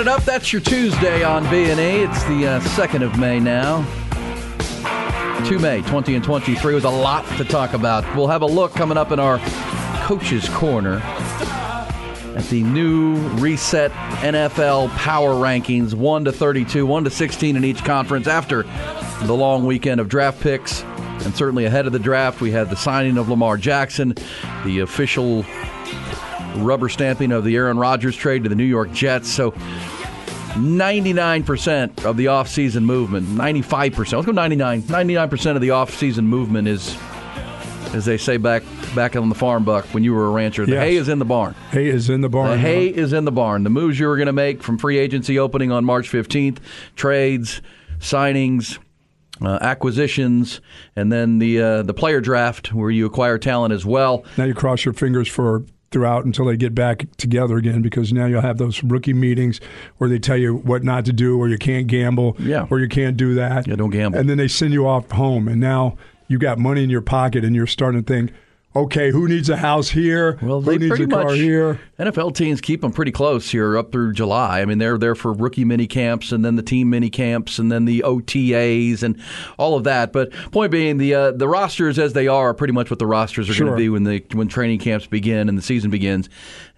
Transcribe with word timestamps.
Started 0.00 0.16
up. 0.18 0.24
That's 0.24 0.50
your 0.50 0.62
Tuesday 0.62 1.22
on 1.22 1.42
B 1.50 1.70
and 1.70 1.78
E. 1.78 2.04
It's 2.04 2.24
the 2.24 2.46
uh, 2.46 2.60
second 2.60 3.02
of 3.02 3.18
May 3.18 3.38
now. 3.38 3.84
2 5.44 5.58
May 5.58 5.82
20 5.82 6.14
and 6.14 6.24
23 6.24 6.74
with 6.74 6.86
a 6.86 6.88
lot 6.88 7.26
to 7.36 7.44
talk 7.44 7.74
about. 7.74 8.16
We'll 8.16 8.28
have 8.28 8.40
a 8.40 8.46
look 8.46 8.72
coming 8.72 8.96
up 8.96 9.12
in 9.12 9.20
our 9.20 9.38
coaches 10.06 10.48
corner 10.48 11.02
at 12.34 12.44
the 12.48 12.62
new 12.62 13.16
reset 13.36 13.90
NFL 14.22 14.88
power 14.96 15.34
rankings 15.34 15.92
1 15.92 16.24
to 16.24 16.32
32, 16.32 16.86
1 16.86 17.04
to 17.04 17.10
16 17.10 17.56
in 17.56 17.62
each 17.62 17.84
conference 17.84 18.26
after 18.26 18.62
the 19.24 19.34
long 19.34 19.66
weekend 19.66 20.00
of 20.00 20.08
draft 20.08 20.40
picks 20.40 20.80
and 20.80 21.34
certainly 21.36 21.66
ahead 21.66 21.84
of 21.84 21.92
the 21.92 21.98
draft 21.98 22.40
we 22.40 22.50
had 22.50 22.70
the 22.70 22.76
signing 22.76 23.18
of 23.18 23.28
Lamar 23.28 23.58
Jackson, 23.58 24.14
the 24.64 24.78
official 24.78 25.44
rubber 26.56 26.88
stamping 26.88 27.32
of 27.32 27.44
the 27.44 27.56
Aaron 27.56 27.78
Rodgers 27.78 28.16
trade 28.16 28.42
to 28.44 28.48
the 28.48 28.54
New 28.54 28.64
York 28.64 28.92
Jets. 28.92 29.28
So 29.28 29.52
99% 30.54 32.04
of 32.04 32.16
the 32.16 32.26
offseason 32.26 32.82
movement, 32.82 33.26
95%, 33.28 33.96
let's 34.12 34.26
go 34.26 34.32
99, 34.32 34.82
99% 34.82 35.54
of 35.54 35.60
the 35.60 35.68
offseason 35.68 36.24
movement 36.24 36.68
is, 36.68 36.96
as 37.94 38.04
they 38.04 38.16
say 38.18 38.36
back 38.36 38.62
back 38.94 39.14
on 39.14 39.28
the 39.28 39.34
farm, 39.36 39.64
Buck, 39.64 39.84
when 39.94 40.02
you 40.02 40.12
were 40.12 40.26
a 40.26 40.30
rancher, 40.30 40.66
the 40.66 40.72
Yes. 40.72 40.82
hay 40.82 40.96
is 40.96 41.08
in 41.08 41.18
the 41.20 41.24
barn. 41.24 41.54
Hay 41.70 41.86
is 41.86 42.10
in 42.10 42.20
the 42.22 42.28
barn. 42.28 42.50
The 42.50 42.58
hay 42.58 42.88
is 42.88 43.12
in 43.12 43.24
the 43.24 43.30
barn. 43.32 43.62
The 43.62 43.70
moves 43.70 44.00
you 44.00 44.06
were 44.08 44.16
going 44.16 44.26
to 44.26 44.32
make 44.32 44.62
from 44.62 44.78
free 44.78 44.98
agency 44.98 45.38
opening 45.38 45.70
on 45.70 45.84
March 45.84 46.10
15th, 46.10 46.58
trades, 46.96 47.62
signings, 48.00 48.78
uh, 49.40 49.58
acquisitions, 49.60 50.60
and 50.96 51.12
then 51.12 51.38
the 51.38 51.62
uh, 51.62 51.82
the 51.82 51.94
player 51.94 52.20
draft 52.20 52.72
where 52.72 52.90
you 52.90 53.06
acquire 53.06 53.38
talent 53.38 53.72
as 53.72 53.86
well. 53.86 54.24
Now 54.36 54.44
you 54.44 54.54
cross 54.54 54.84
your 54.84 54.94
fingers 54.94 55.28
for 55.28 55.64
throughout 55.90 56.24
until 56.24 56.44
they 56.44 56.56
get 56.56 56.74
back 56.74 57.04
together 57.16 57.56
again 57.56 57.82
because 57.82 58.12
now 58.12 58.26
you'll 58.26 58.40
have 58.40 58.58
those 58.58 58.82
rookie 58.84 59.12
meetings 59.12 59.60
where 59.98 60.08
they 60.08 60.18
tell 60.20 60.36
you 60.36 60.54
what 60.56 60.84
not 60.84 61.04
to 61.04 61.12
do 61.12 61.36
or 61.38 61.48
you 61.48 61.58
can't 61.58 61.88
gamble 61.88 62.36
Yeah. 62.38 62.66
or 62.70 62.78
you 62.78 62.88
can't 62.88 63.16
do 63.16 63.34
that. 63.34 63.66
Yeah, 63.66 63.74
don't 63.74 63.90
gamble. 63.90 64.18
And 64.18 64.28
then 64.30 64.38
they 64.38 64.46
send 64.48 64.72
you 64.72 64.86
off 64.86 65.10
home 65.10 65.48
and 65.48 65.60
now 65.60 65.96
you 66.28 66.38
got 66.38 66.58
money 66.60 66.84
in 66.84 66.90
your 66.90 67.00
pocket 67.00 67.44
and 67.44 67.56
you're 67.56 67.66
starting 67.66 68.04
to 68.04 68.06
think, 68.06 68.30
okay, 68.74 69.10
who 69.10 69.26
needs 69.28 69.48
a 69.48 69.56
house 69.56 69.88
here? 69.88 70.38
Well, 70.42 70.60
who 70.60 70.70
they 70.70 70.78
needs 70.78 70.90
pretty 70.90 71.04
a 71.04 71.08
car 71.08 71.32
here? 71.34 71.80
NFL 71.98 72.34
teams 72.34 72.60
keep 72.60 72.80
them 72.80 72.92
pretty 72.92 73.12
close 73.12 73.50
here 73.50 73.76
up 73.76 73.92
through 73.92 74.12
July. 74.12 74.60
I 74.60 74.64
mean, 74.64 74.78
they're 74.78 74.98
there 74.98 75.14
for 75.14 75.32
rookie 75.32 75.64
mini 75.64 75.86
camps 75.86 76.32
and 76.32 76.44
then 76.44 76.56
the 76.56 76.62
team 76.62 76.90
mini 76.90 77.10
camps 77.10 77.58
and 77.58 77.70
then 77.70 77.84
the 77.84 78.02
OTAs 78.06 79.02
and 79.02 79.20
all 79.58 79.76
of 79.76 79.84
that. 79.84 80.12
But 80.12 80.32
point 80.52 80.72
being, 80.72 80.98
the 80.98 81.14
uh, 81.14 81.30
the 81.32 81.48
rosters 81.48 81.98
as 81.98 82.12
they 82.12 82.28
are 82.28 82.50
are 82.50 82.54
pretty 82.54 82.72
much 82.72 82.90
what 82.90 82.98
the 82.98 83.06
rosters 83.06 83.50
are 83.50 83.58
going 83.58 83.72
to 83.72 83.76
be 83.76 83.88
when 83.88 84.04
the 84.04 84.24
when 84.32 84.48
training 84.48 84.78
camps 84.78 85.06
begin 85.06 85.48
and 85.48 85.58
the 85.58 85.62
season 85.62 85.90
begins. 85.90 86.28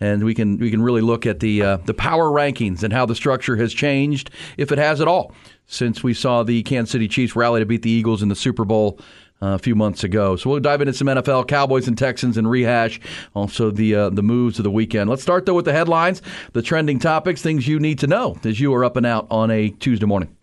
And 0.00 0.24
we 0.24 0.34
can 0.34 0.58
we 0.58 0.70
can 0.70 0.82
really 0.82 1.02
look 1.02 1.26
at 1.26 1.40
the 1.40 1.62
uh, 1.62 1.76
the 1.78 1.94
power 1.94 2.24
rankings 2.24 2.82
and 2.82 2.92
how 2.92 3.06
the 3.06 3.14
structure 3.14 3.56
has 3.56 3.72
changed, 3.72 4.30
if 4.56 4.72
it 4.72 4.78
has 4.78 5.00
at 5.00 5.08
all, 5.08 5.32
since 5.66 6.02
we 6.02 6.14
saw 6.14 6.42
the 6.42 6.62
Kansas 6.64 6.92
City 6.92 7.08
Chiefs 7.08 7.36
rally 7.36 7.60
to 7.60 7.66
beat 7.66 7.82
the 7.82 7.90
Eagles 7.90 8.22
in 8.22 8.28
the 8.28 8.36
Super 8.36 8.64
Bowl 8.64 8.98
a 9.42 9.58
few 9.58 9.74
months 9.74 10.04
ago. 10.04 10.36
So 10.36 10.50
we'll 10.50 10.60
dive 10.60 10.80
into 10.80 10.94
some 10.94 11.08
NFL, 11.08 11.48
Cowboys 11.48 11.88
and 11.88 11.98
Texans, 11.98 12.36
and 12.36 12.48
rehash 12.48 13.00
also 13.34 13.70
the 13.70 13.94
uh, 13.94 14.10
the 14.10 14.22
moves 14.22 14.58
of 14.58 14.64
the 14.64 14.70
weekend. 14.70 15.10
Let's 15.10 15.22
start 15.22 15.46
though 15.46 15.54
with 15.54 15.64
the 15.64 15.72
headlines, 15.72 16.22
the 16.52 16.62
trending 16.62 16.98
topics, 16.98 17.42
things 17.42 17.66
you 17.66 17.78
need 17.78 17.98
to 18.00 18.06
know 18.06 18.38
as 18.44 18.60
you 18.60 18.72
are 18.74 18.84
up 18.84 18.96
and 18.96 19.04
out 19.04 19.26
on 19.30 19.50
a 19.50 19.70
Tuesday 19.70 20.06
morning. 20.06 20.34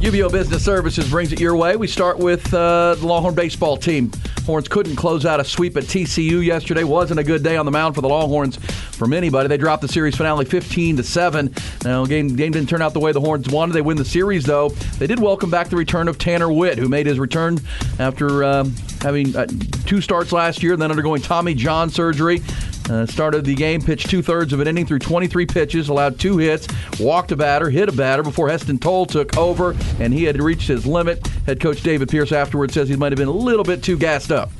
UBEO 0.00 0.30
Business 0.30 0.64
Services 0.64 1.10
brings 1.10 1.32
it 1.32 1.40
your 1.40 1.56
way. 1.56 1.74
We 1.74 1.88
start 1.88 2.18
with 2.18 2.54
uh, 2.54 2.94
the 2.94 3.04
Longhorn 3.04 3.34
baseball 3.34 3.76
team. 3.76 4.12
Horns 4.46 4.68
couldn't 4.68 4.94
close 4.94 5.26
out 5.26 5.40
a 5.40 5.44
sweep 5.44 5.76
at 5.76 5.82
TCU 5.82 6.42
yesterday. 6.42 6.84
Wasn't 6.84 7.18
a 7.18 7.24
good 7.24 7.42
day 7.42 7.56
on 7.56 7.66
the 7.66 7.72
mound 7.72 7.96
for 7.96 8.00
the 8.00 8.08
Longhorns 8.08 8.58
from 8.92 9.12
anybody. 9.12 9.48
They 9.48 9.56
dropped 9.56 9.82
the 9.82 9.88
series 9.88 10.16
finale 10.16 10.44
15 10.44 10.98
to 10.98 11.02
seven. 11.02 11.52
Now 11.84 12.06
game 12.06 12.36
game 12.36 12.52
didn't 12.52 12.68
turn 12.68 12.80
out 12.80 12.92
the 12.92 13.00
way 13.00 13.10
the 13.10 13.20
Horns 13.20 13.48
wanted. 13.48 13.72
They 13.72 13.82
win 13.82 13.96
the 13.96 14.04
series 14.04 14.44
though. 14.44 14.68
They 14.68 15.08
did 15.08 15.18
welcome 15.18 15.50
back 15.50 15.68
the 15.68 15.76
return 15.76 16.06
of 16.06 16.16
Tanner 16.16 16.50
Witt, 16.50 16.78
who 16.78 16.88
made 16.88 17.06
his 17.06 17.18
return 17.18 17.58
after 17.98 18.44
um, 18.44 18.74
having 19.00 19.34
uh, 19.36 19.46
two 19.86 20.00
starts 20.00 20.32
last 20.32 20.62
year, 20.62 20.76
then 20.76 20.90
undergoing 20.90 21.22
Tommy 21.22 21.54
John 21.54 21.90
surgery. 21.90 22.42
Uh, 22.90 23.04
started 23.04 23.44
the 23.44 23.54
game, 23.54 23.82
pitched 23.82 24.08
two 24.08 24.22
thirds 24.22 24.52
of 24.54 24.60
an 24.60 24.66
inning 24.66 24.86
through 24.86 24.98
23 24.98 25.44
pitches, 25.44 25.90
allowed 25.90 26.18
two 26.18 26.38
hits, 26.38 26.66
walked 26.98 27.30
a 27.32 27.36
batter, 27.36 27.68
hit 27.68 27.88
a 27.88 27.92
batter 27.92 28.22
before 28.22 28.48
Heston 28.48 28.78
Tole 28.78 29.04
took 29.04 29.36
over, 29.36 29.76
and 30.00 30.14
he 30.14 30.24
had 30.24 30.40
reached 30.40 30.68
his 30.68 30.86
limit. 30.86 31.26
Head 31.44 31.60
coach 31.60 31.82
David 31.82 32.08
Pierce 32.08 32.32
afterwards 32.32 32.72
says 32.72 32.88
he 32.88 32.96
might 32.96 33.12
have 33.12 33.18
been 33.18 33.28
a 33.28 33.30
little 33.30 33.64
bit 33.64 33.82
too 33.82 33.98
gassed 33.98 34.32
up. 34.32 34.50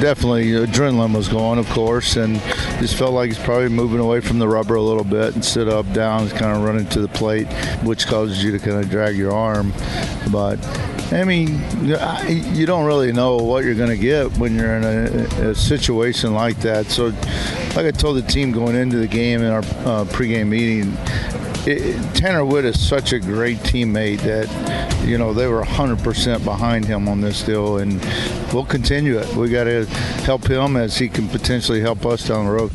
Definitely, 0.00 0.46
adrenaline 0.50 1.14
was 1.16 1.28
going, 1.28 1.58
of 1.58 1.68
course, 1.70 2.16
and 2.16 2.34
just 2.80 2.96
felt 2.96 3.12
like 3.14 3.28
he's 3.28 3.38
probably 3.38 3.68
moving 3.68 4.00
away 4.00 4.20
from 4.20 4.38
the 4.38 4.46
rubber 4.46 4.74
a 4.74 4.82
little 4.82 5.04
bit 5.04 5.34
instead 5.34 5.66
of 5.68 5.86
up 5.86 5.94
down, 5.94 6.28
kind 6.30 6.54
of 6.56 6.62
running 6.62 6.86
to 6.90 7.00
the 7.00 7.08
plate, 7.08 7.46
which 7.84 8.06
causes 8.06 8.42
you 8.44 8.50
to 8.52 8.58
kind 8.58 8.76
of 8.82 8.90
drag 8.90 9.16
your 9.16 9.32
arm. 9.32 9.72
But 10.30 10.58
I 11.12 11.24
mean, 11.24 11.62
you- 11.82 11.96
you 12.52 12.66
don't 12.66 12.84
really 12.84 13.12
know 13.12 13.36
what 13.36 13.64
you're 13.64 13.74
going 13.76 13.90
to 13.90 13.96
get 13.96 14.36
when 14.36 14.56
you're 14.56 14.74
in 14.76 14.84
a, 14.84 15.50
a 15.50 15.54
situation 15.54 16.34
like 16.34 16.58
that. 16.60 16.86
So, 16.86 17.06
like 17.76 17.86
I 17.86 17.90
told 17.92 18.16
the 18.18 18.22
team 18.22 18.52
going 18.52 18.74
into 18.76 18.96
the 18.98 19.06
game 19.06 19.40
in 19.42 19.50
our 19.50 19.60
uh, 19.60 20.04
pregame 20.06 20.48
meeting, 20.48 20.92
it, 21.66 22.14
Tanner 22.14 22.44
Witt 22.44 22.64
is 22.64 22.86
such 22.86 23.12
a 23.12 23.18
great 23.18 23.58
teammate 23.58 24.20
that 24.20 25.06
you 25.06 25.18
know 25.18 25.32
they 25.32 25.46
were 25.46 25.62
100% 25.62 26.44
behind 26.44 26.84
him 26.84 27.08
on 27.08 27.20
this 27.20 27.42
deal, 27.42 27.78
and 27.78 28.00
we'll 28.52 28.64
continue 28.64 29.18
it. 29.18 29.34
We 29.34 29.48
got 29.48 29.64
to 29.64 29.86
help 30.24 30.46
him 30.46 30.76
as 30.76 30.96
he 30.98 31.08
can 31.08 31.28
potentially 31.28 31.80
help 31.80 32.04
us 32.06 32.28
down 32.28 32.46
the 32.46 32.52
road. 32.52 32.72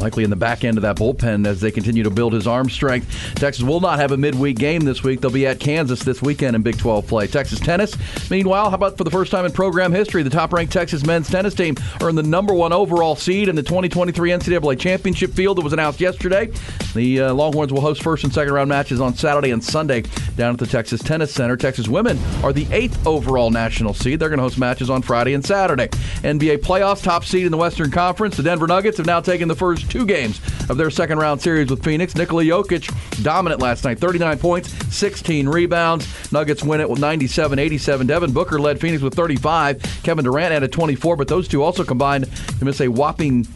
Likely 0.00 0.24
in 0.24 0.30
the 0.30 0.36
back 0.36 0.64
end 0.64 0.78
of 0.78 0.82
that 0.82 0.96
bullpen 0.96 1.46
as 1.46 1.60
they 1.60 1.70
continue 1.70 2.02
to 2.02 2.10
build 2.10 2.32
his 2.32 2.46
arm 2.46 2.70
strength. 2.70 3.34
Texas 3.34 3.62
will 3.62 3.80
not 3.80 3.98
have 3.98 4.12
a 4.12 4.16
midweek 4.16 4.58
game 4.58 4.80
this 4.80 5.02
week. 5.02 5.20
They'll 5.20 5.30
be 5.30 5.46
at 5.46 5.60
Kansas 5.60 6.00
this 6.00 6.22
weekend 6.22 6.56
in 6.56 6.62
Big 6.62 6.78
12 6.78 7.06
play. 7.06 7.26
Texas 7.26 7.60
tennis, 7.60 7.94
meanwhile, 8.30 8.70
how 8.70 8.76
about 8.76 8.96
for 8.96 9.04
the 9.04 9.10
first 9.10 9.30
time 9.30 9.44
in 9.44 9.52
program 9.52 9.92
history, 9.92 10.22
the 10.22 10.30
top 10.30 10.52
ranked 10.52 10.72
Texas 10.72 11.04
men's 11.04 11.28
tennis 11.28 11.54
team 11.54 11.76
earned 12.00 12.16
the 12.16 12.22
number 12.22 12.54
one 12.54 12.72
overall 12.72 13.14
seed 13.14 13.48
in 13.48 13.54
the 13.54 13.62
2023 13.62 14.30
NCAA 14.30 14.78
championship 14.78 15.32
field 15.32 15.58
that 15.58 15.62
was 15.62 15.72
announced 15.72 16.00
yesterday. 16.00 16.50
The 16.94 17.20
uh, 17.20 17.34
Longhorns 17.34 17.72
will 17.72 17.82
host 17.82 18.02
first 18.02 18.24
and 18.24 18.32
second 18.32 18.54
round 18.54 18.68
matches 18.68 19.00
on 19.00 19.14
Saturday 19.14 19.50
and 19.50 19.62
Sunday 19.62 20.02
down 20.36 20.54
at 20.54 20.58
the 20.58 20.66
Texas 20.66 21.02
Tennis 21.02 21.32
Center. 21.32 21.56
Texas 21.56 21.88
women 21.88 22.18
are 22.42 22.52
the 22.52 22.66
eighth 22.72 23.06
overall 23.06 23.50
national 23.50 23.94
seed. 23.94 24.18
They're 24.18 24.28
going 24.28 24.38
to 24.38 24.42
host 24.42 24.58
matches 24.58 24.88
on 24.88 25.02
Friday 25.02 25.34
and 25.34 25.44
Saturday. 25.44 25.88
NBA 26.22 26.58
playoffs, 26.58 27.02
top 27.02 27.24
seed 27.24 27.44
in 27.44 27.52
the 27.52 27.58
Western 27.58 27.90
Conference. 27.90 28.36
The 28.36 28.42
Denver 28.42 28.66
Nuggets 28.66 28.96
have 28.96 29.06
now 29.06 29.20
taken 29.20 29.46
the 29.46 29.54
first 29.54 29.89
two 29.90 30.06
games 30.06 30.40
of 30.70 30.76
their 30.76 30.90
second 30.90 31.18
round 31.18 31.42
series 31.42 31.68
with 31.68 31.84
Phoenix. 31.84 32.14
Nikola 32.14 32.44
Jokic 32.44 33.22
dominant 33.22 33.60
last 33.60 33.84
night, 33.84 33.98
39 33.98 34.38
points, 34.38 34.70
16 34.94 35.48
rebounds. 35.48 36.32
Nuggets 36.32 36.62
win 36.62 36.80
it 36.80 36.88
with 36.88 37.00
97 37.00 37.58
87. 37.58 38.06
Devin 38.06 38.32
Booker 38.32 38.58
led 38.58 38.80
Phoenix 38.80 39.02
with 39.02 39.14
35. 39.14 39.82
Kevin 40.02 40.24
Durant 40.24 40.54
added 40.54 40.72
24, 40.72 41.16
but 41.16 41.28
those 41.28 41.48
two 41.48 41.62
also 41.62 41.84
combined 41.84 42.30
to 42.58 42.64
miss 42.64 42.80
a 42.80 42.88
whopping 42.88 43.46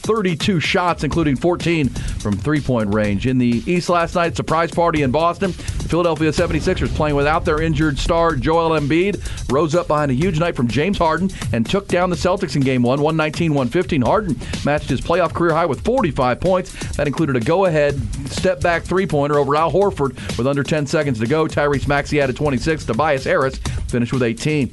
32 0.00 0.60
shots, 0.60 1.04
including 1.04 1.36
14 1.36 1.88
from 1.88 2.36
three 2.36 2.60
point 2.60 2.92
range. 2.94 3.26
In 3.26 3.38
the 3.38 3.62
East 3.66 3.88
last 3.88 4.14
night, 4.14 4.36
surprise 4.36 4.70
party 4.70 5.02
in 5.02 5.10
Boston. 5.10 5.50
The 5.52 5.88
Philadelphia 5.88 6.30
76ers 6.30 6.94
playing 6.94 7.16
without 7.16 7.44
their 7.44 7.60
injured 7.60 7.98
star 7.98 8.36
Joel 8.36 8.78
Embiid 8.78 9.50
rose 9.52 9.74
up 9.74 9.88
behind 9.88 10.10
a 10.10 10.14
huge 10.14 10.38
night 10.38 10.56
from 10.56 10.68
James 10.68 10.98
Harden 10.98 11.30
and 11.52 11.68
took 11.68 11.88
down 11.88 12.10
the 12.10 12.16
Celtics 12.16 12.56
in 12.56 12.62
game 12.62 12.82
one, 12.82 13.00
119 13.00 13.52
115. 13.52 14.02
Harden 14.02 14.36
matched 14.64 14.88
his 14.88 15.00
playoff 15.00 15.32
career 15.32 15.52
high 15.52 15.66
with 15.66 15.82
45 15.84 16.40
points. 16.40 16.96
That 16.96 17.06
included 17.06 17.36
a 17.36 17.40
go 17.40 17.66
ahead 17.66 18.00
step 18.30 18.60
back 18.60 18.82
three 18.82 19.06
pointer 19.06 19.38
over 19.38 19.56
Al 19.56 19.70
Horford 19.70 20.16
with 20.38 20.46
under 20.46 20.62
10 20.62 20.86
seconds 20.86 21.18
to 21.20 21.26
go. 21.26 21.46
Tyrese 21.46 21.88
Maxey 21.88 22.20
added 22.20 22.36
26. 22.36 22.84
Tobias 22.84 23.24
Harris 23.24 23.58
finished 23.88 24.12
with 24.12 24.22
18. 24.22 24.70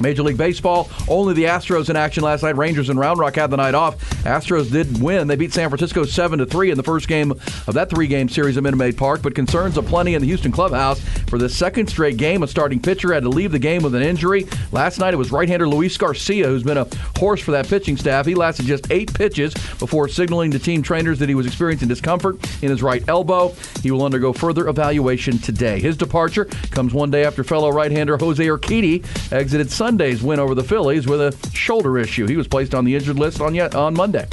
Major 0.00 0.22
League 0.22 0.38
Baseball, 0.38 0.88
only 1.08 1.34
the 1.34 1.44
Astros 1.44 1.90
in 1.90 1.96
action 1.96 2.22
last 2.22 2.42
night. 2.42 2.56
Rangers 2.56 2.88
and 2.88 2.98
Round 2.98 3.18
Rock 3.18 3.36
had 3.36 3.50
the 3.50 3.56
night 3.56 3.74
off. 3.74 3.98
Astros 4.24 4.70
did 4.70 5.02
win. 5.02 5.28
They 5.28 5.36
beat 5.36 5.52
San 5.52 5.68
Francisco 5.68 6.04
7 6.04 6.38
to 6.38 6.46
3 6.46 6.70
in 6.70 6.76
the 6.76 6.82
first 6.82 7.08
game 7.08 7.30
of 7.32 7.74
that 7.74 7.90
three 7.90 8.06
game 8.06 8.28
series 8.28 8.56
at 8.56 8.62
Minute 8.62 8.76
Maid 8.76 8.96
Park, 8.96 9.22
but 9.22 9.34
concerns 9.34 9.76
aplenty 9.76 10.14
in 10.14 10.22
the 10.22 10.26
Houston 10.26 10.52
clubhouse 10.52 11.00
for 11.28 11.38
the 11.38 11.48
second 11.48 11.88
straight 11.88 12.16
game. 12.16 12.42
A 12.42 12.48
starting 12.48 12.80
pitcher 12.80 13.12
had 13.12 13.22
to 13.22 13.28
leave 13.28 13.52
the 13.52 13.58
game 13.58 13.82
with 13.82 13.94
an 13.94 14.02
injury. 14.02 14.46
Last 14.72 14.98
night 14.98 15.14
it 15.14 15.18
was 15.18 15.30
right 15.30 15.48
hander 15.48 15.68
Luis 15.68 15.96
Garcia, 15.96 16.46
who's 16.46 16.62
been 16.62 16.78
a 16.78 16.86
horse 17.18 17.40
for 17.40 17.50
that 17.52 17.68
pitching 17.68 17.96
staff. 17.96 18.26
He 18.26 18.34
lasted 18.34 18.66
just 18.66 18.90
eight 18.90 19.12
pitches 19.12 19.52
before 19.78 20.08
signaling 20.08 20.50
to 20.52 20.58
team 20.58 20.82
trainers 20.82 21.18
that 21.18 21.28
he 21.28 21.34
was 21.34 21.46
experiencing 21.46 21.88
discomfort 21.88 22.36
in 22.62 22.70
his 22.70 22.82
right 22.82 23.06
elbow. 23.08 23.54
He 23.82 23.90
will 23.90 24.04
undergo 24.04 24.32
further 24.32 24.68
evaluation 24.68 25.38
today. 25.38 25.80
His 25.80 25.96
departure 25.96 26.46
comes 26.70 26.94
one 26.94 27.10
day 27.10 27.24
after 27.24 27.44
fellow 27.44 27.70
right 27.70 27.90
hander 27.90 28.16
Jose 28.16 28.44
Urquidy 28.44 29.04
exited 29.32 29.70
Sunday 29.70 29.89
Sunday's 29.90 30.22
win 30.22 30.38
over 30.38 30.54
the 30.54 30.62
Phillies 30.62 31.08
with 31.08 31.20
a 31.20 31.36
shoulder 31.52 31.98
issue. 31.98 32.28
He 32.28 32.36
was 32.36 32.46
placed 32.46 32.76
on 32.76 32.84
the 32.84 32.94
injured 32.94 33.18
list 33.18 33.40
on 33.40 33.56
yet 33.56 33.74
on 33.74 33.92
Monday. 33.92 34.28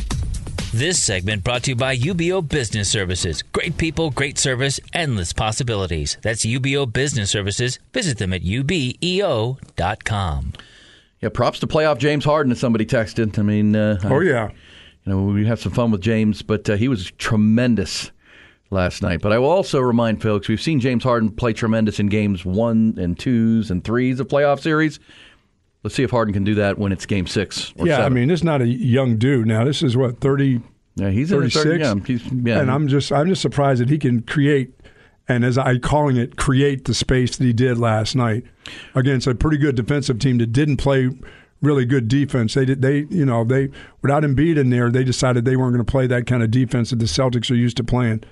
This 0.72 1.02
segment 1.02 1.44
brought 1.44 1.64
to 1.64 1.72
you 1.72 1.76
by 1.76 1.98
UBEO 1.98 2.48
Business 2.48 2.92
Services. 2.92 3.42
Great 3.42 3.76
people, 3.76 4.12
great 4.12 4.38
service, 4.38 4.80
endless 4.94 5.34
possibilities. 5.34 6.16
That's 6.22 6.46
UBEO 6.46 6.94
Business 6.94 7.32
Services. 7.32 7.80
Visit 7.92 8.20
them 8.20 8.34
at 8.34 8.44
ubeo.com. 8.44 9.34
Yeah, 11.22 11.30
props 11.30 11.60
to 11.62 11.66
playoff 11.66 11.98
James 11.98 12.24
Harden. 12.24 12.52
As 12.52 12.60
somebody 12.60 12.86
texted. 12.86 13.40
I 13.40 13.42
mean, 13.42 13.76
uh, 13.76 13.98
oh 14.04 14.20
yeah, 14.20 14.52
you 15.06 15.12
know 15.12 15.24
we 15.24 15.48
have 15.48 15.60
some 15.60 15.72
fun 15.72 15.90
with 15.90 16.02
James, 16.02 16.44
but 16.44 16.70
uh, 16.70 16.76
he 16.76 16.88
was 16.88 17.10
tremendous 17.18 18.12
last 18.70 19.02
night. 19.02 19.22
But 19.22 19.32
I 19.32 19.40
will 19.40 19.50
also 19.50 19.80
remind 19.80 20.22
folks 20.22 20.48
we've 20.48 20.62
seen 20.62 20.80
James 20.80 21.04
Harden 21.04 21.32
play 21.32 21.54
tremendous 21.54 22.00
in 22.00 22.10
games 22.10 22.46
one 22.46 22.94
and 23.00 23.18
twos 23.18 23.72
and 23.72 23.84
threes 23.84 24.20
of 24.20 24.28
playoff 24.28 24.60
series. 24.60 25.00
Let's 25.84 25.96
see 25.96 26.04
if 26.04 26.12
Harden 26.12 26.34
can 26.34 26.44
do 26.44 26.56
that 26.56 26.78
when 26.78 26.92
it's 26.92 27.06
Game 27.06 27.28
Six. 27.28 27.74
yeah, 27.78 27.98
seven. 27.98 28.06
I 28.06 28.10
mean, 28.10 28.28
this 28.28 28.42
is 28.42 28.44
not 28.44 28.62
a 28.62 28.68
young 28.68 29.18
dude 29.18 29.48
now. 29.48 29.64
This 29.64 29.82
is 29.84 29.96
what 29.96 30.20
thirty. 30.20 30.62
Yeah, 30.96 31.12
he's 31.12 31.30
36? 31.30 31.64
30, 31.64 31.80
yeah, 31.80 31.94
he's, 32.08 32.26
yeah. 32.32 32.60
And 32.60 32.72
I'm 32.72 32.88
just 32.88 33.12
I'm 33.12 33.28
just 33.28 33.42
surprised 33.42 33.82
that 33.82 33.90
he 33.90 34.00
can 34.00 34.24
create 34.24 34.74
and 35.28 35.44
as 35.44 35.58
I 35.58 35.78
calling 35.78 36.18
it, 36.18 36.38
create 36.38 36.86
the 36.86 36.94
space 36.94 37.38
that 37.38 37.44
he 37.44 37.54
did 37.54 37.78
last 37.78 38.16
night 38.16 38.44
against 38.96 39.28
a 39.28 39.36
pretty 39.36 39.58
good 39.58 39.76
defensive 39.76 40.20
team 40.20 40.38
that 40.38 40.54
didn't 40.54 40.78
play 40.78 41.10
really 41.62 41.86
good 41.86 42.08
defense. 42.08 42.54
They 42.54 42.66
did 42.66 42.82
they 42.82 43.06
you 43.10 43.26
know 43.26 43.44
they 43.44 43.70
without 44.02 44.24
Embiid 44.24 44.58
in 44.58 44.70
there, 44.70 44.90
they 44.90 45.04
decided 45.04 45.46
they 45.46 45.56
weren't 45.56 45.74
going 45.74 45.86
to 45.86 45.92
play 45.92 46.08
that 46.08 46.28
kind 46.28 46.44
of 46.44 46.52
defense 46.52 46.92
that 46.92 47.00
the 47.00 47.06
Celtics 47.06 47.52
are 47.52 47.56
used 47.56 47.78
to 47.78 47.84
playing. 47.84 48.24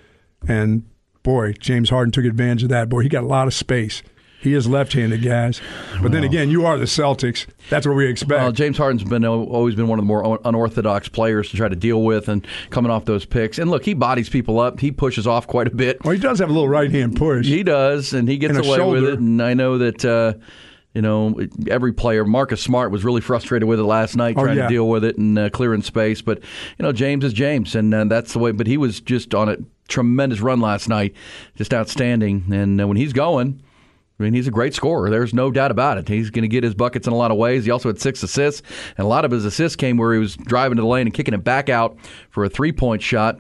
And 0.48 0.84
boy, 1.24 1.54
James 1.54 1.90
Harden 1.90 2.12
took 2.12 2.26
advantage 2.26 2.64
of 2.64 2.70
that. 2.70 2.88
Boy, 2.90 3.02
he 3.02 3.10
got 3.10 3.24
a 3.24 3.28
lot 3.28 3.48
of 3.48 3.54
space. 3.54 4.02
He 4.46 4.54
is 4.54 4.68
left-handed, 4.68 5.24
guys. 5.24 5.60
But 6.02 6.12
then 6.12 6.24
again, 6.24 6.50
you 6.52 6.66
are 6.68 6.78
the 6.78 6.86
Celtics. 6.86 7.48
That's 7.70 7.86
what 7.88 7.96
we 7.96 8.08
expect. 8.08 8.40
Well, 8.40 8.52
James 8.52 8.78
Harden's 8.78 9.04
been 9.04 9.26
always 9.26 9.74
been 9.76 9.88
one 9.88 9.98
of 10.00 10.04
the 10.04 10.08
more 10.08 10.40
unorthodox 10.46 11.10
players 11.10 11.50
to 11.50 11.58
try 11.58 11.68
to 11.68 11.76
deal 11.76 12.04
with, 12.04 12.30
and 12.30 12.46
coming 12.70 12.92
off 12.92 13.06
those 13.06 13.26
picks. 13.26 13.58
And 13.58 13.72
look, 13.72 13.84
he 13.84 13.96
bodies 13.96 14.30
people 14.30 14.60
up. 14.60 14.80
He 14.80 14.92
pushes 14.92 15.26
off 15.26 15.48
quite 15.48 15.68
a 15.68 15.76
bit. 15.76 15.98
Well, 16.06 16.14
he 16.14 16.20
does 16.20 16.38
have 16.40 16.50
a 16.50 16.54
little 16.54 16.70
right-hand 16.70 17.16
push. 17.16 17.48
He 17.48 17.64
does, 17.64 18.14
and 18.14 18.30
he 18.30 18.38
gets 18.38 18.56
And 18.56 18.66
away 18.66 18.80
with 18.88 19.04
it. 19.06 19.20
And 19.20 19.42
I 19.42 19.54
know 19.56 19.80
that. 19.80 20.06
Uh, 20.06 20.34
you 20.94 21.02
know, 21.02 21.38
every 21.70 21.92
player, 21.92 22.24
Marcus 22.24 22.62
Smart 22.62 22.90
was 22.90 23.04
really 23.04 23.20
frustrated 23.20 23.68
with 23.68 23.82
it 23.82 23.84
last 23.84 24.16
night, 24.16 24.38
Oh, 24.38 24.44
trying 24.44 24.56
yeah. 24.56 24.64
to 24.64 24.70
deal 24.70 24.88
with 24.88 25.04
it 25.04 25.18
and 25.18 25.38
uh, 25.38 25.50
clearing 25.50 25.82
space. 25.82 26.22
But 26.22 26.38
you 26.80 26.84
know, 26.84 26.94
James 26.94 27.26
is 27.26 27.34
James, 27.34 27.76
and 27.76 27.94
uh, 27.94 28.06
that's 28.06 28.32
the 28.32 28.40
way. 28.40 28.54
But 28.54 28.66
he 28.66 28.78
was 28.78 29.02
just 29.02 29.36
on 29.36 29.50
a 29.50 29.58
tremendous 29.90 30.40
run 30.40 30.62
last 30.62 30.88
night, 30.88 31.14
just 31.58 31.74
outstanding. 31.74 32.46
And 32.50 32.80
uh, 32.80 32.88
when 32.88 32.96
he's 32.96 33.12
going, 33.12 33.62
I 34.20 34.24
mean, 34.24 34.34
he's 34.34 34.48
a 34.48 34.52
great 34.52 34.74
scorer. 34.74 35.10
There's 35.10 35.34
no 35.34 35.52
doubt 35.52 35.72
about 35.72 35.98
it. 35.98 36.08
He's 36.08 36.30
going 36.30 36.44
to 36.44 36.48
get 36.48 36.64
his 36.64 36.74
buckets 36.74 37.06
in 37.06 37.12
a 37.12 37.18
lot 37.18 37.32
of 37.32 37.38
ways. 37.38 37.66
He 37.66 37.72
also 37.72 37.90
had 37.90 38.00
six 38.00 38.24
assists, 38.24 38.62
and 38.98 39.06
a 39.06 39.08
lot 39.08 39.26
of 39.26 39.32
his 39.32 39.44
assists 39.44 39.76
came 39.76 39.98
where 39.98 40.14
he 40.14 40.20
was 40.20 40.38
driving 40.38 40.78
to 40.78 40.82
the 40.82 40.88
lane 40.88 41.08
and 41.08 41.14
kicking 41.14 41.34
it 41.34 41.44
back 41.44 41.68
out 41.68 41.98
for 42.30 42.46
a 42.46 42.50
three 42.50 42.72
point 42.72 43.02
shot. 43.02 43.40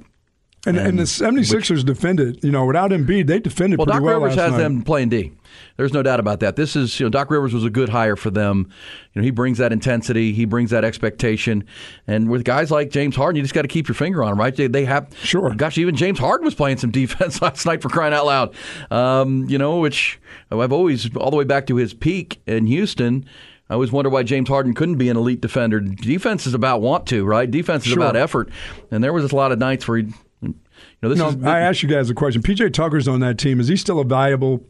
And, 0.68 0.77
and, 0.77 0.98
the 0.98 1.04
76ers 1.04 1.86
defended, 1.86 2.44
you 2.44 2.51
know, 2.51 2.66
without 2.66 2.89
Embiid, 2.89 3.27
they 3.27 3.39
defended 3.39 3.77
Well, 3.77 3.86
pretty 3.86 4.00
Doc 4.00 4.04
well 4.06 4.19
Rivers 4.19 4.36
last 4.36 4.44
has 4.45 4.51
night. 4.54 4.57
them 4.57 4.81
playing 4.81 5.10
D. 5.10 5.31
There's 5.77 5.93
no 5.93 6.01
doubt 6.03 6.19
about 6.19 6.39
that. 6.41 6.55
This 6.55 6.75
is, 6.75 6.99
you 6.99 7.05
know, 7.05 7.09
Doc 7.09 7.29
Rivers 7.29 7.53
was 7.53 7.63
a 7.63 7.69
good 7.69 7.89
hire 7.89 8.15
for 8.15 8.29
them. 8.29 8.69
You 9.13 9.21
know, 9.21 9.23
he 9.25 9.31
brings 9.31 9.57
that 9.57 9.71
intensity, 9.73 10.33
he 10.33 10.45
brings 10.45 10.71
that 10.71 10.83
expectation, 10.85 11.65
and 12.07 12.29
with 12.29 12.43
guys 12.43 12.71
like 12.71 12.89
James 12.89 13.15
Harden, 13.15 13.37
you 13.37 13.41
just 13.43 13.53
got 13.53 13.63
to 13.63 13.67
keep 13.67 13.87
your 13.87 13.95
finger 13.95 14.23
on 14.23 14.33
him, 14.33 14.39
right? 14.39 14.55
They, 14.55 14.67
they 14.67 14.85
have, 14.85 15.07
Sure. 15.23 15.53
Gosh, 15.55 15.77
even 15.77 15.95
James 15.95 16.19
Harden 16.19 16.45
was 16.45 16.55
playing 16.55 16.77
some 16.77 16.91
defense 16.91 17.41
last 17.41 17.65
night 17.65 17.81
for 17.81 17.89
crying 17.89 18.13
out 18.13 18.25
loud. 18.25 18.55
Um, 18.91 19.45
you 19.49 19.57
know, 19.57 19.79
which 19.79 20.19
I've 20.51 20.71
always 20.71 21.15
all 21.15 21.31
the 21.31 21.37
way 21.37 21.43
back 21.43 21.67
to 21.67 21.75
his 21.75 21.93
peak 21.93 22.41
in 22.47 22.67
Houston. 22.67 23.25
I 23.69 23.73
always 23.73 23.91
wonder 23.91 24.11
why 24.11 24.21
James 24.21 24.47
Harden 24.47 24.75
couldn't 24.75 24.97
be 24.97 25.09
an 25.09 25.17
elite 25.17 25.41
defender. 25.41 25.79
Defense 25.79 26.45
is 26.45 26.53
about 26.53 26.81
want 26.81 27.07
to, 27.07 27.25
right? 27.25 27.49
Defense 27.49 27.83
is 27.85 27.93
Sure. 27.93 28.03
about 28.03 28.15
effort, 28.15 28.49
and 28.91 29.03
there 29.03 29.11
was 29.11 29.23
just 29.23 29.33
a 29.33 29.35
lot 29.35 29.51
of 29.51 29.57
nights 29.59 29.87
where 29.87 29.97
he. 29.99 30.07
You 30.41 30.53
know, 31.01 31.09
this 31.09 31.17
No, 31.17 31.29
is 31.29 31.43
I 31.43 31.61
asked 31.61 31.81
you 31.83 31.89
guys 31.89 32.09
a 32.09 32.13
question. 32.13 32.41
PJ 32.43 32.73
Tucker's 32.73 33.07
on 33.07 33.21
that 33.21 33.37
team. 33.37 33.59
Is 33.59 33.67
he 33.67 33.75
still 33.75 33.99
a 33.99 34.03
valuable? 34.05 34.63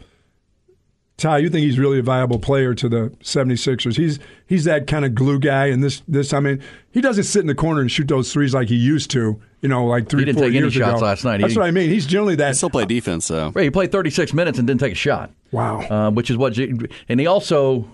Ty, 1.17 1.37
you 1.37 1.49
think 1.49 1.63
he's 1.63 1.79
really 1.79 1.99
a 1.99 2.03
viable 2.03 2.39
player 2.39 2.73
to 2.75 2.89
the 2.89 3.09
76ers? 3.23 3.95
He's 3.95 4.19
he's 4.47 4.65
that 4.65 4.85
kind 4.85 5.05
of 5.05 5.15
glue 5.15 5.39
guy, 5.39 5.67
and 5.67 5.81
this 5.81 6.01
this 6.09 6.33
I 6.33 6.41
mean, 6.41 6.61
he 6.91 6.99
doesn't 6.99 7.23
sit 7.23 7.39
in 7.39 7.47
the 7.47 7.55
corner 7.55 7.79
and 7.79 7.89
shoot 7.89 8.07
those 8.09 8.33
threes 8.33 8.53
like 8.53 8.67
he 8.67 8.75
used 8.75 9.09
to. 9.11 9.39
You 9.61 9.69
know, 9.69 9.85
like 9.85 10.09
three, 10.09 10.19
He 10.21 10.25
didn't 10.25 10.37
four 10.39 10.43
take 10.47 10.55
any 10.55 10.59
years 10.59 10.73
shots 10.73 10.97
ago. 10.99 11.05
last 11.05 11.23
night. 11.23 11.39
That's 11.41 11.53
He- 11.53 11.59
what 11.59 11.67
I 11.67 11.71
mean. 11.71 11.89
He's 11.89 12.05
generally 12.05 12.35
that. 12.35 12.49
He 12.49 12.53
Still 12.55 12.69
play 12.69 12.85
defense 12.85 13.27
though. 13.29 13.51
Right, 13.55 13.63
he 13.63 13.69
played 13.71 13.91
36 13.91 14.33
minutes 14.33 14.59
and 14.59 14.67
didn't 14.67 14.81
take 14.81 14.91
a 14.91 14.95
shot. 14.95 15.31
Wow. 15.51 15.79
Uh, 15.79 16.11
which 16.11 16.29
is 16.29 16.35
what, 16.37 16.57
and 16.57 17.19
he 17.19 17.25
also 17.27 17.87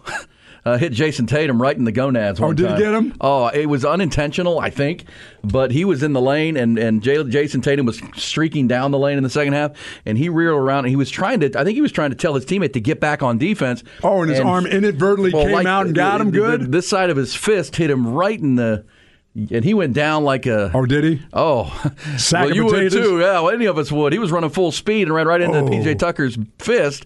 uh, 0.66 0.78
hit 0.78 0.94
Jayson 0.94 1.28
Tatum 1.28 1.62
right 1.62 1.76
in 1.76 1.86
the 1.86 1.92
gonads. 1.92 2.40
Oh, 2.40 2.48
One 2.48 2.56
did 2.56 2.70
he 2.72 2.78
get 2.78 2.94
him? 2.94 3.14
Oh, 3.20 3.48
it 3.48 3.66
was 3.68 3.84
unintentional, 3.84 4.60
I 4.60 4.70
think, 4.70 5.06
but 5.44 5.72
he 5.72 5.86
was 5.86 6.04
in 6.04 6.14
the 6.14 6.22
lane, 6.22 6.56
and 6.58 6.78
and 6.78 7.02
J- 7.02 7.24
Jayson 7.24 7.62
Tatum 7.64 7.86
was 7.86 8.02
streaking 8.16 8.68
down 8.68 8.92
the 8.92 9.00
lane 9.00 9.18
in 9.18 9.24
the 9.24 9.30
second 9.30 9.54
half, 9.54 9.72
and 10.06 10.18
he 10.18 10.30
reared 10.30 10.54
around, 10.54 10.80
and 10.86 10.90
he 10.90 10.96
was 10.96 11.10
trying 11.10 11.40
to, 11.40 11.60
I 11.60 11.64
think 11.64 11.76
he 11.76 11.82
was 11.82 11.92
trying 11.92 12.12
to 12.12 12.16
tell 12.16 12.36
his 12.36 12.46
teammate 12.46 12.74
to 12.74 12.80
get 12.82 13.00
back 13.00 13.24
on 13.24 13.38
defense. 13.38 13.84
Oh, 14.04 14.22
and 14.22 14.30
his 14.30 14.40
arm 14.40 14.66
inadvertently 14.66 15.32
Well, 15.34 15.44
came 15.46 15.54
like, 15.54 15.66
out 15.66 15.86
and 15.88 15.96
got 15.96 16.22
him 16.22 16.32
the- 16.32 16.40
the- 16.40 16.58
good. 16.58 16.72
This 16.72 16.88
side 16.88 17.10
of 17.10 17.18
his 17.18 17.36
fist 17.36 17.76
hit 17.76 17.90
him 17.90 18.14
right 18.14 18.40
in 18.40 18.56
the. 18.56 18.86
And 19.34 19.64
he 19.64 19.74
went 19.74 19.94
down 19.94 20.26
like 20.26 20.46
a. 20.46 20.72
oh, 20.74 20.86
did 20.86 21.06
he? 21.06 21.22
Oh, 21.32 21.66
Sack 22.18 22.46
well, 22.48 22.56
you 22.56 22.66
potatoes? 22.66 22.94
would 22.96 23.04
too. 23.04 23.20
Yeah, 23.20 23.40
well, 23.40 23.50
any 23.52 23.66
of 23.66 23.78
us 23.78 23.90
would. 23.92 24.12
He 24.12 24.20
was 24.20 24.30
running 24.30 24.50
full 24.50 24.74
speed 24.74 25.04
and 25.04 25.14
ran 25.14 25.26
right 25.26 25.40
into 25.40 25.60
Oh. 25.60 25.68
PJ 25.70 25.98
Tucker's 26.00 26.38
fist. 26.60 27.06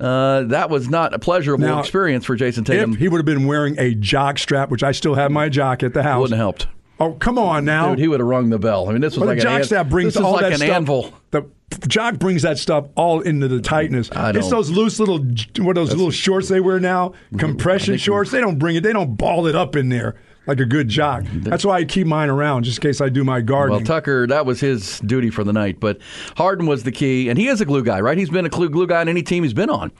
Uh, 0.00 0.42
that 0.44 0.70
was 0.70 0.88
not 0.88 1.12
a 1.12 1.18
pleasurable 1.18 1.66
Now, 1.66 1.80
experience 1.80 2.24
for 2.24 2.34
Jayson 2.34 2.64
Tatum. 2.64 2.94
If 2.94 2.98
he 2.98 3.08
would 3.08 3.18
have 3.18 3.26
been 3.26 3.46
wearing 3.46 3.78
a 3.78 3.94
jock 3.94 4.38
strap, 4.38 4.70
which 4.70 4.82
I 4.82 4.92
still 4.92 5.14
have 5.16 5.30
my 5.30 5.50
jock 5.50 5.82
at 5.82 5.92
the 5.92 6.02
house, 6.02 6.20
wouldn't 6.22 6.36
have 6.38 6.44
helped. 6.44 6.66
Oh, 6.98 7.12
come 7.12 7.38
on 7.38 7.66
now. 7.66 7.90
Dude, 7.90 7.98
he 7.98 8.08
would 8.08 8.20
have 8.20 8.26
rung 8.28 8.48
the 8.48 8.58
bell. 8.58 8.88
I 8.88 8.92
mean, 8.92 9.02
this 9.02 9.16
was 9.18 9.26
like 9.26 9.36
the 9.38 9.42
an 9.42 9.52
jock 9.52 9.58
an- 9.60 9.64
strap 9.66 9.88
brings 9.90 10.16
all 10.16 10.32
like 10.32 10.42
that 10.42 10.52
an 10.52 10.58
stuff. 10.58 10.70
anvil. 10.70 11.14
The 11.30 11.44
jock 11.88 12.18
brings 12.18 12.40
that 12.42 12.56
stuff 12.56 12.86
all 12.94 13.20
into 13.20 13.48
the 13.48 13.60
tightness. 13.60 14.10
I 14.12 14.30
It's 14.30 14.48
those 14.48 14.70
loose 14.70 14.98
little 14.98 15.18
what 15.58 15.74
those 15.74 15.90
little 15.90 16.10
shorts 16.10 16.48
they 16.48 16.60
wear 16.60 16.80
now, 16.80 17.12
compression 17.36 17.98
shorts. 17.98 18.30
They 18.30 18.40
don't 18.40 18.58
bring 18.58 18.76
it. 18.76 18.82
They 18.82 18.94
don't 18.94 19.16
ball 19.16 19.46
it 19.46 19.54
up 19.54 19.76
in 19.76 19.90
there 19.90 20.14
like 20.46 20.60
a 20.60 20.64
good 20.66 20.88
jock. 20.88 21.24
That's 21.32 21.64
why 21.64 21.78
I 21.78 21.84
keep 21.84 22.06
mine 22.06 22.28
around 22.28 22.64
just 22.64 22.78
in 22.78 22.82
case 22.82 23.00
I 23.00 23.08
do 23.08 23.24
my 23.24 23.40
gardening. 23.40 23.78
Well. 23.80 23.86
Tucker, 23.86 24.26
that 24.28 24.46
was 24.46 24.60
his 24.60 25.00
duty 25.00 25.30
for 25.30 25.44
the 25.44 25.52
night. 25.52 25.80
But 25.80 25.98
Harden 26.36 26.66
was 26.66 26.82
the 26.84 26.92
key, 26.92 27.28
and 27.28 27.38
he 27.38 27.48
is 27.48 27.60
a 27.60 27.64
glue 27.64 27.82
guy, 27.82 28.00
right? 28.00 28.16
He's 28.18 28.30
been 28.30 28.46
a 28.46 28.48
glue 28.50 28.68
glue 28.68 28.86
guy 28.86 29.00
on 29.00 29.08
any 29.08 29.22
team 29.22 29.42
he's 29.42 29.54
been 29.54 29.70
on, 29.70 29.90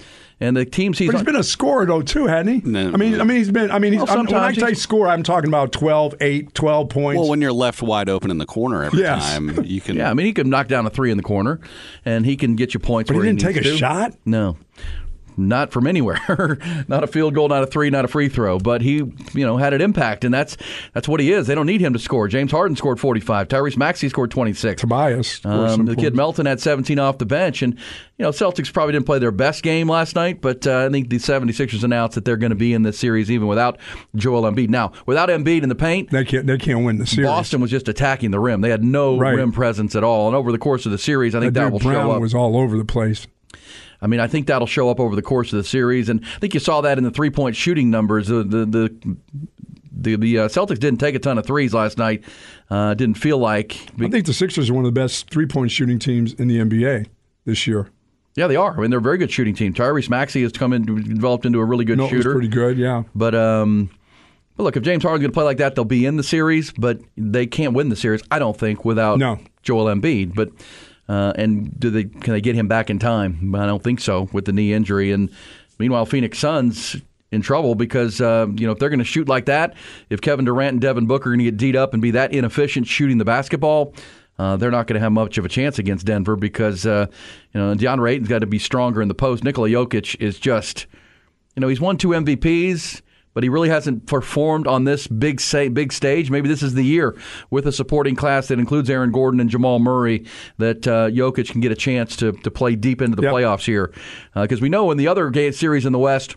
and 0.41 0.57
the 0.57 0.65
teams 0.65 0.99
he's 0.99 1.09
but 1.09 1.15
he's 1.15 1.21
on. 1.21 1.25
been 1.25 1.37
a 1.37 1.43
scorer 1.43 1.87
though 1.87 2.03
too, 2.03 2.27
hasn't 2.27 2.65
he? 2.65 2.71
No. 2.71 2.93
I 2.93 2.97
mean, 2.97 3.21
I 3.21 3.25
mean 3.25 3.39
he's 3.39 3.51
been. 3.51 3.71
I 3.71 3.79
mean, 3.79 3.93
he's, 3.93 4.03
Well, 4.03 4.11
I'm- 4.19 4.27
when 4.27 4.35
I 4.37 4.53
say 4.53 4.75
score, 4.75 5.09
I'm 5.09 5.23
talking 5.23 5.49
about 5.49 5.73
12, 5.73 6.15
8, 6.21 6.55
12 6.55 6.89
points. 6.89 7.19
Well, 7.21 7.29
when 7.29 7.41
you're 7.41 7.53
left 7.53 7.83
wide 7.83 8.09
open 8.09 8.31
in 8.31 8.39
the 8.39 8.47
corner 8.47 8.85
every 8.85 9.01
Yes. 9.01 9.33
time, 9.35 9.65
you 9.65 9.81
can. 9.81 9.97
yeah, 9.97 10.11
I 10.11 10.15
mean, 10.15 10.27
he 10.27 10.33
can 10.33 10.49
knock 10.51 10.69
down 10.69 10.87
a 10.87 10.91
three 10.91 11.11
in 11.11 11.17
the 11.17 11.23
corner, 11.23 11.61
and 12.05 12.25
he 12.25 12.37
can 12.37 12.55
get 12.57 12.75
you 12.75 12.81
points. 12.81 13.09
But 13.09 13.15
he 13.15 13.19
where 13.19 13.27
didn't 13.27 13.41
take 13.41 13.57
needs 13.57 13.67
a 13.69 13.71
to. 13.73 13.77
shot? 13.79 14.15
No. 14.25 14.57
Not 15.37 15.71
from 15.73 15.87
anywhere, 15.87 16.59
not 16.89 17.05
a 17.05 17.07
field 17.07 17.35
goal, 17.35 17.49
not 17.49 17.63
a 17.63 17.67
three, 17.67 17.91
not 17.91 18.05
a 18.05 18.09
free 18.09 18.29
throw, 18.29 18.59
but 18.59 18.83
he, 18.83 18.95
you 18.97 19.47
know, 19.47 19.57
had 19.57 19.73
an 19.75 19.81
impact, 19.81 20.25
and 20.25 20.33
that's 20.33 20.57
that's 20.95 21.09
what 21.09 21.21
he 21.21 21.33
is. 21.33 21.47
They 21.47 21.55
don't 21.55 21.67
need 21.67 21.81
him 21.81 21.93
to 21.93 21.99
score. 21.99 22.29
James 22.29 22.51
Harden 22.51 22.77
scored 22.77 22.99
45. 23.01 23.49
Tyrese 23.49 23.77
Maxey 23.77 24.09
scored 24.09 24.31
26. 24.31 24.81
Tobias. 24.81 25.41
Um, 25.45 25.85
the 25.87 25.97
kid 25.97 26.15
Melton 26.15 26.47
had 26.47 26.61
17 26.61 26.99
off 26.99 27.19
the 27.19 27.27
bench, 27.27 27.63
and 27.63 27.75
you 28.19 28.23
know, 28.23 28.31
Celtics 28.31 28.73
probably 28.73 28.93
didn't 28.93 29.07
play 29.07 29.19
their 29.19 29.31
best 29.31 29.63
game 29.63 29.89
last 29.91 30.15
night, 30.17 30.41
but 30.41 30.67
uh, 30.67 30.87
I 30.87 30.89
think 30.91 31.11
the 31.11 31.17
76ers 31.19 31.85
announced 31.85 32.15
that 32.15 32.25
they're 32.25 32.37
going 32.39 32.51
to 32.51 32.57
be 32.57 32.73
in 32.73 32.83
this 32.83 32.99
series 32.99 33.31
even 33.31 33.47
without 33.47 33.79
Joel 34.15 34.43
Embiid. 34.51 34.71
Now, 34.71 34.93
without 35.05 35.29
Embiid 35.29 35.63
in 35.63 35.69
the 35.69 35.75
paint, 35.75 36.11
they 36.11 36.25
can't 36.25 36.47
they 36.47 36.57
can't 36.59 36.85
win 36.85 36.99
the 36.99 37.07
series. 37.07 37.29
Boston 37.29 37.61
was 37.61 37.71
just 37.71 37.89
attacking 37.89 38.31
the 38.31 38.41
rim. 38.41 38.61
They 38.63 38.71
had 38.71 38.83
no 38.85 39.19
Right. 39.19 39.35
rim 39.37 39.53
presence 39.53 39.95
at 39.95 40.03
all, 40.05 40.29
and 40.29 40.37
over 40.37 40.51
the 40.53 40.59
course 40.59 40.87
of 40.87 40.93
the 40.93 40.99
series, 40.99 41.35
I 41.35 41.41
think 41.41 41.55
That 41.55 41.65
that, 41.65 41.73
will 41.73 41.79
Brown 41.79 42.07
show 42.07 42.11
up. 42.13 42.21
was 42.21 42.35
all 42.35 42.57
over 42.57 42.79
the 42.79 42.85
place. 42.85 43.27
I 44.03 44.07
mean, 44.07 44.21
I 44.21 44.27
think 44.27 44.47
that'll 44.47 44.67
show 44.67 44.89
up 44.91 45.01
over 45.01 45.17
the 45.17 45.23
course 45.23 45.53
of 45.53 45.59
the 45.59 45.65
series, 45.65 46.09
and 46.09 46.25
I 46.37 46.39
think 46.39 46.55
you 46.55 46.61
saw 46.61 46.81
that 46.83 46.99
in 46.99 47.05
the 47.05 47.11
three 47.11 47.31
point 47.31 47.57
shooting 47.57 47.91
numbers. 47.91 48.29
The 48.29 48.43
the 48.45 48.67
the, 48.67 49.17
the, 49.99 50.17
the 50.17 50.39
uh, 50.41 50.49
Celtics 50.49 50.79
didn't 50.79 50.99
take 50.99 51.15
a 51.15 51.19
ton 51.19 51.39
of 51.39 51.47
threes 51.47 51.73
last 51.73 51.97
night. 51.99 52.23
Uh, 52.71 52.95
didn't 52.95 53.17
feel 53.17 53.39
like. 53.39 53.75
I 54.01 54.09
think 54.09 54.27
the 54.27 54.35
Sixers 54.35 54.69
are 54.71 54.75
one 54.75 54.85
of 54.85 54.95
the 54.95 55.01
best 55.01 55.31
three 55.31 55.47
point 55.47 55.71
shooting 55.71 55.99
teams 55.99 56.35
in 56.35 56.49
the 56.49 56.59
NBA 56.59 57.07
this 57.45 57.67
year. 57.67 57.89
Yeah, 58.35 58.49
they 58.49 58.57
are. 58.57 58.77
I 58.77 58.81
mean, 58.83 58.91
they're 58.91 58.99
a 58.99 59.03
very 59.03 59.17
good 59.17 59.31
shooting 59.31 59.55
team. 59.55 59.73
Tyrese 59.73 60.11
Maxey 60.11 60.43
has 60.43 60.53
come 60.53 60.75
in, 60.75 60.83
developed 60.85 61.47
into 61.47 61.59
a 61.59 61.65
really 61.65 61.87
good 61.87 61.97
No, 61.97 62.07
shooter. 62.09 62.33
pretty 62.33 62.49
good. 62.49 62.77
Yeah. 62.77 63.05
But 63.15 63.35
um, 63.35 63.89
but 64.59 64.65
look, 64.65 64.77
if 64.77 64.83
James 64.83 65.03
Harden's 65.03 65.23
going 65.23 65.31
to 65.31 65.35
play 65.35 65.45
like 65.45 65.57
that, 65.59 65.75
they'll 65.75 65.87
be 65.87 66.05
in 66.05 66.19
the 66.19 66.23
series. 66.23 66.71
But 66.73 67.01
they 67.17 67.47
can't 67.47 67.73
win 67.73 67.89
the 67.89 67.97
series, 67.97 68.23
I 68.31 68.39
don't 68.39 68.57
think, 68.57 68.85
without 68.85 69.19
No. 69.19 69.39
Joel 69.63 69.87
Embiid. 69.87 70.35
But 70.35 70.51
uh, 71.09 71.33
and 71.37 71.79
do 71.79 71.91
they 71.91 72.05
can 72.05 72.33
they 72.33 72.41
get 72.41 72.55
him 72.55 72.69
back 72.69 72.91
in 72.91 72.99
time? 72.99 73.55
I 73.55 73.67
don't 73.67 73.83
think 73.83 74.01
so 74.01 74.29
with 74.33 74.45
the 74.45 74.53
knee 74.53 74.73
injury. 74.73 75.13
And 75.13 75.31
meanwhile, 75.79 76.07
Phoenix 76.07 76.39
Suns 76.39 76.97
in 77.33 77.43
trouble 77.43 77.75
because 77.75 78.21
uh, 78.21 78.47
you 78.55 78.67
know 78.67 78.73
if 78.73 78.79
they're 78.79 78.89
going 78.89 78.99
to 78.99 79.05
shoot 79.05 79.29
like 79.29 79.47
that, 79.47 79.75
if 80.11 80.21
Kevin 80.21 80.45
Durant 80.45 80.73
and 80.73 80.81
Devin 80.81 81.07
Booker 81.07 81.31
are 81.31 81.37
going 81.37 81.45
to 81.45 81.51
get 81.51 81.57
D'd 81.57 81.77
up 81.77 81.93
and 81.93 82.03
be 82.03 82.13
that 82.13 82.33
inefficient 82.33 82.87
shooting 82.87 83.19
the 83.19 83.25
basketball. 83.25 83.95
Uh, 84.39 84.55
they're 84.55 84.71
not 84.71 84.87
going 84.87 84.97
to 84.97 85.01
have 85.01 85.13
much 85.13 85.39
of 85.39 85.47
a 85.47 85.49
chance 85.49 85.79
against 85.79 86.05
Denver 86.05 86.37
because 86.37 86.85
uh, 86.85 87.07
you 87.55 87.61
know 87.61 87.75
DeAndre 87.75 88.11
Ayton's 88.11 88.29
got 88.29 88.41
to 88.41 88.47
be 88.47 88.59
stronger 88.59 89.01
in 89.01 89.09
the 89.09 89.15
post. 89.15 89.43
Nikola 89.43 89.71
Jokic 89.71 90.15
is 90.21 90.39
just 90.39 90.87
you 91.57 91.63
know, 91.63 91.69
he's 91.69 91.81
won 91.81 91.97
two 91.97 92.09
MVPs, 92.09 93.01
but 93.37 93.43
he 93.43 93.51
really 93.51 93.69
hasn't 93.69 94.07
performed 94.07 94.67
on 94.67 94.85
this 94.85 95.07
big 95.07 95.43
say, 95.43 95.69
big 95.69 95.93
stage. 95.93 96.31
Maybe 96.31 96.49
this 96.49 96.63
is 96.63 96.73
the 96.73 96.83
year 96.83 97.15
with 97.51 97.67
a 97.67 97.73
supporting 97.73 98.17
class 98.17 98.49
that 98.49 98.59
includes 98.59 98.89
Aaron 98.89 99.13
Gordon 99.13 99.41
and 99.41 99.51
Jamal 99.51 99.79
Murray 99.79 100.25
that 100.57 100.89
uh, 100.89 101.11
Jokic 101.11 101.51
can 101.51 101.61
get 101.61 101.71
a 101.71 101.75
chance 101.75 102.17
to 102.17 102.33
to 102.33 102.51
play 102.51 102.77
deep 102.77 103.03
into 103.03 103.15
the 103.15 103.25
Yep. 103.25 103.35
playoffs 103.35 103.67
here. 103.67 103.93
Because 104.35 104.63
we 104.63 104.71
know 104.71 104.91
in 104.91 104.97
the 104.97 105.07
other 105.07 105.29
game 105.29 105.53
series 105.53 105.85
in 105.85 105.93
the 105.93 105.99
West. 105.99 106.37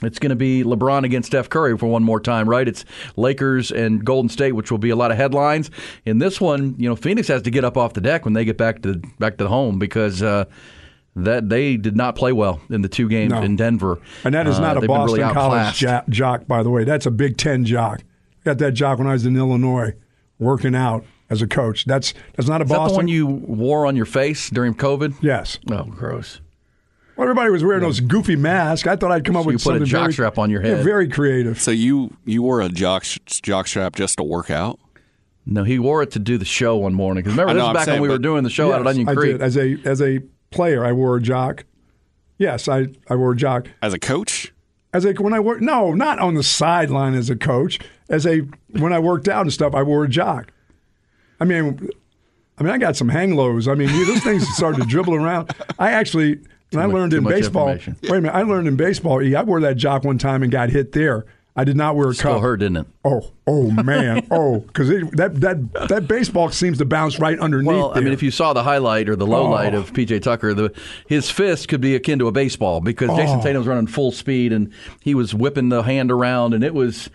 It's 0.00 0.20
going 0.20 0.30
to 0.30 0.36
be 0.36 0.62
LeBron 0.62 1.04
against 1.04 1.26
Steph 1.26 1.48
Curry 1.48 1.76
for 1.76 1.86
one 1.86 2.04
more 2.04 2.20
time, 2.20 2.48
right? 2.48 2.68
It's 2.68 2.84
Lakers 3.16 3.72
and 3.72 4.04
Golden 4.04 4.28
State, 4.28 4.52
which 4.52 4.70
will 4.70 4.78
be 4.78 4.90
a 4.90 4.94
lot 4.96 5.10
of 5.10 5.16
headlines. 5.16 5.72
In 6.06 6.18
this 6.18 6.40
one, 6.40 6.76
you 6.78 6.88
know, 6.88 6.94
Phoenix 6.94 7.26
has 7.26 7.42
to 7.42 7.50
get 7.50 7.64
up 7.64 7.76
off 7.76 7.94
the 7.94 8.00
deck 8.00 8.24
when 8.24 8.32
they 8.32 8.44
get 8.44 8.56
back 8.56 8.82
to 8.82 9.02
back 9.18 9.38
to 9.38 9.44
the 9.44 9.50
home 9.50 9.80
because 9.80 10.22
uh, 10.22 10.44
that 11.24 11.48
they 11.48 11.76
did 11.76 11.96
not 11.96 12.14
play 12.16 12.32
well 12.32 12.60
in 12.70 12.82
the 12.82 12.88
two 12.88 13.08
games 13.08 13.32
No. 13.32 13.42
in 13.42 13.56
Denver. 13.56 13.98
And 14.24 14.34
that 14.34 14.46
is 14.46 14.58
Uh, 14.58 14.62
not 14.62 14.76
a 14.82 14.86
Boston 14.86 15.18
really 15.20 15.32
College 15.34 15.36
outclassed. 15.74 15.78
jock, 15.80 16.08
jock, 16.08 16.46
by 16.46 16.62
the 16.62 16.70
way. 16.70 16.84
That's 16.84 17.06
a 17.06 17.10
Big 17.10 17.36
Ten 17.36 17.64
jock. 17.64 18.02
Got 18.44 18.58
that 18.58 18.72
jock 18.72 18.98
when 18.98 19.06
I 19.06 19.12
was 19.12 19.26
in 19.26 19.36
Illinois, 19.36 19.94
working 20.38 20.74
out 20.74 21.04
as 21.28 21.42
a 21.42 21.46
coach. 21.46 21.84
That's 21.84 22.14
that's 22.36 22.48
not 22.48 22.60
a 22.60 22.64
Is 22.64 22.70
that 22.70 22.76
Boston. 22.76 22.92
the 22.94 22.96
one 22.96 23.08
you 23.08 23.26
wore 23.26 23.84
on 23.86 23.96
your 23.96 24.06
face 24.06 24.48
during 24.50 24.74
COVID? 24.74 25.14
yes. 25.20 25.58
Oh, 25.70 25.84
gross. 25.84 26.40
Well, 27.16 27.24
everybody 27.24 27.50
was 27.50 27.64
wearing 27.64 27.82
those 27.82 27.98
goofy 27.98 28.36
masks. 28.36 28.86
I 28.86 28.94
thought 28.94 29.10
I'd 29.10 29.24
come 29.24 29.34
up 29.36 29.42
So 29.42 29.46
with 29.48 29.54
you 29.54 29.58
put 29.58 29.82
a 29.82 29.86
something 29.86 29.90
very, 29.90 30.12
jockstrap 30.12 30.38
on 30.38 30.50
your 30.50 30.60
head. 30.60 30.70
Yeah, 30.70 30.76
head. 30.76 30.84
very 30.84 31.08
creative. 31.08 31.60
So 31.60 31.72
you 31.72 32.16
you 32.24 32.42
wore 32.42 32.60
a 32.60 32.68
jock 32.68 33.04
jock 33.26 33.66
strap 33.66 33.96
just 33.96 34.18
to 34.18 34.22
work 34.22 34.50
out? 34.50 34.78
No, 35.44 35.64
he 35.64 35.78
wore 35.80 36.02
it 36.02 36.10
to 36.12 36.18
do 36.20 36.38
the 36.38 36.44
show 36.44 36.76
one 36.76 36.94
morning. 36.94 37.24
Because 37.24 37.32
remember, 37.36 37.54
this 37.54 37.60
know, 37.62 37.64
is 37.64 37.68
I'm 37.70 37.74
back 37.74 37.86
when 37.88 38.02
we 38.02 38.08
were 38.08 38.18
doing 38.18 38.44
the 38.44 38.50
show 38.50 38.70
out 38.72 38.80
at 38.80 38.84
Yes, 38.86 38.94
Onion 38.94 39.08
I 39.08 39.14
Creek. 39.14 39.32
did. 39.32 39.42
As 39.42 39.56
a 39.56 39.78
as 39.84 40.00
a 40.00 40.20
player, 40.50 40.84
I 40.84 40.92
wore 40.92 41.16
a 41.16 41.22
jock. 41.22 41.64
Yes, 42.38 42.68
I, 42.68 42.88
I 43.08 43.16
wore 43.16 43.32
a 43.32 43.36
jock. 43.36 43.68
As 43.82 43.92
a 43.92 43.98
coach? 43.98 44.52
As 44.92 45.04
a 45.04 45.12
when 45.14 45.34
I 45.34 45.40
worked 45.40 45.60
no, 45.62 45.92
not 45.92 46.18
on 46.18 46.34
the 46.34 46.42
sideline 46.42 47.14
as 47.14 47.28
a 47.28 47.36
coach. 47.36 47.78
As 48.08 48.26
a 48.26 48.40
when 48.70 48.92
I 48.92 48.98
worked 48.98 49.28
out 49.28 49.42
and 49.42 49.52
stuff, 49.52 49.74
I 49.74 49.82
wore 49.82 50.04
a 50.04 50.08
jock. 50.08 50.50
I 51.40 51.44
mean, 51.44 51.90
I 52.58 52.62
mean, 52.62 52.72
I 52.72 52.78
got 52.78 52.96
some 52.96 53.08
hang 53.08 53.34
lows. 53.36 53.68
I 53.68 53.74
mean, 53.74 53.88
those 54.06 54.22
things 54.22 54.48
started 54.56 54.80
to 54.80 54.86
dribble 54.86 55.14
around. 55.14 55.50
I 55.78 55.92
actually, 55.92 56.38
when 56.70 56.82
I 56.82 56.86
much- 56.86 56.94
learned 56.94 57.12
in 57.14 57.24
baseball. 57.24 57.66
Wait 57.66 57.86
a 57.86 58.14
minute, 58.14 58.34
I 58.34 58.42
learned 58.42 58.66
in 58.66 58.76
baseball. 58.76 59.22
I 59.36 59.42
wore 59.42 59.60
that 59.60 59.76
jock 59.76 60.04
one 60.04 60.18
time 60.18 60.42
and 60.42 60.50
got 60.50 60.70
hit 60.70 60.92
there. 60.92 61.26
I 61.58 61.64
did 61.64 61.76
not 61.76 61.96
wear 61.96 62.08
a 62.10 62.14
Still 62.14 62.34
cup. 62.34 62.42
hurt, 62.42 62.58
didn't 62.58 62.76
it? 62.78 62.86
Oh, 63.04 63.32
oh 63.46 63.70
man, 63.70 64.26
oh, 64.30 64.60
because 64.60 64.88
that 64.88 65.32
that 65.40 65.88
that 65.88 66.06
baseball 66.06 66.50
seems 66.50 66.78
to 66.78 66.84
bounce 66.84 67.18
right 67.18 67.38
underneath. 67.38 67.66
Well, 67.66 67.92
I 67.94 68.00
mean, 68.00 68.12
if 68.12 68.22
you 68.22 68.30
saw 68.30 68.52
the 68.52 68.62
highlight 68.62 69.08
or 69.08 69.16
the 69.16 69.26
low 69.26 69.46
Oh. 69.46 69.50
light 69.50 69.74
of 69.74 69.90
oh. 69.90 69.92
PJ 69.92 70.22
Tucker, 70.22 70.54
the 70.54 70.72
his 71.08 71.28
fist 71.30 71.66
could 71.68 71.80
be 71.80 71.96
akin 71.96 72.20
to 72.20 72.28
a 72.28 72.32
baseball 72.32 72.80
because 72.80 73.10
Jayson 73.10 73.40
Oh. 73.40 73.42
Tatum 73.42 73.58
was 73.58 73.66
running 73.66 73.88
full 73.88 74.12
speed 74.12 74.52
and 74.52 74.72
he 75.02 75.14
was 75.16 75.34
whipping 75.34 75.68
the 75.68 75.82
hand 75.82 76.12
around, 76.12 76.54
and 76.54 76.62
it 76.62 76.74
was 76.74 77.10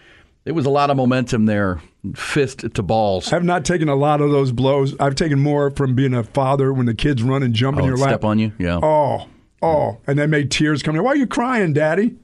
it 0.46 0.52
was 0.52 0.66
a 0.66 0.70
lot 0.70 0.90
of 0.90 0.98
momentum 0.98 1.46
there, 1.46 1.82
fist 2.14 2.66
to 2.74 2.84
balls. 2.84 3.32
I 3.32 3.38
have 3.38 3.46
not 3.46 3.64
taken 3.64 3.88
a 3.88 3.96
lot 3.96 4.20
of 4.20 4.30
those 4.30 4.52
blows. 4.52 4.94
I've 5.00 5.16
taken 5.16 5.40
more 5.40 5.72
from 5.72 5.96
being 5.96 6.14
a 6.14 6.24
father 6.24 6.74
when 6.74 6.86
the 6.86 6.94
kids 6.94 7.24
run 7.24 7.44
and 7.44 7.54
jump 7.54 7.78
Oh, 7.78 7.80
in 7.80 7.86
your 7.86 7.96
lap. 7.96 8.10
step 8.10 8.26
on 8.26 8.40
you? 8.40 8.52
Yeah. 8.60 8.82
Oh, 8.84 9.28
oh, 9.62 10.00
and 10.06 10.20
that 10.20 10.30
made 10.30 10.52
tears 10.52 10.84
come. 10.84 10.98
in. 10.98 11.04
Why 11.04 11.12
are 11.12 11.16
you 11.16 11.28
crying, 11.28 11.72
Daddy? 11.72 12.16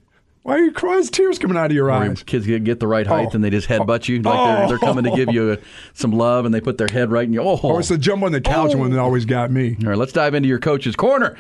Why 0.43 0.55
are 0.55 0.59
you 0.63 0.71
crying? 0.71 0.95
There's 0.95 1.09
tears 1.11 1.37
coming 1.37 1.57
out 1.57 1.67
of 1.67 1.71
your 1.73 1.85
Where 1.85 1.93
eyes. 2.11 2.23
kids 2.23 2.45
get, 2.45 2.63
get 2.63 2.79
the 2.79 2.87
right 2.87 3.05
height 3.05 3.27
Oh. 3.31 3.35
and 3.35 3.43
they 3.43 3.49
just 3.49 3.67
headbutt 3.67 4.07
you 4.07 4.21
like 4.21 4.57
they're, 4.57 4.67
they're 4.69 4.77
coming 4.79 5.03
to 5.03 5.11
give 5.11 5.33
you 5.33 5.53
a, 5.53 5.57
some 5.93 6.11
love 6.11 6.45
and 6.45 6.53
they 6.53 6.61
put 6.61 6.77
their 6.77 6.87
head 6.87 7.11
right 7.11 7.25
in 7.25 7.33
you. 7.33 7.41
Oh, 7.41 7.59
Oh, 7.61 7.77
it's 7.77 7.89
the 7.89 7.97
jump 7.97 8.23
on 8.23 8.31
the 8.31 8.41
couch 8.41 8.73
one 8.75 8.89
that 8.91 8.99
always 8.99 9.25
got 9.25 9.51
me. 9.51 9.75
All 9.83 9.89
right, 9.89 9.97
let's 9.97 10.13
dive 10.13 10.33
into 10.33 10.47
your 10.49 10.59
coach's 10.59 10.95
corner. 10.95 11.35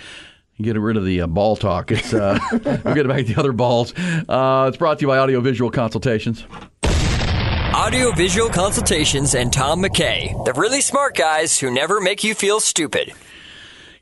Get 0.61 0.77
rid 0.77 0.97
of 0.97 1.05
the 1.05 1.21
uh, 1.21 1.27
ball 1.27 1.55
talk. 1.55 1.89
It's 1.91 2.13
uh, 2.13 2.37
we'll 2.51 2.93
get 2.95 3.07
back 3.07 3.25
to 3.25 3.33
the 3.33 3.39
other 3.39 3.53
balls. 3.53 3.93
Uh, 3.97 4.65
it's 4.67 4.75
brought 4.77 4.99
to 4.99 5.03
you 5.03 5.07
by 5.07 5.17
Audio 5.17 5.39
Visual 5.39 5.71
Consultations. 5.71 6.45
Audio 7.73 8.11
visual 8.11 8.49
consultations 8.49 9.33
and 9.35 9.53
Tom 9.53 9.81
McKay, 9.81 10.43
the 10.45 10.51
really 10.53 10.81
smart 10.81 11.15
guys 11.15 11.57
who 11.57 11.71
never 11.71 12.01
make 12.01 12.23
you 12.25 12.35
feel 12.35 12.59
stupid. 12.59 13.13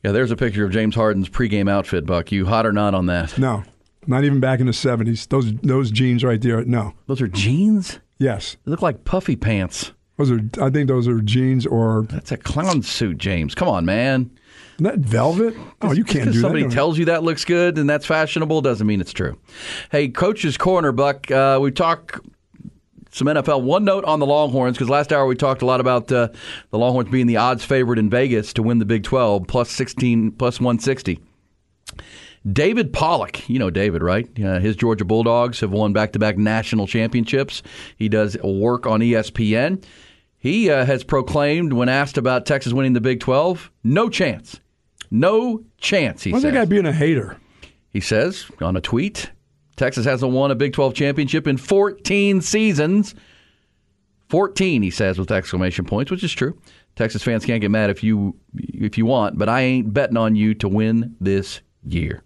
Yeah, 0.04 0.12
there's 0.14 0.32
a 0.32 0.36
picture 0.36 0.66
of 0.66 0.72
James 0.72 0.96
Harden's 0.96 1.30
pregame 1.30 1.70
outfit. 1.70 2.06
Buck, 2.08 2.32
you 2.32 2.46
hot 2.48 2.66
or 2.66 2.74
not 2.74 2.96
on 2.96 3.06
that? 3.06 3.38
No, 3.38 3.64
not 4.08 4.24
even 4.24 4.40
back 4.40 4.60
in 4.60 4.66
the 4.66 4.72
'70s. 4.72 5.28
Those 5.28 5.54
those 5.58 5.92
jeans 5.92 6.24
right 6.24 6.42
there. 6.42 6.64
No. 6.64 6.94
Those 7.08 7.22
are 7.22 7.28
jeans. 7.28 8.00
Yes. 8.18 8.58
They 8.66 8.72
look 8.72 8.82
like 8.82 9.06
puffy 9.06 9.36
pants. 9.36 9.92
Those 10.18 10.32
are. 10.32 10.40
I 10.62 10.70
think 10.70 10.88
those 10.88 11.08
are 11.08 11.22
jeans 11.22 11.66
or 11.66 12.06
That's 12.10 12.32
a 12.32 12.38
clown 12.38 12.82
suit, 12.82 13.18
James. 13.18 13.54
Come 13.54 13.68
on, 13.68 13.86
man. 13.86 14.32
Isn't 14.76 14.84
that 14.84 15.00
velvet. 15.00 15.56
Oh, 15.82 15.92
you 15.92 16.04
can't 16.04 16.32
do 16.32 16.40
somebody 16.40 16.64
that. 16.64 16.70
Somebody 16.70 16.76
tells 16.76 16.98
you 16.98 17.06
that 17.06 17.24
looks 17.24 17.46
good 17.46 17.78
and 17.78 17.90
that's 17.90 18.06
fashionable 18.06 18.62
doesn't 18.62 18.86
mean 18.86 19.02
it's 19.02 19.14
true. 19.14 19.40
Hey, 19.92 20.10
Coach's 20.10 20.58
Corner, 20.58 20.92
Buck. 20.92 21.30
Uh, 21.32 21.60
we 21.62 21.72
talk 21.72 22.24
some 23.12 23.28
NFL. 23.28 23.64
One 23.64 23.84
note 23.84 24.06
on 24.06 24.20
the 24.20 24.26
Longhorns 24.26 24.78
because 24.78 24.90
last 24.90 25.12
hour 25.12 25.26
we 25.26 25.36
talked 25.36 25.62
a 25.62 25.66
lot 25.66 25.80
about 25.80 26.12
uh, 26.12 26.30
the 26.70 26.78
Longhorns 26.78 27.10
being 27.10 27.28
the 27.28 27.38
odds 27.38 27.66
favorite 27.66 28.00
in 28.00 28.10
Vegas 28.10 28.54
to 28.54 28.64
win 28.64 28.80
the 28.80 28.86
Big 28.86 29.04
12, 29.04 29.48
plus 29.48 29.72
16, 29.72 30.32
plus 30.34 30.60
160. 30.60 31.20
David 32.52 32.94
Pollack, 32.94 33.50
you 33.50 33.60
know 33.60 33.70
David, 33.70 34.02
right? 34.02 34.28
Uh, 34.40 34.60
his 34.60 34.76
Georgia 34.76 35.06
Bulldogs 35.06 35.60
have 35.60 35.72
won 35.72 35.94
back-to-back 35.94 36.38
national 36.38 36.88
championships. 36.88 37.64
He 37.98 38.10
does 38.10 38.38
work 38.44 38.86
on 38.86 39.02
ESPN. 39.02 39.84
He 40.38 40.70
uh, 40.70 40.86
has 40.86 41.04
proclaimed, 41.04 41.74
when 41.74 41.90
asked 41.90 42.18
about 42.18 42.46
Texas 42.46 42.74
winning 42.74 42.94
the 42.94 43.02
Big 43.02 43.20
12, 43.20 43.72
no 43.84 44.08
chance. 44.08 44.60
No 45.10 45.64
chance, 45.78 46.24
he 46.24 46.32
Why's 46.32 46.42
says. 46.42 46.54
that 46.54 46.60
guy 46.60 46.66
being 46.66 46.86
a 46.86 46.94
hater? 46.94 47.38
He 47.90 48.00
says 48.00 48.46
on 48.62 48.76
a 48.78 48.82
tweet, 48.82 49.32
Texas 49.76 50.06
hasn't 50.06 50.32
won 50.32 50.52
a 50.52 50.56
Big 50.56 50.74
12 50.74 50.94
championship 50.94 51.48
in 51.48 51.58
14 51.58 52.42
seasons. 52.42 53.16
14, 54.30 54.82
he 54.82 54.90
says 54.92 55.18
with 55.18 55.32
exclamation 55.32 55.86
points, 55.86 56.12
which 56.12 56.24
is 56.24 56.34
true. 56.34 56.60
Texas 56.96 57.24
fans 57.24 57.46
can't 57.46 57.62
get 57.62 57.72
mad 57.72 57.90
if 57.90 58.04
you 58.04 58.36
if 58.56 58.98
you 58.98 59.06
want, 59.06 59.38
but 59.38 59.48
I 59.48 59.62
ain't 59.62 59.94
betting 59.94 60.18
on 60.18 60.36
you 60.36 60.54
to 60.56 60.68
win 60.68 61.16
this 61.22 61.62
year. 61.84 62.24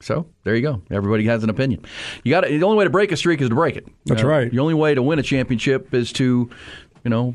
So 0.00 0.26
there 0.44 0.54
you 0.54 0.62
go. 0.62 0.82
Everybody 0.90 1.24
has 1.26 1.42
an 1.42 1.50
opinion. 1.50 1.84
You 2.22 2.30
got 2.30 2.44
it. 2.44 2.58
the 2.58 2.64
only 2.66 2.76
way 2.76 2.84
to 2.84 2.90
break 2.90 3.12
a 3.12 3.16
streak 3.16 3.40
is 3.40 3.48
to 3.48 3.54
break 3.54 3.76
it. 3.76 3.86
That's 4.04 4.22
Uh, 4.22 4.26
right. 4.28 4.50
The 4.50 4.58
only 4.58 4.74
way 4.74 4.94
to 4.94 5.02
win 5.02 5.18
a 5.18 5.22
championship 5.22 5.92
is 5.94 6.12
to, 6.14 6.50
you 7.04 7.10
know, 7.10 7.34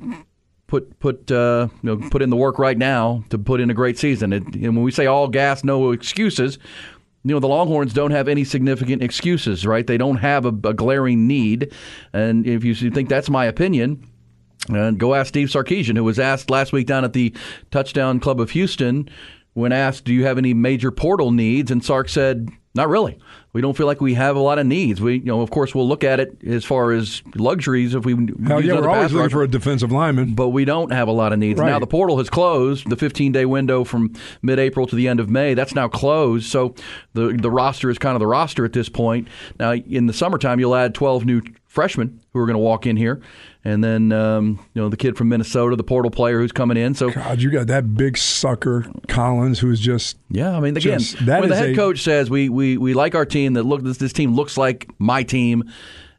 put 0.68 1.00
put 1.00 1.32
uh, 1.32 1.68
you 1.82 1.96
know 1.98 2.10
put 2.10 2.22
in 2.22 2.30
the 2.30 2.36
work 2.38 2.60
right 2.60 2.78
now 2.78 3.24
to 3.30 3.38
put 3.38 3.60
in 3.62 3.70
a 3.70 3.74
great 3.74 3.98
season. 3.98 4.32
It, 4.32 4.44
and 4.56 4.76
when 4.76 4.84
we 4.84 4.92
say 4.92 5.06
all 5.06 5.28
gas, 5.28 5.64
no 5.64 5.92
excuses, 5.92 6.60
you 7.24 7.34
know 7.34 7.40
the 7.40 7.48
Longhorns 7.48 7.94
don't 7.94 8.12
have 8.12 8.28
any 8.28 8.44
significant 8.44 9.02
excuses, 9.04 9.66
right? 9.66 9.86
They 9.86 9.98
don't 9.98 10.18
have 10.18 10.46
a, 10.46 10.50
a 10.50 10.74
glaring 10.74 11.28
need, 11.28 11.74
and 12.14 12.46
if 12.48 12.64
you 12.64 12.74
think 12.92 13.10
that's 13.10 13.30
my 13.30 13.46
opinion. 13.46 14.08
And 14.70 15.00
go 15.00 15.16
ask 15.16 15.30
Steve 15.30 15.48
Sarkisian, 15.48 15.98
who 15.98 16.04
was 16.04 16.20
asked 16.20 16.52
last 16.52 16.72
week 16.72 16.86
down 16.86 17.04
at 17.04 17.14
the 17.14 17.34
Touchdown 17.72 18.20
Club 18.20 18.40
of 18.40 18.52
Houston, 18.52 19.10
when 19.54 19.72
asked, 19.72 20.06
"Do 20.06 20.14
you 20.14 20.26
have 20.26 20.38
any 20.38 20.54
major 20.54 20.92
portal 20.92 21.32
needs?" 21.32 21.72
And 21.72 21.84
Sark 21.84 22.10
said, 22.10 22.50
Not 22.74 22.88
really. 22.88 23.20
We 23.52 23.60
don't 23.60 23.76
feel 23.76 23.86
like 23.86 24.00
we 24.00 24.14
have 24.14 24.38
a 24.38 24.40
lot 24.40 24.58
of 24.58 24.66
needs. 24.66 25.02
We, 25.02 25.16
you 25.16 25.26
know, 25.26 25.42
of 25.42 25.52
course, 25.52 25.76
we'll 25.76 25.90
look 25.90 26.06
at 26.06 26.22
it 26.22 26.38
as 26.48 26.64
far 26.64 26.94
as 26.94 27.22
luxuries 27.36 27.94
if 27.96 28.06
we. 28.06 28.14
Hell 28.14 28.62
use 28.62 28.70
yeah, 28.70 28.80
we're 28.80 28.88
always 28.88 29.12
looking 29.12 29.30
for 29.30 29.44
a 29.44 29.48
defensive 29.50 29.92
lineman. 29.92 30.36
but 30.36 30.50
we 30.50 30.64
don't 30.64 30.94
have 30.94 31.10
a 31.10 31.12
lot 31.12 31.34
of 31.34 31.40
needs. 31.40 31.60
Right. 31.60 31.70
Now 31.70 31.80
the 31.80 31.88
portal 31.88 32.18
has 32.20 32.30
closed. 32.30 32.90
The 32.90 32.96
15 32.96 33.34
day 33.34 33.44
window 33.46 33.84
from 33.84 34.14
mid 34.42 34.58
April 34.58 34.88
to 34.88 34.96
the 34.96 35.10
end 35.10 35.20
of 35.20 35.30
May, 35.30 35.54
that's 35.54 35.76
now 35.76 35.90
closed. 35.90 36.50
So 36.50 36.74
the 37.14 37.38
the 37.38 37.52
roster 37.52 37.90
is 37.90 37.98
kind 37.98 38.16
of 38.16 38.22
the 38.22 38.28
roster 38.28 38.64
at 38.64 38.72
this 38.72 38.88
point. 38.88 39.28
Now 39.60 39.74
in 39.74 40.08
the 40.08 40.14
summertime, 40.14 40.62
you'll 40.62 40.76
add 40.76 40.96
12 40.96 41.26
new 41.26 41.42
freshmen 41.72 42.20
who 42.34 42.40
are 42.40 42.46
going 42.46 42.56
to 42.56 42.60
walk 42.60 42.86
in 42.86 42.98
here. 42.98 43.22
And 43.64 43.82
then, 43.82 44.12
um, 44.12 44.60
you 44.74 44.82
know, 44.82 44.90
the 44.90 44.98
kid 44.98 45.16
from 45.18 45.30
Minnesota, 45.30 45.78
the 45.78 45.86
portal 45.86 46.12
player 46.12 46.40
who's 46.40 46.52
coming 46.52 46.76
in. 46.76 46.96
So, 46.96 47.12
God, 47.12 47.42
you 47.42 47.50
got 47.50 47.68
that 47.68 47.96
big 47.96 48.18
sucker 48.18 48.86
Collins, 49.08 49.60
who's 49.60 49.80
just 49.80 50.18
yeah, 50.30 50.56
I 50.56 50.60
mean, 50.60 50.76
again, 50.76 51.00
Just- 51.00 51.26
that 51.26 51.40
when 51.40 51.50
the 51.50 51.56
head 51.56 51.70
a- 51.70 51.76
coach 51.76 52.02
says 52.02 52.30
we, 52.30 52.50
we, 52.50 52.78
we 52.78 52.94
like 52.94 53.16
our 53.16 53.26
team, 53.26 53.54
that 53.54 53.64
look, 53.64 53.84
this, 53.84 53.98
this 53.98 54.12
team 54.12 54.36
looks 54.36 54.58
like 54.58 54.90
my 55.00 55.24
team. 55.24 55.72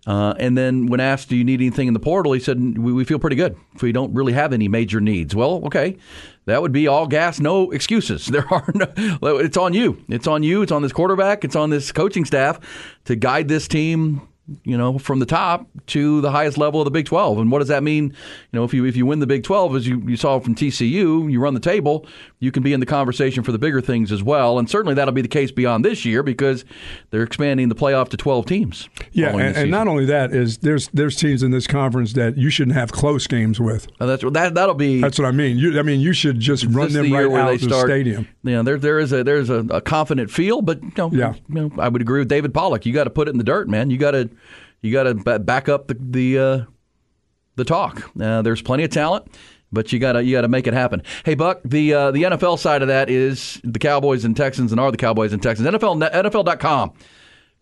Uh, 0.06 0.34
and 0.38 0.56
then 0.56 0.86
when 0.86 1.00
asked, 1.00 1.28
do 1.28 1.36
you 1.36 1.44
need 1.44 1.60
anything 1.60 1.86
in 1.86 1.94
the 1.94 2.00
portal? 2.00 2.32
He 2.32 2.40
said, 2.40 2.58
we, 2.78 2.92
we 2.92 3.04
feel 3.04 3.18
pretty 3.18 3.36
good. 3.36 3.54
We 3.82 3.92
don't 3.92 4.12
really 4.14 4.32
have 4.32 4.52
any 4.54 4.68
major 4.68 5.00
needs. 5.00 5.36
Well, 5.36 5.62
okay. 5.66 5.98
That 6.46 6.60
would 6.62 6.72
be 6.72 6.88
all 6.88 7.06
gas, 7.06 7.38
no 7.40 7.70
excuses. 7.70 8.26
There 8.32 8.52
are 8.52 8.72
no, 8.74 9.36
it's 9.36 9.58
on 9.58 9.74
you. 9.74 10.02
It's 10.08 10.26
on 10.26 10.42
you. 10.42 10.62
It's 10.62 10.72
on 10.72 10.80
this 10.82 10.92
quarterback. 10.92 11.44
It's 11.44 11.54
on 11.54 11.70
this 11.70 11.92
coaching 11.92 12.24
staff 12.24 12.58
to 13.04 13.14
guide 13.16 13.46
this 13.48 13.68
team 13.68 14.22
you 14.64 14.76
know, 14.78 14.98
from 14.98 15.18
the 15.18 15.26
top 15.26 15.66
to 15.88 16.20
the 16.20 16.30
highest 16.30 16.58
level 16.58 16.80
of 16.80 16.84
the 16.84 16.90
Big 16.90 17.06
12. 17.06 17.38
And 17.38 17.50
what 17.50 17.58
does 17.60 17.68
that 17.68 17.82
mean? 17.82 18.04
You 18.04 18.12
know, 18.58 18.64
if 18.64 18.72
you 18.74 18.84
if 18.84 18.96
you 18.96 19.06
win 19.06 19.18
the 19.20 19.26
Big 19.26 19.42
12, 19.44 19.76
as 19.76 19.86
you, 19.86 20.00
you 20.06 20.16
saw 20.16 20.38
from 20.40 20.54
TCU, 20.54 21.30
you 21.30 21.40
run 21.40 21.54
the 21.54 21.60
table, 21.60 22.06
you 22.40 22.50
can 22.52 22.62
be 22.62 22.72
in 22.72 22.80
the 22.80 22.86
conversation 22.86 23.42
for 23.42 23.52
the 23.52 23.58
bigger 23.58 23.80
things 23.80 24.10
as 24.12 24.22
well. 24.22 24.58
And 24.58 24.68
certainly 24.68 24.94
that'll 24.94 25.12
be 25.14 25.22
the 25.22 25.28
case 25.28 25.50
beyond 25.50 25.84
this 25.84 26.04
year 26.04 26.22
because 26.22 26.64
they're 27.10 27.22
expanding 27.22 27.68
the 27.68 27.74
playoff 27.74 28.08
to 28.10 28.16
12 28.16 28.46
teams. 28.46 28.88
yeah, 29.12 29.30
and, 29.36 29.56
and 29.56 29.70
not 29.70 29.88
only 29.88 30.04
that 30.06 30.32
is 30.34 30.58
there's 30.58 30.88
there's 30.88 31.16
teams 31.16 31.42
in 31.42 31.50
this 31.50 31.66
conference 31.66 32.12
that 32.14 32.36
you 32.36 32.50
shouldn't 32.50 32.76
have 32.76 32.92
close 32.92 33.26
games 33.26 33.60
with. 33.60 33.86
Uh, 34.00 34.06
that's 34.06 34.22
that 34.32 34.54
that'll 34.54 34.74
be 34.74 35.00
That's 35.00 35.18
what 35.18 35.26
I 35.28 35.32
mean. 35.32 35.56
You, 35.58 35.78
I 35.78 35.82
mean, 35.82 36.00
you 36.00 36.12
should 36.12 36.38
just 36.40 36.64
run 36.66 36.92
them 36.92 37.04
the 37.04 37.12
right 37.12 37.30
where 37.30 37.42
out 37.42 37.48
they 37.48 37.56
the 37.58 37.68
start, 37.68 37.86
stadium. 37.88 38.28
You 38.42 38.52
know, 38.52 38.62
there 38.62 38.78
there 38.78 38.98
is 38.98 39.12
a 39.12 39.22
there's 39.24 39.50
a, 39.50 39.58
a 39.70 39.80
confident 39.80 40.30
feel, 40.30 40.62
but 40.62 40.82
you 40.82 40.92
know, 40.96 41.10
Yeah. 41.12 41.34
you 41.48 41.54
know, 41.54 41.70
I 41.78 41.88
would 41.88 42.02
agree 42.02 42.18
with 42.20 42.28
David 42.28 42.52
Pollack. 42.54 42.84
You 42.86 42.92
got 42.92 43.04
to 43.04 43.10
put 43.10 43.28
it 43.28 43.30
in 43.32 43.38
the 43.38 43.44
dirt, 43.44 43.68
man. 43.68 43.90
You 43.90 43.98
got 43.98 44.12
to 44.12 44.28
you 44.80 44.92
got 44.92 45.04
to 45.04 45.14
ba- 45.14 45.38
back 45.38 45.68
up 45.68 45.88
the 45.88 45.96
the 45.98 46.38
uh, 46.38 46.64
the 47.56 47.64
talk. 47.64 48.10
Uh, 48.20 48.42
there's 48.42 48.62
plenty 48.62 48.84
of 48.84 48.90
talent. 48.90 49.26
But 49.74 49.90
you 49.90 49.98
gotta 49.98 50.22
you 50.22 50.36
gotta 50.36 50.48
make 50.48 50.66
it 50.66 50.74
happen. 50.74 51.02
Hey 51.24 51.34
Buck, 51.34 51.62
the 51.64 51.94
uh, 51.94 52.10
the 52.10 52.24
NFL 52.24 52.58
side 52.58 52.82
of 52.82 52.88
that 52.88 53.08
is 53.08 53.58
the 53.64 53.78
Cowboys 53.78 54.22
and 54.26 54.36
Texans, 54.36 54.70
and 54.70 54.78
are 54.78 54.90
the 54.90 54.98
Cowboys 54.98 55.32
and 55.32 55.42
Texans. 55.42 55.66
NFL 55.66 56.12
NFL.com 56.12 56.92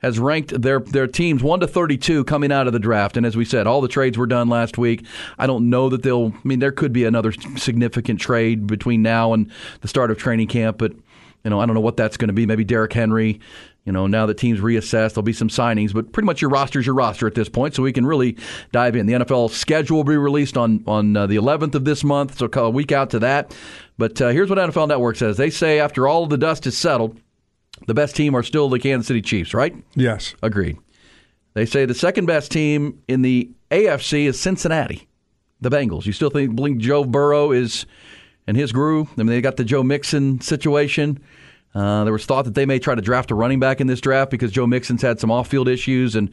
has 0.02 0.18
ranked 0.18 0.60
their 0.60 0.80
their 0.80 1.06
teams 1.06 1.40
one 1.40 1.60
to 1.60 1.68
thirty 1.68 1.96
two 1.96 2.24
coming 2.24 2.50
out 2.50 2.66
of 2.66 2.72
the 2.72 2.80
draft. 2.80 3.16
And 3.16 3.24
as 3.24 3.36
we 3.36 3.44
said, 3.44 3.68
all 3.68 3.80
the 3.80 3.86
trades 3.86 4.18
were 4.18 4.26
done 4.26 4.48
last 4.48 4.76
week. 4.76 5.06
I 5.38 5.46
don't 5.46 5.70
know 5.70 5.88
that 5.88 6.02
they'll. 6.02 6.32
I 6.34 6.40
mean, 6.42 6.58
there 6.58 6.72
could 6.72 6.92
be 6.92 7.04
another 7.04 7.30
significant 7.30 8.20
trade 8.20 8.66
between 8.66 9.02
now 9.02 9.32
and 9.32 9.48
the 9.80 9.88
start 9.88 10.10
of 10.10 10.18
training 10.18 10.48
camp, 10.48 10.78
but 10.78 10.92
you 11.44 11.50
know, 11.50 11.60
I 11.60 11.66
don't 11.66 11.74
know 11.74 11.80
what 11.80 11.96
that's 11.96 12.16
going 12.16 12.28
to 12.28 12.34
be. 12.34 12.44
Maybe 12.44 12.64
Derrick 12.64 12.92
Henry. 12.92 13.40
You 13.90 13.92
know, 13.92 14.06
now 14.06 14.24
that 14.26 14.34
teams 14.34 14.60
reassess, 14.60 15.14
there'll 15.14 15.24
be 15.24 15.32
some 15.32 15.48
signings, 15.48 15.92
but 15.92 16.12
pretty 16.12 16.24
much 16.24 16.40
your 16.40 16.48
roster's 16.48 16.86
your 16.86 16.94
roster 16.94 17.26
at 17.26 17.34
this 17.34 17.48
point, 17.48 17.74
so 17.74 17.82
we 17.82 17.92
can 17.92 18.06
really 18.06 18.36
dive 18.70 18.94
in. 18.94 19.06
The 19.06 19.14
NFL 19.14 19.50
schedule 19.50 19.96
will 19.96 20.04
be 20.04 20.16
released 20.16 20.56
on 20.56 20.84
on 20.86 21.16
uh, 21.16 21.26
the 21.26 21.34
11th 21.34 21.74
of 21.74 21.84
this 21.84 22.04
month, 22.04 22.38
so 22.38 22.48
a 22.54 22.70
week 22.70 22.92
out 22.92 23.10
to 23.10 23.18
that. 23.18 23.52
But 23.98 24.22
uh, 24.22 24.28
here's 24.28 24.48
what 24.48 24.60
NFL 24.60 24.86
Network 24.86 25.16
says: 25.16 25.38
They 25.38 25.50
say 25.50 25.80
after 25.80 26.06
all 26.06 26.22
of 26.22 26.30
the 26.30 26.38
dust 26.38 26.68
is 26.68 26.78
settled, 26.78 27.18
the 27.88 27.94
best 27.94 28.14
team 28.14 28.36
are 28.36 28.44
still 28.44 28.68
the 28.68 28.78
Kansas 28.78 29.08
City 29.08 29.22
Chiefs, 29.22 29.54
right? 29.54 29.74
Yes. 29.96 30.36
Agreed. 30.40 30.78
They 31.54 31.66
say 31.66 31.84
the 31.84 31.92
second 31.92 32.26
best 32.26 32.52
team 32.52 33.02
in 33.08 33.22
the 33.22 33.50
AFC 33.72 34.26
is 34.26 34.38
Cincinnati, 34.38 35.08
the 35.60 35.68
Bengals. 35.68 36.06
You 36.06 36.12
still 36.12 36.30
think 36.30 36.54
believe 36.54 36.78
Joe 36.78 37.04
Burrow 37.04 37.50
is 37.50 37.86
and 38.46 38.56
his 38.56 38.70
groove? 38.70 39.08
I 39.14 39.24
mean, 39.24 39.26
they 39.26 39.40
got 39.40 39.56
the 39.56 39.64
Joe 39.64 39.82
Mixon 39.82 40.40
situation. 40.40 41.18
Uh, 41.74 42.04
there 42.04 42.12
was 42.12 42.26
thought 42.26 42.44
that 42.46 42.54
they 42.54 42.66
may 42.66 42.78
try 42.78 42.94
to 42.94 43.02
draft 43.02 43.30
a 43.30 43.34
running 43.34 43.60
back 43.60 43.80
in 43.80 43.86
this 43.86 44.00
draft 44.00 44.30
because 44.30 44.50
Joe 44.50 44.66
Mixon's 44.66 45.02
had 45.02 45.20
some 45.20 45.30
off-field 45.30 45.68
issues, 45.68 46.16
and 46.16 46.30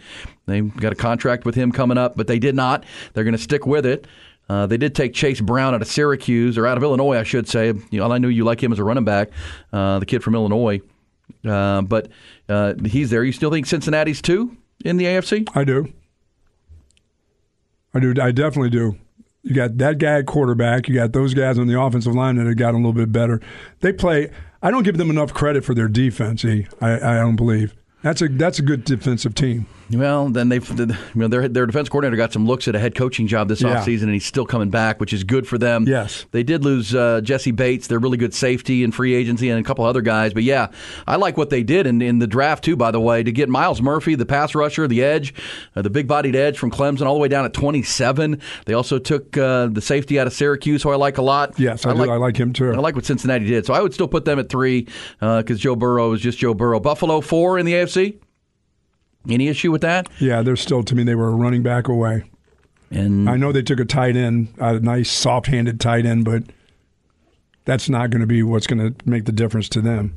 they 0.47 0.61
got 0.61 0.91
a 0.91 0.95
contract 0.95 1.45
with 1.45 1.53
him 1.55 1.71
coming 1.71 1.97
up, 1.97 2.15
but 2.15 2.27
they 2.27 2.39
did 2.39 2.55
not. 2.55 2.83
They're 3.13 3.23
going 3.23 3.35
to 3.35 3.41
stick 3.41 3.67
with 3.67 3.85
it. 3.85 4.07
Uh, 4.49 4.65
they 4.65 4.77
did 4.77 4.95
take 4.95 5.13
Chase 5.13 5.41
Brown 5.41 5.75
out 5.75 5.81
of 5.81 5.87
Syracuse, 5.87 6.57
or 6.57 6.65
out 6.65 6.77
of 6.77 6.83
Illinois, 6.83 7.17
I 7.17 7.23
should 7.23 7.47
say. 7.47 7.67
You 7.67 7.99
know, 7.99 8.11
I 8.11 8.17
knew 8.17 8.29
you 8.29 8.45
like 8.45 8.63
him 8.63 8.71
as 8.71 8.79
a 8.79 8.83
running 8.83 9.03
back, 9.03 9.29
uh, 9.73 9.99
the 9.99 10.05
kid 10.05 10.23
from 10.23 10.35
Illinois. 10.35 10.81
Uh, 11.45 11.81
but 11.81 12.09
uh, 12.49 12.73
he's 12.85 13.09
there. 13.09 13.23
You 13.23 13.31
still 13.31 13.51
think 13.51 13.65
Cincinnati's 13.65 14.21
two 14.21 14.55
in 14.83 14.97
the 14.97 15.05
AFC? 15.05 15.47
I 15.55 15.63
do. 15.63 15.91
I 17.93 17.99
do. 17.99 18.13
I 18.21 18.31
definitely 18.31 18.69
do. 18.69 18.97
You 19.43 19.53
got 19.53 19.77
that 19.77 19.97
guy 19.97 20.19
at 20.19 20.25
quarterback. 20.25 20.87
You 20.87 20.95
got 20.95 21.13
those 21.13 21.33
guys 21.33 21.57
on 21.57 21.67
the 21.67 21.79
offensive 21.79 22.15
line 22.15 22.35
that 22.35 22.47
have 22.47 22.57
gotten 22.57 22.75
a 22.75 22.87
little 22.87 22.93
bit 22.93 23.11
better. 23.11 23.41
They 23.79 23.93
play. 23.93 24.31
I 24.61 24.71
don't 24.71 24.83
give 24.83 24.97
them 24.97 25.09
enough 25.09 25.33
credit 25.33 25.63
for 25.63 25.73
their 25.73 25.87
defense. 25.87 26.43
E. 26.43 26.67
I, 26.81 26.95
I 26.95 27.19
don't 27.19 27.35
believe 27.35 27.75
that's 28.01 28.21
a 28.21 28.27
that's 28.27 28.59
a 28.59 28.61
good 28.61 28.83
defensive 28.83 29.35
team. 29.35 29.65
Well, 29.91 30.29
then 30.29 30.49
they've 30.49 30.67
you 30.79 30.87
know 31.15 31.27
their 31.27 31.47
their 31.47 31.65
defense 31.65 31.87
coordinator 31.89 32.17
got 32.17 32.33
some 32.33 32.45
looks 32.45 32.67
at 32.67 32.75
a 32.75 32.79
head 32.79 32.95
coaching 32.95 33.27
job 33.27 33.47
this 33.47 33.61
Yeah. 33.61 33.75
offseason, 33.77 34.03
and 34.03 34.13
he's 34.13 34.25
still 34.25 34.45
coming 34.45 34.69
back, 34.69 34.99
which 34.99 35.13
is 35.13 35.23
good 35.23 35.47
for 35.47 35.57
them. 35.57 35.85
Yes. 35.87 36.25
they 36.31 36.43
did 36.43 36.63
lose 36.65 36.93
uh, 36.93 37.21
Jessie 37.21 37.51
Bates, 37.51 37.87
their 37.87 37.99
really 37.99 38.17
good 38.17 38.33
safety 38.33 38.83
in 38.83 38.91
free 38.91 39.13
agency, 39.15 39.49
and 39.49 39.59
a 39.59 39.63
couple 39.63 39.85
other 39.85 40.01
guys. 40.01 40.33
But 40.33 40.43
yeah, 40.43 40.67
I 41.07 41.15
like 41.15 41.37
what 41.37 41.49
they 41.49 41.63
did 41.63 41.87
in, 41.87 42.01
in 42.01 42.19
the 42.19 42.27
draft 42.27 42.63
too. 42.63 42.75
By 42.75 42.91
the 42.91 42.99
way, 42.99 43.23
to 43.23 43.31
get 43.31 43.47
Myles 43.49 43.81
Murphy, 43.81 44.15
the 44.15 44.25
pass 44.25 44.53
rusher, 44.55 44.87
the 44.87 45.03
edge, 45.03 45.33
uh, 45.75 45.81
the 45.81 45.89
big 45.89 46.07
bodied 46.07 46.35
edge 46.35 46.57
from 46.57 46.69
Clemson, 46.71 47.05
all 47.05 47.13
the 47.13 47.19
way 47.21 47.27
down 47.29 47.45
at 47.45 47.53
twenty 47.53 47.83
seven. 47.83 48.41
They 48.65 48.73
also 48.73 48.99
took 48.99 49.37
uh, 49.37 49.67
the 49.67 49.81
safety 49.81 50.19
out 50.19 50.27
of 50.27 50.33
Syracuse, 50.33 50.83
who 50.83 50.89
I 50.89 50.95
like 50.95 51.17
a 51.17 51.21
lot. 51.21 51.59
Yes, 51.59 51.85
I, 51.85 51.93
do. 51.93 52.09
I 52.11 52.17
like 52.17 52.35
him 52.37 52.51
too. 52.53 52.71
I 52.71 52.75
like 52.77 52.95
what 52.95 53.05
Cincinnati 53.05 53.45
did. 53.45 53.65
So 53.65 53.73
I 53.73 53.81
would 53.81 53.93
still 53.93 54.07
put 54.07 54.25
them 54.25 54.37
at 54.39 54.49
three 54.49 54.87
because 55.19 55.59
Joe 55.59 55.75
Burrow 55.75 56.11
is 56.13 56.21
just 56.21 56.37
Joe 56.39 56.53
Burrow. 56.53 56.79
Buffalo 56.79 57.21
four 57.21 57.57
in 57.57 57.65
the 57.65 57.73
AFC. 57.73 58.17
Any 59.29 59.47
issue 59.47 59.71
with 59.71 59.81
that? 59.81 60.07
yeah, 60.19 60.41
they're 60.41 60.55
still 60.55 60.83
to 60.83 60.95
me. 60.95 61.03
They 61.03 61.15
were 61.15 61.27
a 61.27 61.35
running 61.35 61.63
back 61.63 61.87
away. 61.87 62.23
And 62.89 63.29
I 63.29 63.35
know 63.35 63.51
they 63.51 63.61
took 63.61 63.79
a 63.79 63.85
tight 63.85 64.15
end, 64.15 64.47
a 64.59 64.79
nice 64.79 65.11
soft-handed 65.11 65.79
tight 65.81 66.05
end, 66.05 66.23
but 66.23 66.43
that's 67.65 67.89
not 67.89 68.09
going 68.09 68.21
to 68.21 68.27
be 68.27 68.43
what's 68.43 68.65
going 68.67 68.93
to 68.93 69.09
make 69.09 69.25
the 69.25 69.33
difference 69.33 69.67
to 69.69 69.81
them. 69.81 70.15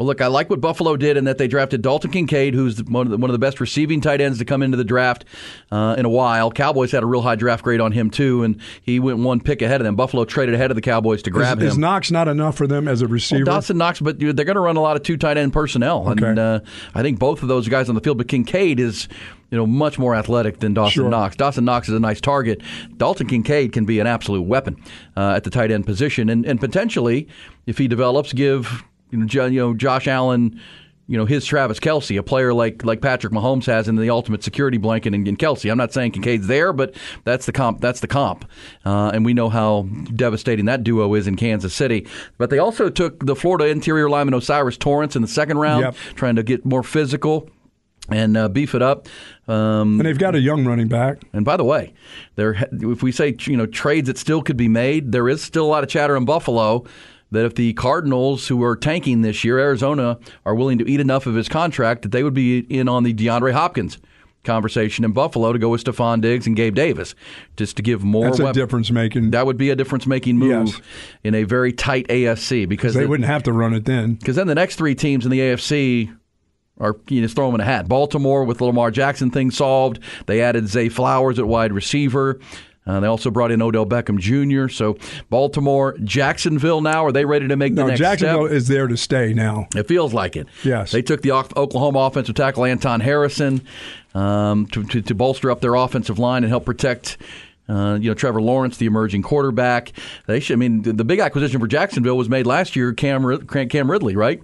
Well, 0.00 0.06
look, 0.06 0.22
I 0.22 0.28
like 0.28 0.48
what 0.48 0.62
Buffalo 0.62 0.96
did 0.96 1.18
in 1.18 1.24
that 1.24 1.36
they 1.36 1.46
drafted 1.46 1.82
Dalton 1.82 2.10
Kincaid, 2.10 2.54
who's 2.54 2.82
one 2.84 3.06
of 3.06 3.10
the, 3.10 3.18
one 3.18 3.28
of 3.28 3.34
the 3.34 3.38
best 3.38 3.60
receiving 3.60 4.00
tight 4.00 4.22
ends 4.22 4.38
to 4.38 4.46
come 4.46 4.62
into 4.62 4.78
the 4.78 4.82
draft 4.82 5.26
uh, 5.70 5.94
in 5.98 6.06
a 6.06 6.08
while. 6.08 6.50
Cowboys 6.50 6.90
had 6.90 7.02
a 7.02 7.06
real 7.06 7.20
high 7.20 7.34
draft 7.34 7.62
grade 7.62 7.82
on 7.82 7.92
him 7.92 8.08
too, 8.08 8.42
and 8.42 8.58
he 8.80 8.98
went 8.98 9.18
one 9.18 9.42
pick 9.42 9.60
ahead 9.60 9.78
of 9.78 9.84
them. 9.84 9.96
Buffalo 9.96 10.24
traded 10.24 10.54
ahead 10.54 10.70
of 10.70 10.74
the 10.74 10.80
Cowboys 10.80 11.20
to 11.24 11.30
grab 11.30 11.58
is, 11.58 11.64
him. 11.64 11.68
is 11.68 11.76
Knox 11.76 12.10
not 12.10 12.28
enough 12.28 12.56
for 12.56 12.66
them 12.66 12.88
as 12.88 13.02
a 13.02 13.04
Well, 13.04 13.12
receiver? 13.12 13.44
Dawson 13.44 13.76
Knox, 13.76 14.00
but 14.00 14.18
they're 14.18 14.32
going 14.32 14.54
to 14.54 14.60
run 14.60 14.78
a 14.78 14.80
lot 14.80 14.96
of 14.96 15.02
two 15.02 15.18
tight 15.18 15.36
end 15.36 15.52
personnel, 15.52 16.08
and 16.08 16.38
uh, 16.38 16.60
I 16.94 17.02
think 17.02 17.18
both 17.18 17.42
of 17.42 17.48
those 17.48 17.68
guys 17.68 17.90
on 17.90 17.94
the 17.94 18.00
field. 18.00 18.16
But 18.16 18.28
Kincaid 18.28 18.80
is, 18.80 19.06
you 19.50 19.58
know, 19.58 19.66
much 19.66 19.98
more 19.98 20.14
athletic 20.14 20.60
than 20.60 20.72
Dawson 20.72 20.92
Sure. 20.92 21.10
Knox. 21.10 21.36
Dawson 21.36 21.66
Knox 21.66 21.90
is 21.90 21.94
a 21.94 22.00
nice 22.00 22.22
target. 22.22 22.62
Dalton 22.96 23.26
Kincaid 23.26 23.74
can 23.74 23.84
be 23.84 24.00
an 24.00 24.06
absolute 24.06 24.44
weapon 24.44 24.82
uh, 25.14 25.34
at 25.36 25.44
the 25.44 25.50
tight 25.50 25.70
end 25.70 25.84
position, 25.84 26.30
and, 26.30 26.46
and 26.46 26.58
potentially, 26.58 27.28
if 27.66 27.76
he 27.76 27.86
develops, 27.86 28.32
give 28.32 28.82
you 29.10 29.18
know, 29.18 29.26
Jo- 29.26 29.46
you 29.46 29.60
know 29.60 29.74
Josh 29.74 30.06
Allen. 30.08 30.60
You 31.06 31.16
know 31.16 31.24
his 31.26 31.44
Travis 31.44 31.80
Kelce, 31.80 32.16
a 32.16 32.22
player 32.22 32.54
like 32.54 32.84
like 32.84 33.00
Patrick 33.00 33.32
Mahomes 33.32 33.66
has 33.66 33.88
in 33.88 33.96
the 33.96 34.10
ultimate 34.10 34.44
security 34.44 34.78
blanket 34.78 35.12
in, 35.12 35.26
in 35.26 35.36
Kelce. 35.36 35.68
I'm 35.68 35.76
not 35.76 35.92
saying 35.92 36.12
Kincaid's 36.12 36.46
there, 36.46 36.72
but 36.72 36.94
that's 37.24 37.46
the 37.46 37.52
comp. 37.52 37.80
That's 37.80 37.98
the 37.98 38.06
comp, 38.06 38.44
uh, 38.84 39.10
and 39.12 39.24
we 39.24 39.34
know 39.34 39.48
how 39.48 39.88
devastating 40.14 40.66
that 40.66 40.84
duo 40.84 41.12
is 41.14 41.26
in 41.26 41.34
Kansas 41.34 41.74
City. 41.74 42.06
But 42.38 42.50
they 42.50 42.58
also 42.60 42.90
took 42.90 43.26
the 43.26 43.34
Florida 43.34 43.66
interior 43.66 44.08
lineman 44.08 44.34
O'Cyrus 44.34 44.76
Torrence 44.76 45.16
in 45.16 45.22
the 45.22 45.26
second 45.26 45.58
round, 45.58 45.82
Yep. 45.82 45.94
trying 46.14 46.36
to 46.36 46.44
get 46.44 46.64
more 46.64 46.84
physical 46.84 47.50
and 48.08 48.36
uh, 48.36 48.48
beef 48.48 48.76
it 48.76 48.82
up. 48.82 49.08
Um, 49.48 49.98
and 49.98 50.02
they've 50.02 50.16
got 50.16 50.36
a 50.36 50.40
young 50.40 50.64
running 50.64 50.86
back. 50.86 51.22
and 51.32 51.44
by 51.44 51.56
the 51.56 51.64
way, 51.64 51.92
there 52.36 52.68
if 52.70 53.02
we 53.02 53.10
say 53.10 53.34
you 53.40 53.56
know 53.56 53.66
trades 53.66 54.06
that 54.06 54.16
still 54.16 54.42
could 54.42 54.56
be 54.56 54.68
made, 54.68 55.10
there 55.10 55.28
is 55.28 55.42
still 55.42 55.64
a 55.66 55.70
lot 55.70 55.82
of 55.82 55.90
chatter 55.90 56.16
in 56.16 56.24
Buffalo 56.24 56.84
that 57.30 57.44
if 57.44 57.54
the 57.54 57.72
Cardinals, 57.74 58.48
who 58.48 58.62
are 58.64 58.76
tanking 58.76 59.22
this 59.22 59.44
year, 59.44 59.58
Arizona, 59.58 60.18
are 60.44 60.54
willing 60.54 60.78
to 60.78 60.88
eat 60.90 61.00
enough 61.00 61.26
of 61.26 61.34
his 61.34 61.48
contract, 61.48 62.02
that 62.02 62.12
they 62.12 62.22
would 62.22 62.34
be 62.34 62.58
in 62.60 62.88
on 62.88 63.02
the 63.04 63.14
DeAndre 63.14 63.52
Hopkins 63.52 63.98
conversation 64.42 65.04
in 65.04 65.12
Buffalo 65.12 65.52
to 65.52 65.58
go 65.58 65.68
with 65.68 65.84
Stefon 65.84 66.20
Diggs 66.22 66.46
and 66.46 66.56
Gabe 66.56 66.74
Davis, 66.74 67.14
just 67.56 67.76
to 67.76 67.82
give 67.82 68.02
more. 68.02 68.24
That's 68.24 68.38
a 68.40 68.52
difference 68.52 68.90
making. 68.90 69.32
That 69.32 69.44
would 69.46 69.58
be 69.58 69.68
a 69.70 69.76
difference 69.76 70.06
making 70.06 70.38
move 70.38 70.68
Yes. 70.68 70.80
in 71.22 71.34
a 71.34 71.42
very 71.44 71.72
tight 71.72 72.06
AFC 72.08 72.64
because 72.66 72.94
They 72.94 73.02
the- 73.02 73.08
wouldn't 73.08 73.26
have 73.28 73.42
to 73.44 73.52
run 73.52 73.74
it 73.74 73.84
then. 73.84 74.14
because 74.14 74.36
then 74.36 74.46
the 74.46 74.54
next 74.54 74.76
three 74.76 74.94
teams 74.94 75.24
in 75.26 75.30
the 75.30 75.40
AFC 75.40 76.10
are 76.80 76.96
you 77.10 77.20
just 77.20 77.36
throw 77.36 77.44
them 77.46 77.56
in 77.56 77.60
a 77.60 77.64
hat. 77.64 77.86
Baltimore 77.86 78.44
with 78.44 78.56
the 78.58 78.64
Lamar 78.64 78.90
Jackson 78.90 79.30
thing 79.30 79.50
solved. 79.50 79.98
They 80.24 80.40
added 80.40 80.66
Zay 80.68 80.88
Flowers 80.88 81.38
at 81.38 81.46
wide 81.46 81.74
receiver. 81.74 82.40
Uh, 82.90 82.98
they 83.00 83.06
also 83.06 83.30
brought 83.30 83.52
in 83.52 83.62
Odell 83.62 83.86
Beckham 83.86 84.18
Jr. 84.18 84.68
So 84.72 84.96
Baltimore, 85.28 85.96
Jacksonville. 86.02 86.80
Now 86.80 87.04
are 87.06 87.12
they 87.12 87.24
ready 87.24 87.46
to 87.46 87.56
make 87.56 87.74
the 87.76 87.82
No, 87.82 87.86
next 87.88 88.00
Jacksonville 88.00 88.46
step? 88.46 88.56
is 88.56 88.66
there 88.68 88.88
to 88.88 88.96
stay 88.96 89.32
now. 89.32 89.68
It 89.76 89.86
feels 89.86 90.12
like 90.12 90.34
it. 90.34 90.48
Yes. 90.64 90.90
They 90.90 91.02
took 91.02 91.22
the 91.22 91.30
Oklahoma 91.32 92.00
offensive 92.00 92.34
tackle 92.34 92.64
Anton 92.64 93.00
Harrison 93.00 93.60
um, 94.14 94.66
to, 94.68 94.82
to, 94.84 95.02
to 95.02 95.14
bolster 95.14 95.50
up 95.52 95.60
their 95.60 95.74
offensive 95.76 96.18
line 96.18 96.42
and 96.42 96.50
help 96.50 96.64
protect. 96.64 97.16
Uh, 97.68 97.96
you 98.00 98.10
know 98.10 98.14
Trevor 98.14 98.42
Lawrence, 98.42 98.78
the 98.78 98.86
emerging 98.86 99.22
quarterback. 99.22 99.92
They 100.26 100.40
should. 100.40 100.54
I 100.54 100.56
mean, 100.56 100.82
the, 100.82 100.92
the 100.92 101.04
big 101.04 101.20
acquisition 101.20 101.60
for 101.60 101.68
Jacksonville 101.68 102.16
was 102.16 102.28
made 102.28 102.44
last 102.44 102.74
year. 102.74 102.92
Cam 102.92 103.46
Cam 103.46 103.88
Ridley, 103.88 104.16
right? 104.16 104.42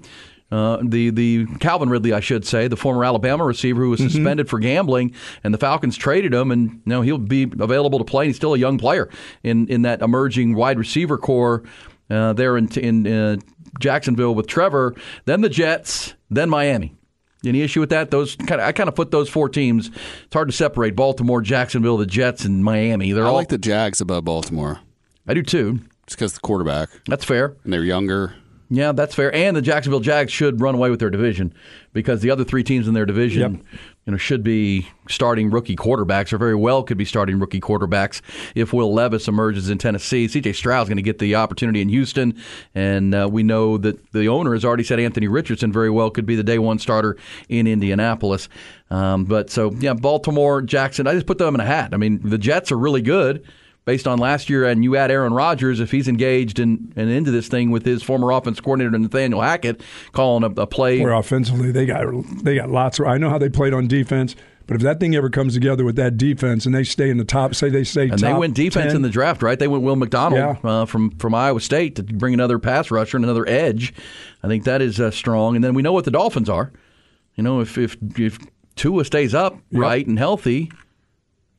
Uh, 0.51 0.79
the 0.83 1.11
the 1.11 1.47
Calvin 1.59 1.89
Ridley, 1.89 2.13
I 2.13 2.21
should 2.21 2.47
say, 2.47 2.69
the 2.69 2.77
former 2.77 3.05
Alabama 3.05 3.45
receiver 3.45 3.83
who 3.83 3.91
was 3.91 4.01
suspended 4.01 4.49
for 4.49 4.59
gambling, 4.61 5.13
and 5.43 5.53
the 5.53 5.59
Falcons 5.59 5.97
traded 5.97 6.33
him, 6.33 6.51
and 6.53 6.71
you 6.71 6.81
know 6.87 7.03
he'll 7.03 7.19
be 7.19 7.51
available 7.59 7.99
to 7.99 8.05
play. 8.05 8.27
He's 8.27 8.37
still 8.37 8.55
a 8.55 8.59
young 8.59 8.79
player 8.79 9.09
in 9.43 9.67
in 9.69 9.83
that 9.83 10.03
emerging 10.03 10.55
wide 10.55 10.79
receiver 10.79 11.19
core 11.19 11.65
uh, 12.11 12.33
there 12.33 12.57
in 12.57 12.69
in 12.79 13.07
uh, 13.07 13.37
Jacksonville 13.81 14.35
with 14.37 14.47
Trevor. 14.47 14.95
Then 15.25 15.41
the 15.41 15.49
Jets, 15.49 16.15
then 16.31 16.49
Miami. 16.49 16.95
Any 17.45 17.63
issue 17.63 17.81
with 17.81 17.91
that? 17.91 18.11
Those 18.11 18.35
kind 18.35 18.61
of, 18.61 18.67
I 18.67 18.73
kind 18.73 18.89
of 18.89 18.95
put 18.95 19.11
those 19.11 19.29
four 19.29 19.49
teams. 19.49 19.89
It's 19.89 20.33
hard 20.33 20.49
to 20.49 20.53
separate 20.55 20.97
Baltimore, 20.97 21.43
Jacksonville, 21.43 21.97
the 21.97 22.07
Jets, 22.07 22.45
and 22.45 22.65
Miami. 22.65 23.13
They're 23.13 23.25
I 23.25 23.29
all. 23.29 23.35
like 23.35 23.49
the 23.49 23.59
Jags 23.59 24.01
above 24.01 24.25
Baltimore. 24.25 24.81
I 25.29 25.35
do 25.35 25.43
too. 25.43 25.81
Just 26.07 26.19
because 26.19 26.35
the 26.35 26.41
quarterback. 26.41 26.89
That's 27.07 27.25
fair. 27.25 27.57
And 27.65 27.73
they're 27.73 27.85
younger. 27.85 28.35
Yeah, 28.69 28.91
that's 28.93 29.15
fair. 29.15 29.33
And 29.33 29.57
the 29.57 29.63
Jacksonville 29.63 30.01
Jags 30.01 30.33
should 30.33 30.61
run 30.61 30.75
away 30.75 30.91
with 30.91 30.99
their 30.99 31.11
division 31.11 31.55
because 31.93 32.21
the 32.21 32.31
other 32.31 32.43
three 32.43 32.65
teams 32.65 32.89
in 32.89 32.95
their 32.95 33.07
division, 33.07 33.63
you 34.05 34.11
know, 34.11 34.17
should 34.17 34.43
be 34.43 34.89
starting 35.09 35.51
rookie 35.51 35.77
quarterbacks, 35.77 36.33
or 36.33 36.39
very 36.39 36.57
well 36.57 36.83
could 36.83 36.99
be 36.99 37.05
starting 37.05 37.39
rookie 37.39 37.61
quarterbacks 37.61 38.21
if 38.57 38.73
Will 38.73 38.93
Levis 38.93 39.29
emerges 39.29 39.71
in 39.71 39.79
Tennessee. 39.79 40.27
C.J. 40.27 40.53
Stroud's 40.55 40.89
going 40.89 40.97
to 40.97 41.03
get 41.03 41.21
the 41.21 41.37
opportunity 41.37 41.81
in 41.81 41.89
Houston, 41.89 42.41
and 42.75 43.15
uh, 43.15 43.29
we 43.31 43.45
know 43.45 43.79
that 43.79 44.11
the 44.11 44.27
owner 44.27 44.53
has 44.53 44.65
already 44.65 44.85
said 44.85 44.99
Anthony 44.99 45.29
Richardson 45.29 45.73
very 45.73 45.91
well 45.91 46.11
could 46.11 46.27
be 46.27 46.35
the 46.35 46.43
day 46.43 46.59
one 46.59 46.81
starter 46.81 47.17
in 47.49 47.69
Indianapolis. 47.69 48.49
Um, 48.91 49.25
but 49.27 49.49
so 49.49 49.71
yeah, 49.79 49.95
Baltimore, 49.95 50.61
Jackson, 50.61 51.07
I 51.07 51.15
just 51.15 51.27
put 51.27 51.39
them 51.39 51.55
in 51.55 51.61
a 51.61 51.67
hat. 51.67 51.95
I 51.95 51.99
mean, 51.99 52.21
the 52.29 52.39
Jets 52.39 52.73
are 52.73 52.79
really 52.79 53.03
good 53.03 53.45
based 53.87 54.07
on 54.07 54.18
last 54.18 54.51
year, 54.51 54.64
and 54.66 54.85
you 54.85 54.96
add 54.96 55.11
Aaron 55.11 55.33
Rodgers 55.33 55.81
if 55.81 55.90
he's 55.90 56.09
engaged 56.09 56.59
and 56.59 56.92
in, 56.96 57.03
and 57.05 57.11
into 57.11 57.31
this 57.31 57.49
thing 57.49 57.70
with 57.70 57.87
his 57.87 58.03
former 58.03 58.31
offense 58.33 58.61
coordinator 58.61 58.99
Nathaniel 58.99 59.40
Hackett 59.40 59.81
calling 60.12 60.44
a, 60.44 60.61
a 60.61 60.66
play. 60.66 61.01
Where 61.01 61.14
offensively 61.14 61.72
they 61.72 61.87
got 61.87 62.05
they 62.42 62.57
got 62.57 62.68
lots 62.68 62.99
of. 62.99 63.07
I 63.07 63.16
know 63.16 63.31
how 63.31 63.38
they 63.38 63.49
played 63.49 63.72
on 63.72 63.87
defense, 63.87 64.35
but 64.66 64.75
if 64.77 64.83
that 64.83 64.99
thing 65.01 65.14
ever 65.14 65.31
comes 65.31 65.55
together 65.55 65.85
with 65.85 65.96
that 65.96 66.16
defense 66.18 66.66
and 66.66 66.75
they 66.75 66.83
stay 66.85 67.09
in 67.09 67.16
the 67.16 67.25
top, 67.25 67.55
say 67.55 67.70
they 67.70 67.85
stay 67.85 68.09
and 68.09 68.18
top 68.18 68.20
they 68.20 68.35
went 68.35 68.55
defense 68.55 68.88
10, 68.88 68.96
in 68.96 69.03
the 69.03 69.09
draft, 69.09 69.40
right? 69.42 69.59
They 69.59 69.68
went 69.68 69.85
Will 69.85 69.96
McDonald 69.96 70.59
Yeah. 70.62 70.68
uh, 70.70 70.85
from 70.85 71.11
from 71.12 71.35
Iowa 71.35 71.61
State 71.61 71.94
to 71.96 72.03
bring 72.03 72.35
another 72.35 72.59
pass 72.59 72.90
rusher 72.90 73.16
and 73.16 73.25
another 73.25 73.49
edge. 73.49 73.94
I 74.42 74.49
think 74.49 74.64
that 74.64 74.83
is 74.83 75.01
uh, 75.01 75.11
strong. 75.12 75.55
And 75.55 75.64
then 75.64 75.72
we 75.75 75.83
know 75.83 75.92
what 75.92 76.05
the 76.05 76.11
Dolphins 76.11 76.49
are. 76.51 76.72
You 77.37 77.44
know, 77.44 77.61
if 77.61 77.79
if 77.79 77.96
if 78.18 78.38
Tua 78.75 79.05
stays 79.05 79.33
up 79.33 79.57
right 79.70 80.05
and 80.07 80.18
healthy, 80.18 80.72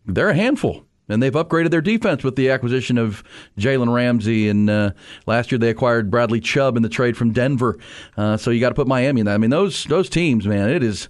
they're 0.06 0.30
a 0.30 0.36
handful. 0.36 0.84
And 1.10 1.24
they've 1.24 1.34
upgraded 1.34 1.72
their 1.72 1.82
defense 1.82 2.24
with 2.24 2.36
the 2.36 2.50
acquisition 2.50 2.98
of 2.98 3.24
Jalen 3.58 3.94
Ramsey. 3.94 4.50
And 4.50 4.70
uh, 4.70 4.92
last 5.26 5.52
year 5.52 5.60
they 5.60 5.70
acquired 5.70 6.12
Bradley 6.12 6.40
Chubb 6.42 6.76
in 6.76 6.84
the 6.84 6.90
trade 6.90 7.16
from 7.16 7.32
Denver. 7.32 7.78
Uh, 8.18 8.38
so 8.38 8.52
you 8.52 8.60
got 8.60 8.70
to 8.70 8.76
put 8.76 8.88
Miami 8.88 9.22
in 9.22 9.26
that. 9.26 9.36
I 9.36 9.38
mean, 9.38 9.50
those 9.50 9.86
those 9.86 10.10
teams, 10.10 10.46
man, 10.46 10.70
it 10.70 10.84
is. 10.84 11.08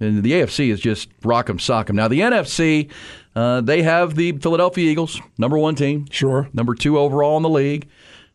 And 0.00 0.22
the 0.22 0.32
AFC 0.32 0.70
is 0.70 0.80
just 0.80 1.08
rock 1.24 1.50
'em, 1.50 1.58
sock 1.58 1.90
'em. 1.90 1.96
Now 1.96 2.06
the 2.06 2.20
NFC, 2.20 2.88
uh, 3.34 3.60
they 3.60 3.82
have 3.82 4.14
the 4.14 4.32
Philadelphia 4.32 4.88
Eagles, 4.88 5.20
number 5.38 5.58
one 5.58 5.74
team, 5.74 6.06
sure, 6.10 6.48
number 6.52 6.74
two 6.74 6.98
overall 6.98 7.36
in 7.36 7.42
the 7.42 7.48
league, 7.48 7.88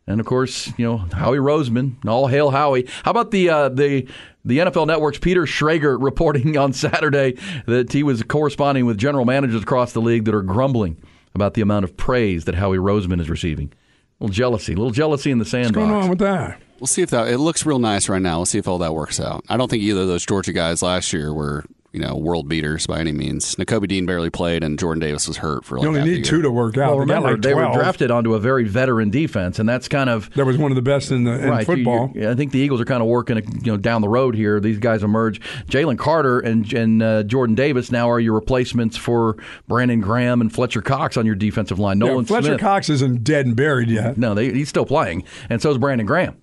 and 0.06 0.20
of 0.20 0.26
course, 0.26 0.72
you 0.76 0.84
know 0.84 0.98
Howie 0.98 1.38
Roseman, 1.38 1.94
all 2.06 2.26
hail 2.26 2.50
Howie. 2.50 2.86
How 3.04 3.10
about 3.10 3.30
the 3.30 3.48
uh, 3.48 3.68
the 3.70 4.06
the 4.44 4.58
NFL 4.58 4.86
Network's 4.86 5.18
Peter 5.18 5.42
Schrager 5.42 5.96
reporting 6.00 6.56
on 6.56 6.72
Saturday 6.72 7.38
that 7.66 7.92
he 7.92 8.02
was 8.02 8.22
corresponding 8.22 8.86
with 8.86 8.98
general 8.98 9.24
managers 9.24 9.62
across 9.62 9.92
the 9.92 10.00
league 10.00 10.24
that 10.24 10.34
are 10.34 10.42
grumbling 10.42 10.96
about 11.34 11.54
the 11.54 11.62
amount 11.62 11.84
of 11.84 11.96
praise 11.96 12.44
that 12.44 12.54
Howie 12.54 12.78
Roseman 12.78 13.20
is 13.20 13.28
receiving. 13.28 13.72
A 14.20 14.24
little 14.24 14.34
jealousy, 14.34 14.72
a 14.72 14.76
little 14.76 14.92
jealousy 14.92 15.30
in 15.30 15.38
the 15.38 15.44
sandbox. 15.44 15.76
What's 15.76 15.88
going 15.88 16.02
on 16.02 16.08
with 16.10 16.18
that? 16.20 16.60
We'll 16.78 16.86
see 16.86 17.02
if 17.02 17.10
that. 17.10 17.28
It 17.28 17.38
looks 17.38 17.66
real 17.66 17.78
nice 17.78 18.08
right 18.08 18.22
now. 18.22 18.38
We'll 18.38 18.46
see 18.46 18.58
if 18.58 18.68
all 18.68 18.78
that 18.78 18.94
works 18.94 19.18
out. 19.18 19.44
I 19.48 19.56
don't 19.56 19.70
think 19.70 19.82
either 19.82 20.02
of 20.02 20.08
those 20.08 20.24
Georgia 20.24 20.52
guys 20.52 20.82
last 20.82 21.12
year 21.12 21.32
were 21.32 21.64
you 21.94 22.00
know 22.00 22.14
world 22.16 22.48
beaters 22.48 22.86
by 22.86 22.98
any 22.98 23.12
means. 23.12 23.54
Nakobe 23.54 23.88
Dean 23.88 24.04
barely 24.04 24.28
played, 24.28 24.62
and 24.64 24.78
Jordan 24.78 25.00
Davis 25.00 25.26
was 25.28 25.38
hurt 25.38 25.64
for 25.64 25.76
like 25.78 25.82
You 25.84 25.88
only 25.88 26.00
half 26.00 26.06
the 26.06 26.10
need 26.10 26.16
year. 26.18 26.24
two 26.24 26.42
to 26.42 26.50
work 26.50 26.76
out. 26.76 26.88
Well, 26.88 27.06
they 27.06 27.14
remember, 27.14 27.30
like 27.32 27.40
they 27.42 27.54
were 27.54 27.70
drafted 27.72 28.10
onto 28.10 28.34
a 28.34 28.38
very 28.40 28.64
veteran 28.64 29.10
defense, 29.10 29.58
and 29.58 29.68
that's 29.68 29.88
kind 29.88 30.10
of 30.10 30.28
That 30.34 30.44
was 30.44 30.58
one 30.58 30.72
of 30.72 30.76
the 30.76 30.82
best 30.82 31.10
in 31.12 31.24
the 31.24 31.32
in 31.42 31.48
right. 31.48 31.64
football. 31.64 32.10
you- 32.14 32.28
I 32.28 32.34
think 32.34 32.52
the 32.52 32.58
Eagles 32.58 32.80
are 32.80 32.84
kind 32.84 33.00
of 33.00 33.08
working, 33.08 33.36
you 33.64 33.70
know, 33.72 33.76
down 33.76 34.00
the 34.02 34.08
road 34.08 34.34
here. 34.34 34.58
These 34.60 34.78
guys 34.78 35.02
emerge. 35.02 35.40
Jalen 35.68 35.96
Carter 35.98 36.40
and 36.40 36.70
and 36.72 37.02
uh, 37.02 37.22
Jordan 37.22 37.54
Davis 37.54 37.92
now 37.92 38.10
are 38.10 38.18
your 38.20 38.34
replacements 38.34 38.96
for 38.96 39.36
Brandon 39.68 40.00
Graham 40.00 40.40
and 40.40 40.52
Fletcher 40.52 40.82
Cox 40.82 41.16
on 41.16 41.24
your 41.26 41.36
defensive 41.36 41.78
line. 41.78 42.00
Yeah, 42.00 42.20
Fletcher 42.22 42.46
Smith. 42.48 42.60
Cox 42.60 42.90
isn't 42.90 43.22
dead 43.22 43.46
and 43.46 43.54
buried 43.54 43.88
yet. 43.88 44.18
No, 44.18 44.34
they, 44.34 44.50
he's 44.52 44.68
still 44.68 44.84
playing, 44.86 45.22
and 45.48 45.62
so 45.62 45.70
is 45.70 45.78
Brandon 45.78 46.06
Graham. 46.06 46.36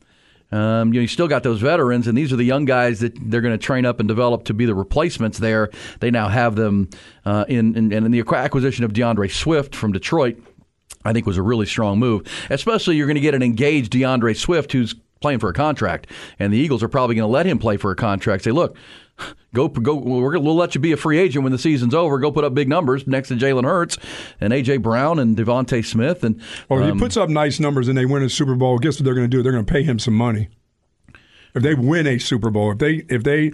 Um, 0.52 0.94
you, 0.94 1.00
know, 1.00 1.02
you 1.02 1.08
still 1.08 1.28
got 1.28 1.44
those 1.44 1.62
veterans, 1.62 2.08
and 2.08 2.18
these 2.18 2.34
are 2.34 2.36
the 2.36 2.44
young 2.44 2.66
guys 2.66 3.00
that 3.00 3.14
they're 3.22 3.42
going 3.42 3.58
to 3.58 3.64
train 3.64 3.86
up 3.86 4.00
and 4.00 4.08
develop 4.08 4.44
to 4.46 4.54
be 4.54 4.66
the 4.66 4.76
replacements. 4.76 5.40
There, 5.40 5.70
they 6.00 6.12
now 6.12 6.28
have 6.28 6.56
them 6.56 6.90
uh, 7.26 7.46
in, 7.48 7.76
in, 7.76 7.92
in 7.92 8.12
the 8.12 8.22
acquisition 8.22 8.84
of 8.84 8.94
D'Andre 8.94 9.28
Swift 9.28 9.76
from 9.76 9.92
Detroit. 9.92 10.38
I 11.04 11.14
think 11.14 11.26
was 11.26 11.38
a 11.38 11.42
really 11.42 11.66
strong 11.66 12.00
move. 12.00 12.28
Especially 12.50 12.96
you're 12.96 13.08
going 13.08 13.16
to 13.16 13.22
get 13.22 13.34
an 13.34 13.42
engaged 13.42 13.92
D'Andre 13.92 14.34
Swift 14.34 14.72
who's 14.72 14.94
playing 15.20 15.40
for 15.40 15.50
a 15.50 15.54
contract, 15.54 16.08
and 16.38 16.52
the 16.52 16.58
Eagles 16.58 16.84
are 16.84 16.90
probably 16.90 17.16
going 17.16 17.28
to 17.28 17.32
let 17.32 17.46
him 17.46 17.58
play 17.58 17.78
for 17.78 17.92
a 17.92 17.96
contract. 17.96 18.44
Say, 18.44 18.52
look, 18.52 18.76
go 19.54 19.68
go. 19.68 19.96
We're, 19.96 20.40
we'll 20.40 20.56
let 20.56 20.76
you 20.76 20.82
be 20.82 20.92
a 20.92 20.98
free 20.98 21.20
agent 21.20 21.44
when 21.44 21.52
the 21.52 21.58
season's 21.58 21.94
over. 21.94 22.20
Go 22.20 22.32
put 22.32 22.44
up 22.44 22.54
big 22.54 22.70
numbers 22.70 23.08
next 23.08 23.30
to 23.30 23.36
Jalen 23.36 23.64
Hurts 23.64 23.98
and 24.40 24.54
AJ 24.54 24.82
Brown 24.82 25.20
and 25.20 25.36
DeVonta 25.36 25.86
Smith. 25.86 26.24
And 26.24 26.42
Well, 26.70 26.80
if 26.80 26.86
um, 26.92 26.98
he 26.98 27.00
puts 27.00 27.18
up 27.18 27.30
nice 27.30 27.60
numbers 27.60 27.88
and 27.88 27.98
they 27.98 28.06
win 28.06 28.24
a 28.24 28.30
Super 28.30 28.56
Bowl, 28.56 28.78
guess 28.78 29.00
what 29.00 29.06
they're 29.06 29.16
going 29.16 29.30
to 29.30 29.36
do? 29.36 29.42
They're 29.44 29.52
going 29.52 29.66
to 29.66 29.72
pay 29.72 29.84
him 29.84 30.00
some 30.00 30.16
money. 30.16 30.50
If 31.54 31.64
they 31.64 31.76
win 31.76 32.08
a 32.08 32.18
Super 32.18 32.50
Bowl, 32.50 32.72
if 32.72 32.78
they 32.78 33.06
if 33.10 33.24
they 33.24 33.52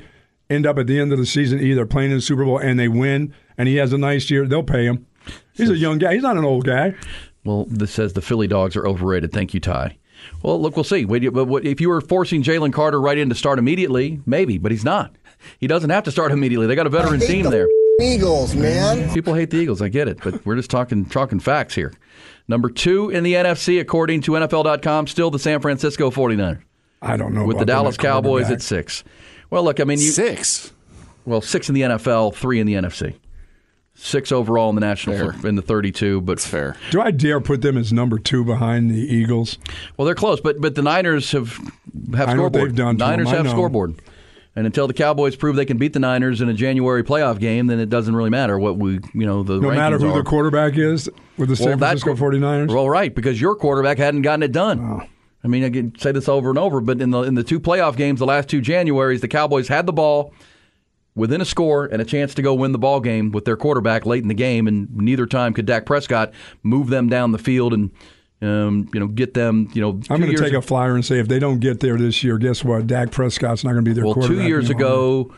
end 0.50 0.66
up 0.66 0.78
at 0.78 0.88
the 0.88 1.00
end 1.00 1.12
of 1.12 1.20
the 1.20 1.26
season 1.26 1.60
either 1.60 1.86
playing 1.86 2.12
in 2.12 2.18
the 2.18 2.22
Super 2.22 2.46
Bowl 2.46 2.60
and 2.60 2.80
they 2.80 2.88
win, 2.88 3.34
and 3.58 3.68
he 3.68 3.76
has 3.76 3.94
a 3.94 3.98
nice 3.98 4.30
year, 4.30 4.48
they'll 4.48 4.64
pay 4.64 4.86
him. 4.86 5.06
He's 5.54 5.70
a 5.70 5.78
young 5.78 5.98
guy. 5.98 6.14
He's 6.14 6.24
not 6.24 6.38
an 6.38 6.46
old 6.46 6.66
guy. 6.66 6.96
Well, 7.44 7.66
this 7.70 7.92
says 7.92 8.14
the 8.14 8.22
Philly 8.22 8.48
dogs 8.48 8.76
are 8.76 8.86
overrated. 8.86 9.32
Thank 9.32 9.54
you, 9.54 9.60
Ty. 9.60 9.98
Well, 10.44 10.62
look, 10.62 10.76
we'll 10.76 10.84
see. 10.84 11.06
But 11.06 11.24
if 11.24 11.82
you 11.82 11.90
were 11.90 12.02
forcing 12.02 12.44
Jalen 12.44 12.74
Carter 12.74 13.00
right 13.00 13.18
in 13.18 13.30
to 13.30 13.36
start 13.36 13.60
immediately, 13.60 14.22
maybe, 14.26 14.58
but 14.58 14.72
he's 14.72 14.84
not. 14.84 15.16
He 15.60 15.68
doesn't 15.68 15.90
have 15.90 16.04
to 16.06 16.12
start 16.12 16.32
immediately. 16.32 16.68
They 16.68 16.76
got 16.76 16.88
a 16.88 16.90
veteran 16.90 17.20
team 17.20 17.50
there. 17.50 17.68
Eagles, 18.02 18.56
man. 18.56 19.12
People 19.14 19.34
hate 19.34 19.50
the 19.50 19.58
Eagles. 19.58 19.82
I 19.82 19.90
get 19.90 20.08
it, 20.08 20.20
but 20.24 20.46
we're 20.46 20.56
just 20.56 20.70
talking 20.70 21.06
talking 21.06 21.40
facts 21.40 21.74
here. 21.76 21.94
Number 22.48 22.70
two 22.70 23.10
in 23.10 23.24
the 23.24 23.34
NFC, 23.34 23.80
according 23.80 24.22
to 24.22 24.32
NFL.com, 24.34 25.08
still 25.08 25.32
the 25.32 25.40
San 25.40 25.60
Francisco 25.60 26.12
49ers. 26.12 26.60
I 27.02 27.18
don't 27.18 27.34
know 27.34 27.46
With 27.46 27.60
the 27.60 27.66
Dallas 27.66 27.98
Cowboys 27.98 28.50
at 28.50 28.62
six. 28.62 29.04
Well, 29.50 29.64
look, 29.64 29.80
I 29.80 29.84
mean, 29.84 30.00
you, 30.00 30.12
six. 30.12 30.72
Well, 31.26 31.42
six 31.42 31.70
in 31.70 31.76
the 31.76 31.82
NFL, 31.82 32.36
three 32.36 32.60
in 32.60 32.68
the 32.68 32.74
NFC. 32.74 33.16
Six 34.00 34.32
overall 34.32 34.70
in 34.70 34.76
the 34.76 34.82
national 34.82 35.46
in 35.46 35.56
the 35.56 35.62
32, 35.62 36.22
but 36.22 36.40
fair. 36.40 36.76
Do 36.92 37.02
I 37.02 37.10
dare 37.10 37.42
put 37.42 37.62
them 37.62 37.78
as 37.78 37.92
number 37.92 38.20
two 38.20 38.46
behind 38.46 38.92
the 38.92 38.96
Eagles? 39.02 39.58
Well, 39.98 40.06
they're 40.06 40.14
close, 40.14 40.40
but 40.40 40.62
but 40.62 40.76
the 40.76 40.84
Niners 40.84 41.32
have 41.32 41.58
have 42.14 42.30
I 42.30 42.34
know 42.34 42.44
what 42.44 42.54
scoreboard. 42.54 42.70
they've 42.70 42.76
done 42.76 42.98
to 43.00 43.04
Niners 43.04 43.26
them. 43.26 43.34
I 43.34 43.38
have 43.38 43.46
know. 43.46 43.52
scoreboard, 43.52 44.00
and 44.58 44.66
until 44.66 44.88
the 44.88 44.94
Cowboys 44.94 45.38
prove 45.38 45.56
they 45.56 45.66
can 45.66 45.78
beat 45.78 45.94
the 45.94 46.00
Niners 46.00 46.42
in 46.42 46.50
a 46.50 46.54
January 46.54 47.04
playoff 47.04 47.40
game, 47.40 47.68
then 47.68 47.80
it 47.80 47.90
doesn't 47.90 48.14
really 48.16 48.30
matter 48.32 48.60
what 48.60 48.78
we 48.78 49.00
you 49.14 49.26
know 49.26 49.44
the 49.44 49.60
No 49.62 49.70
matter 49.72 49.98
who 49.98 50.10
are. 50.10 50.18
the 50.18 50.24
quarterback 50.24 50.76
is 50.78 51.10
with 51.38 51.48
the 51.50 51.56
San 51.56 51.68
Well, 51.68 51.78
that 51.78 52.00
Francisco 52.00 52.16
qu- 52.16 52.38
49ers. 52.40 52.68
Well, 52.74 52.90
right, 52.90 53.14
because 53.16 53.40
your 53.40 53.56
quarterback 53.56 53.98
hadn't 54.00 54.24
gotten 54.24 54.44
it 54.44 54.52
done. 54.52 55.08
I 55.44 55.48
mean, 55.48 55.64
I 55.64 55.70
can 55.70 55.98
say 55.98 56.12
this 56.12 56.28
over 56.28 56.50
and 56.50 56.58
over, 56.58 56.82
but 56.82 57.00
in 57.00 57.12
the 57.12 57.22
in 57.22 57.36
the 57.36 57.44
two 57.44 57.60
playoff 57.60 57.96
games, 57.96 58.20
the 58.20 58.26
last 58.26 58.50
two 58.50 58.60
Januaries, 58.62 59.22
the 59.22 59.28
Cowboys 59.30 59.68
had 59.68 59.86
the 59.86 59.94
ball 59.94 60.34
within 61.16 61.40
a 61.42 61.46
score 61.46 61.86
and 61.86 62.02
a 62.02 62.06
chance 62.06 62.34
to 62.36 62.42
go 62.42 62.54
win 62.54 62.72
the 62.74 62.78
ball 62.80 63.00
game 63.00 63.32
with 63.32 63.46
their 63.46 63.56
quarterback 63.58 64.06
late 64.06 64.22
in 64.24 64.28
the 64.28 64.34
game, 64.34 64.68
and 64.68 64.88
neither 64.96 65.26
time 65.26 65.54
could 65.54 65.66
Dak 65.66 65.86
Prescott 65.86 66.32
move 66.64 66.90
them 66.90 67.08
down 67.10 67.32
the 67.32 67.38
field 67.38 67.74
and 67.74 67.92
um, 68.42 68.90
you 68.94 69.00
know 69.00 69.08
get 69.08 69.34
them. 69.34 69.70
You 69.74 69.82
know, 69.82 69.90
I'm 70.10 70.22
going 70.22 70.36
to 70.36 70.42
take 70.42 70.54
a 70.54 70.62
flyer 70.62 70.96
and 70.96 71.06
say 71.06 71.20
if 71.20 71.28
they 71.28 71.40
don't 71.40 71.60
get 71.60 71.80
there 71.80 71.98
this 71.98 72.24
year, 72.24 72.38
guess 72.38 72.64
what? 72.64 72.88
Dak 72.88 73.12
Prescott's 73.12 73.64
not 73.64 73.74
going 73.74 73.84
to 73.84 73.90
be 73.90 73.94
their 73.94 74.06
well, 74.06 74.14
quarterback. 74.14 74.44
two 74.44 74.48
years 74.48 74.70
ago. 74.70 75.34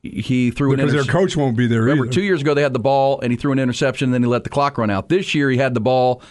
He 0.00 0.52
threw 0.52 0.72
an 0.72 0.76
because 0.76 0.92
their 0.92 1.02
coach 1.12 1.36
won't 1.36 1.56
be 1.56 1.66
there 1.66 1.80
Remember, 1.80 2.04
either. 2.04 2.12
two 2.12 2.22
years 2.22 2.40
ago 2.40 2.54
they 2.54 2.62
had 2.62 2.72
the 2.72 2.78
ball 2.78 3.20
and 3.20 3.32
he 3.32 3.36
threw 3.36 3.50
an 3.50 3.58
interception, 3.58 4.06
and 4.06 4.14
then 4.14 4.22
he 4.22 4.28
let 4.28 4.44
the 4.44 4.50
clock 4.50 4.78
run 4.78 4.90
out. 4.90 5.08
This 5.08 5.34
year 5.34 5.50
he 5.50 5.58
had 5.58 5.74
the 5.74 5.80
ball 5.80 6.22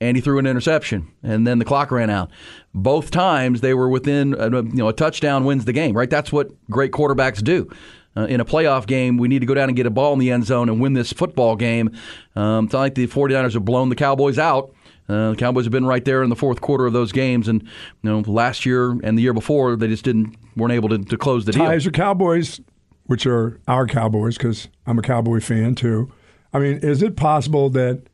and 0.00 0.16
he 0.16 0.20
threw 0.20 0.38
an 0.38 0.46
interception, 0.46 1.10
and 1.22 1.46
then 1.46 1.58
the 1.58 1.64
clock 1.64 1.90
ran 1.90 2.08
out. 2.10 2.30
Both 2.72 3.10
times 3.10 3.62
they 3.62 3.74
were 3.74 3.88
within, 3.88 4.34
uh, 4.40 4.50
you 4.62 4.74
know, 4.74 4.88
a 4.88 4.92
touchdown 4.92 5.44
wins 5.44 5.64
the 5.64 5.72
game, 5.72 5.96
right? 5.96 6.08
That's 6.10 6.32
what 6.32 6.50
great 6.70 6.92
quarterbacks 6.92 7.42
do. 7.42 7.68
uh, 8.16 8.22
in 8.26 8.40
a 8.40 8.44
playoff 8.44 8.86
game, 8.86 9.16
we 9.16 9.28
need 9.28 9.40
to 9.40 9.46
go 9.46 9.54
down 9.54 9.68
and 9.68 9.76
get 9.76 9.86
a 9.86 9.90
ball 9.90 10.12
in 10.12 10.18
the 10.18 10.30
end 10.30 10.44
zone 10.44 10.68
and 10.68 10.80
win 10.80 10.92
this 10.92 11.12
football 11.12 11.56
game. 11.56 11.90
Um, 12.36 12.66
it's 12.66 12.72
not 12.72 12.80
like 12.80 12.94
the 12.94 13.06
49ers 13.06 13.54
have 13.54 13.64
blown 13.64 13.88
the 13.88 13.96
Cowboys 13.96 14.38
out. 14.38 14.73
Uh, 15.08 15.30
the 15.30 15.36
Cowboys 15.36 15.64
have 15.64 15.72
been 15.72 15.84
right 15.84 16.04
there 16.04 16.22
in 16.22 16.30
the 16.30 16.36
fourth 16.36 16.60
quarter 16.60 16.86
of 16.86 16.92
those 16.92 17.12
games, 17.12 17.46
and 17.48 17.62
you 17.62 18.10
know 18.10 18.20
last 18.20 18.64
year 18.64 18.90
and 19.02 19.18
the 19.18 19.22
year 19.22 19.34
before 19.34 19.76
they 19.76 19.88
just 19.88 20.04
didn't 20.04 20.36
weren't 20.56 20.72
able 20.72 20.88
to, 20.88 20.98
to 20.98 21.18
close 21.18 21.44
the 21.44 21.52
deal. 21.52 21.64
Ties 21.64 21.86
or 21.86 21.90
Cowboys, 21.90 22.60
which 23.04 23.26
are 23.26 23.60
our 23.68 23.86
Cowboys, 23.86 24.38
because 24.38 24.68
I'm 24.86 24.98
a 24.98 25.02
Cowboy 25.02 25.40
fan 25.40 25.74
too. 25.74 26.10
I 26.52 26.58
mean, 26.58 26.78
is 26.78 27.02
it 27.02 27.16
possible 27.16 27.68
that 27.70 28.04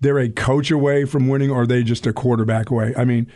they're 0.00 0.18
a 0.18 0.28
coach 0.28 0.70
away 0.70 1.04
from 1.06 1.28
winning, 1.28 1.50
or 1.50 1.62
are 1.62 1.66
they 1.66 1.82
just 1.82 2.06
a 2.06 2.12
quarterback 2.12 2.70
away? 2.70 2.92
I 2.96 3.04
mean, 3.04 3.30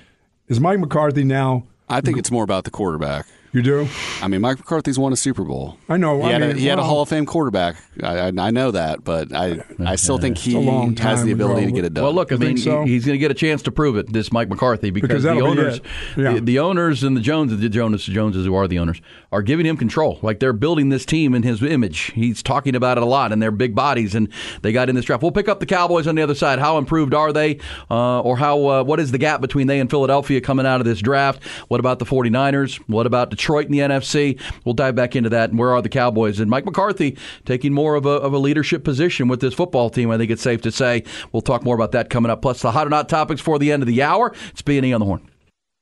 is 0.48 0.60
Mike 0.60 0.78
McCarthy 0.78 1.24
now? 1.24 1.66
I 1.88 2.00
think 2.00 2.18
it's 2.18 2.30
more 2.30 2.44
about 2.44 2.64
the 2.64 2.70
quarterback. 2.70 3.26
You 3.52 3.62
do? 3.62 3.88
I 4.22 4.28
mean, 4.28 4.40
Mike 4.42 4.58
McCarthy's 4.58 4.96
won 4.98 5.12
a 5.12 5.16
Super 5.16 5.42
Bowl. 5.42 5.76
I 5.88 5.96
know. 5.96 6.20
He, 6.22 6.28
I 6.28 6.32
had, 6.32 6.40
mean, 6.40 6.50
a, 6.52 6.54
he 6.54 6.66
had 6.66 6.78
a 6.78 6.84
Hall 6.84 7.02
of 7.02 7.08
Fame 7.08 7.26
quarterback. 7.26 7.76
I, 8.00 8.18
I, 8.18 8.32
I 8.38 8.50
know 8.52 8.70
that, 8.70 9.02
but 9.02 9.34
I 9.34 9.64
I 9.84 9.96
still 9.96 10.18
think 10.18 10.38
he 10.38 10.54
long 10.56 10.96
has 10.98 11.24
the 11.24 11.32
ability 11.32 11.62
ago. 11.62 11.66
to 11.70 11.74
get 11.74 11.84
it 11.84 11.94
done. 11.94 12.04
Well, 12.04 12.12
look, 12.14 12.30
I 12.30 12.36
You 12.36 12.40
mean, 12.40 12.56
so? 12.58 12.84
he- 12.84 12.92
he's 12.92 13.04
going 13.04 13.14
to 13.14 13.18
get 13.18 13.32
a 13.32 13.34
chance 13.34 13.62
to 13.62 13.72
prove 13.72 13.96
it. 13.96 14.12
This 14.12 14.30
Mike 14.32 14.48
McCarthy 14.48 14.90
because, 14.90 15.08
Because 15.08 15.22
the 15.24 15.30
that'll 15.30 15.42
be 15.54 15.60
owners. 15.60 15.80
Yeah. 16.16 16.34
the, 16.34 16.40
the 16.42 16.58
owners 16.60 17.02
and 17.02 17.16
the 17.16 17.20
Joneses, 17.20 17.58
the 17.60 17.68
Jonas 17.68 18.04
Joneses 18.04 18.46
who 18.46 18.54
are 18.54 18.68
the 18.68 18.78
owners, 18.78 19.00
are 19.32 19.42
giving 19.42 19.66
him 19.66 19.76
control. 19.76 20.20
Like 20.22 20.38
they're 20.38 20.52
building 20.52 20.90
this 20.90 21.04
team 21.04 21.34
in 21.34 21.42
his 21.42 21.60
image. 21.62 22.12
He's 22.12 22.42
talking 22.44 22.76
about 22.76 22.98
it 22.98 23.02
a 23.02 23.06
lot, 23.06 23.32
and 23.32 23.42
they're 23.42 23.50
big 23.50 23.74
bodies, 23.74 24.14
and 24.14 24.28
they 24.62 24.70
got 24.72 24.88
in 24.88 24.94
this 24.94 25.04
draft. 25.06 25.22
We'll 25.22 25.32
pick 25.32 25.48
up 25.48 25.58
the 25.58 25.66
Cowboys 25.66 26.06
on 26.06 26.14
the 26.14 26.22
other 26.22 26.36
side. 26.36 26.60
How 26.60 26.78
improved 26.78 27.14
are 27.14 27.32
they, 27.32 27.58
uh, 27.90 28.20
or 28.20 28.36
how? 28.36 28.64
Uh, 28.66 28.84
what 28.84 29.00
is 29.00 29.10
the 29.10 29.18
gap 29.18 29.40
between 29.40 29.66
they 29.66 29.80
and 29.80 29.90
Philadelphia 29.90 30.40
coming 30.40 30.66
out 30.66 30.80
of 30.80 30.86
this 30.86 31.00
draft? 31.00 31.42
What 31.66 31.80
about 31.80 31.98
the 31.98 32.04
49ers? 32.06 32.76
What 32.86 33.06
about 33.06 33.30
Detroit 33.40 33.64
in 33.66 33.72
the 33.72 33.78
NFC? 33.78 34.38
We'll 34.66 34.74
dive 34.74 34.94
back 34.94 35.16
into 35.16 35.30
that. 35.30 35.48
And 35.48 35.58
where 35.58 35.70
are 35.70 35.80
the 35.80 35.88
Cowboys? 35.88 36.40
And 36.40 36.50
Mike 36.50 36.66
McCarthy 36.66 37.16
taking 37.46 37.72
more 37.72 37.94
of 37.94 38.04
a, 38.04 38.10
of 38.10 38.34
a 38.34 38.38
leadership 38.38 38.84
position 38.84 39.28
with 39.28 39.40
this 39.40 39.54
football 39.54 39.88
team. 39.88 40.10
I 40.10 40.18
think 40.18 40.30
it's 40.30 40.42
safe 40.42 40.60
to 40.62 40.70
say. 40.70 41.04
We'll 41.32 41.40
talk 41.40 41.64
more 41.64 41.74
about 41.74 41.92
that 41.92 42.10
coming 42.10 42.30
up. 42.30 42.42
Plus 42.42 42.60
the 42.60 42.70
hot 42.70 42.86
or 42.86 42.90
not 42.90 43.08
topics 43.08 43.40
for 43.40 43.58
the 43.58 43.72
end 43.72 43.82
of 43.82 43.86
the 43.86 44.02
hour. 44.02 44.34
It's 44.50 44.60
B 44.60 44.76
and 44.76 44.86
E 44.86 44.92
on 44.92 45.00
the 45.00 45.06
horn. 45.06 45.26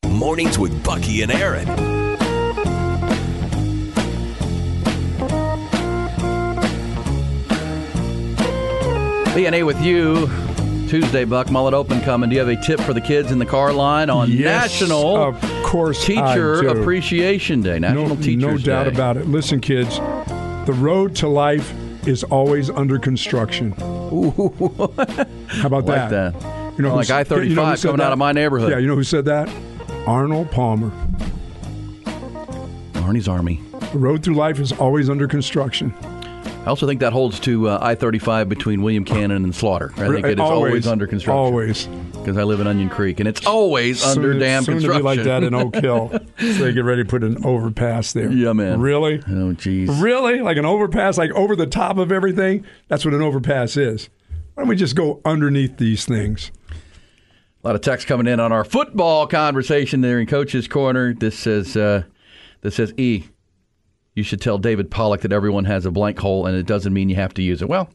Mornings 0.08 0.56
with 0.56 0.84
Bucky 0.84 1.22
and 1.22 1.32
Aaron. 1.32 1.66
B 9.34 9.46
and 9.46 9.54
A 9.56 9.64
with 9.64 9.80
you. 9.82 10.47
Tuesday, 10.88 11.24
Buck 11.24 11.50
Mullet 11.50 11.74
Open 11.74 12.00
coming. 12.00 12.30
Do 12.30 12.34
you 12.36 12.40
have 12.40 12.48
a 12.48 12.60
tip 12.62 12.80
for 12.80 12.92
the 12.94 13.00
kids 13.00 13.30
in 13.30 13.38
the 13.38 13.46
car 13.46 13.72
line 13.72 14.08
on 14.10 14.30
Yes, 14.30 14.80
National 14.80 15.16
of 15.16 15.40
course 15.64 16.04
Teacher 16.04 16.68
I. 16.68 16.72
Appreciation 16.80 17.60
Day? 17.62 17.78
National 17.78 18.08
no, 18.08 18.16
Teachers 18.16 18.36
no 18.42 18.56
doubt 18.58 18.84
Day. 18.84 18.90
about 18.90 19.16
it. 19.18 19.26
Listen, 19.26 19.60
kids, 19.60 19.98
the 19.98 20.74
road 20.78 21.14
to 21.16 21.28
life 21.28 21.72
is 22.06 22.24
always 22.24 22.70
under 22.70 22.98
construction. 22.98 23.72
How 23.78 25.66
about 25.66 25.84
like 25.84 26.10
that? 26.10 26.32
that. 26.32 26.74
You 26.78 26.82
know, 26.84 26.94
Like 26.94 27.08
who 27.08 27.14
s- 27.14 27.28
I-35 27.30 27.48
you 27.48 27.54
know 27.54 27.66
who 27.66 27.76
said 27.76 27.88
coming 27.90 28.06
out 28.06 28.12
of 28.12 28.18
my 28.18 28.32
neighborhood. 28.32 28.70
Yeah, 28.70 28.78
you 28.78 28.86
know 28.86 28.94
who 28.94 29.04
said 29.04 29.24
that? 29.26 29.48
Arnold 30.06 30.50
Palmer. 30.50 30.90
Arnie's 32.94 33.28
Army. 33.28 33.60
The 33.92 33.98
road 33.98 34.22
through 34.22 34.34
life 34.36 34.58
is 34.60 34.72
always 34.72 35.10
under 35.10 35.26
construction. 35.26 35.92
I 36.68 36.70
also 36.70 36.86
think 36.86 37.00
that 37.00 37.14
holds 37.14 37.40
to 37.40 37.66
uh, 37.66 37.78
I-35 37.80 38.46
between 38.50 38.82
William 38.82 39.02
Cannon 39.02 39.42
and 39.42 39.54
Slaughter. 39.54 39.90
I 39.96 40.06
think 40.08 40.26
it 40.26 40.32
is 40.32 40.38
always, 40.38 40.70
Always, 40.70 40.86
under 40.86 41.06
construction. 41.06 41.38
Always. 41.38 41.86
Because 41.86 42.36
I 42.36 42.42
live 42.42 42.60
in 42.60 42.66
Onion 42.66 42.90
Creek, 42.90 43.20
and 43.20 43.26
it's 43.26 43.46
always 43.46 44.04
under 44.04 44.32
soon, 44.32 44.38
damn 44.38 44.64
soon 44.64 44.74
construction. 44.74 45.02
to 45.02 45.10
be 45.10 45.16
like 45.16 45.24
that 45.24 45.44
in 45.44 45.54
Oak 45.54 45.76
Hill. 45.76 46.10
so 46.38 46.52
they 46.52 46.74
get 46.74 46.84
ready 46.84 47.04
to 47.04 47.08
put 47.08 47.24
an 47.24 47.42
overpass 47.42 48.12
there. 48.12 48.30
Yeah, 48.30 48.52
man. 48.52 48.82
Really? 48.82 49.14
Oh, 49.20 49.54
jeez. 49.54 49.88
Really? 50.02 50.42
Like 50.42 50.58
an 50.58 50.66
overpass, 50.66 51.16
like 51.16 51.30
over 51.30 51.56
the 51.56 51.66
top 51.66 51.96
of 51.96 52.12
everything? 52.12 52.66
That's 52.88 53.02
what 53.02 53.14
an 53.14 53.22
overpass 53.22 53.78
is. 53.78 54.10
Why 54.52 54.64
don't 54.64 54.68
we 54.68 54.76
just 54.76 54.94
go 54.94 55.22
underneath 55.24 55.78
these 55.78 56.04
things? 56.04 56.52
A 57.64 57.66
lot 57.66 57.76
of 57.76 57.80
text 57.80 58.06
coming 58.06 58.26
in 58.26 58.40
on 58.40 58.52
our 58.52 58.64
football 58.64 59.26
conversation 59.26 60.02
there 60.02 60.20
in 60.20 60.26
Coach's 60.26 60.68
Corner. 60.68 61.14
This 61.14 61.38
says, 61.38 61.78
uh, 61.78 62.02
this 62.60 62.74
says, 62.74 62.92
E, 62.98 63.24
you 64.18 64.24
should 64.24 64.40
tell 64.40 64.58
David 64.58 64.90
Pollack 64.90 65.22
that 65.22 65.32
everyone 65.32 65.64
has 65.64 65.86
a 65.86 65.90
blank 65.90 66.18
hole 66.18 66.44
and 66.44 66.56
it 66.56 66.66
doesn't 66.66 66.92
mean 66.92 67.08
you 67.08 67.14
have 67.14 67.32
to 67.34 67.42
use 67.42 67.62
it. 67.62 67.68
Well, 67.68 67.88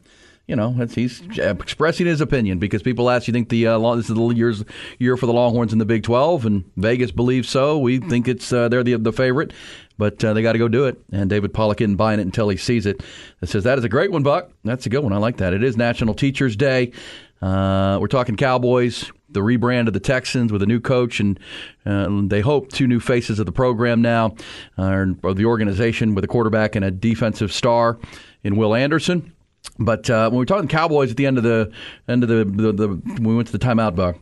you 0.46 0.56
know, 0.56 0.72
he's 0.72 1.22
expressing 1.38 2.06
his 2.06 2.20
opinion 2.20 2.58
because 2.58 2.82
people 2.82 3.08
ask, 3.08 3.26
you 3.26 3.32
think 3.32 3.48
the 3.48 3.66
uh, 3.66 3.94
this 3.94 4.10
is 4.10 4.14
the 4.14 4.28
year's, 4.28 4.64
year 4.98 5.16
for 5.16 5.26
the 5.26 5.32
Longhorns 5.32 5.72
in 5.72 5.78
the 5.78 5.86
Big 5.86 6.02
12, 6.02 6.44
and 6.44 6.70
Vegas 6.76 7.10
believes 7.10 7.48
so. 7.48 7.78
We 7.78 7.98
think 7.98 8.28
it's 8.28 8.52
uh, 8.52 8.68
they're 8.68 8.82
the, 8.82 8.96
the 8.96 9.12
favorite, 9.12 9.54
but 9.96 10.22
uh, 10.22 10.34
they 10.34 10.42
got 10.42 10.52
to 10.52 10.58
go 10.58 10.68
do 10.68 10.84
it. 10.84 11.00
And 11.12 11.30
David 11.30 11.54
Pollack 11.54 11.80
isn't 11.80 11.96
buying 11.96 12.20
it 12.20 12.24
until 12.24 12.50
he 12.50 12.58
sees 12.58 12.84
it. 12.84 13.02
It 13.40 13.48
says, 13.48 13.64
that 13.64 13.78
is 13.78 13.84
a 13.84 13.88
great 13.88 14.12
one, 14.12 14.22
Buck. 14.22 14.50
That's 14.64 14.84
a 14.84 14.90
good 14.90 15.02
one. 15.02 15.14
I 15.14 15.18
like 15.18 15.38
that. 15.38 15.54
It 15.54 15.62
is 15.62 15.78
National 15.78 16.12
Teachers 16.12 16.56
Day. 16.56 16.92
Uh, 17.40 17.98
we're 18.00 18.08
talking 18.08 18.36
Cowboys, 18.36 19.10
the 19.34 19.40
rebrand 19.40 19.86
of 19.86 19.92
the 19.92 20.00
Texans 20.00 20.50
with 20.52 20.62
a 20.62 20.66
new 20.66 20.80
coach, 20.80 21.20
and 21.20 21.38
uh, 21.84 22.08
they 22.28 22.40
hope 22.40 22.72
two 22.72 22.86
new 22.86 23.00
faces 23.00 23.38
of 23.38 23.46
the 23.46 23.52
program 23.52 24.00
now, 24.00 24.34
uh, 24.78 25.04
or 25.22 25.34
the 25.34 25.44
organization 25.44 26.14
with 26.14 26.24
a 26.24 26.28
quarterback 26.28 26.74
and 26.74 26.84
a 26.84 26.90
defensive 26.90 27.52
star 27.52 27.98
in 28.42 28.56
Will 28.56 28.74
Anderson. 28.74 29.32
But 29.78 30.08
uh, 30.08 30.30
when 30.30 30.38
we're 30.38 30.44
talking 30.44 30.68
Cowboys 30.68 31.10
at 31.10 31.16
the 31.16 31.26
end 31.26 31.38
of 31.38 31.44
the 31.44 31.72
end 32.08 32.22
of 32.22 32.28
the, 32.28 32.44
the, 32.44 32.72
the 32.72 33.20
we 33.20 33.34
went 33.34 33.48
to 33.48 33.52
the 33.56 33.64
timeout 33.64 33.96
bar, 33.96 34.16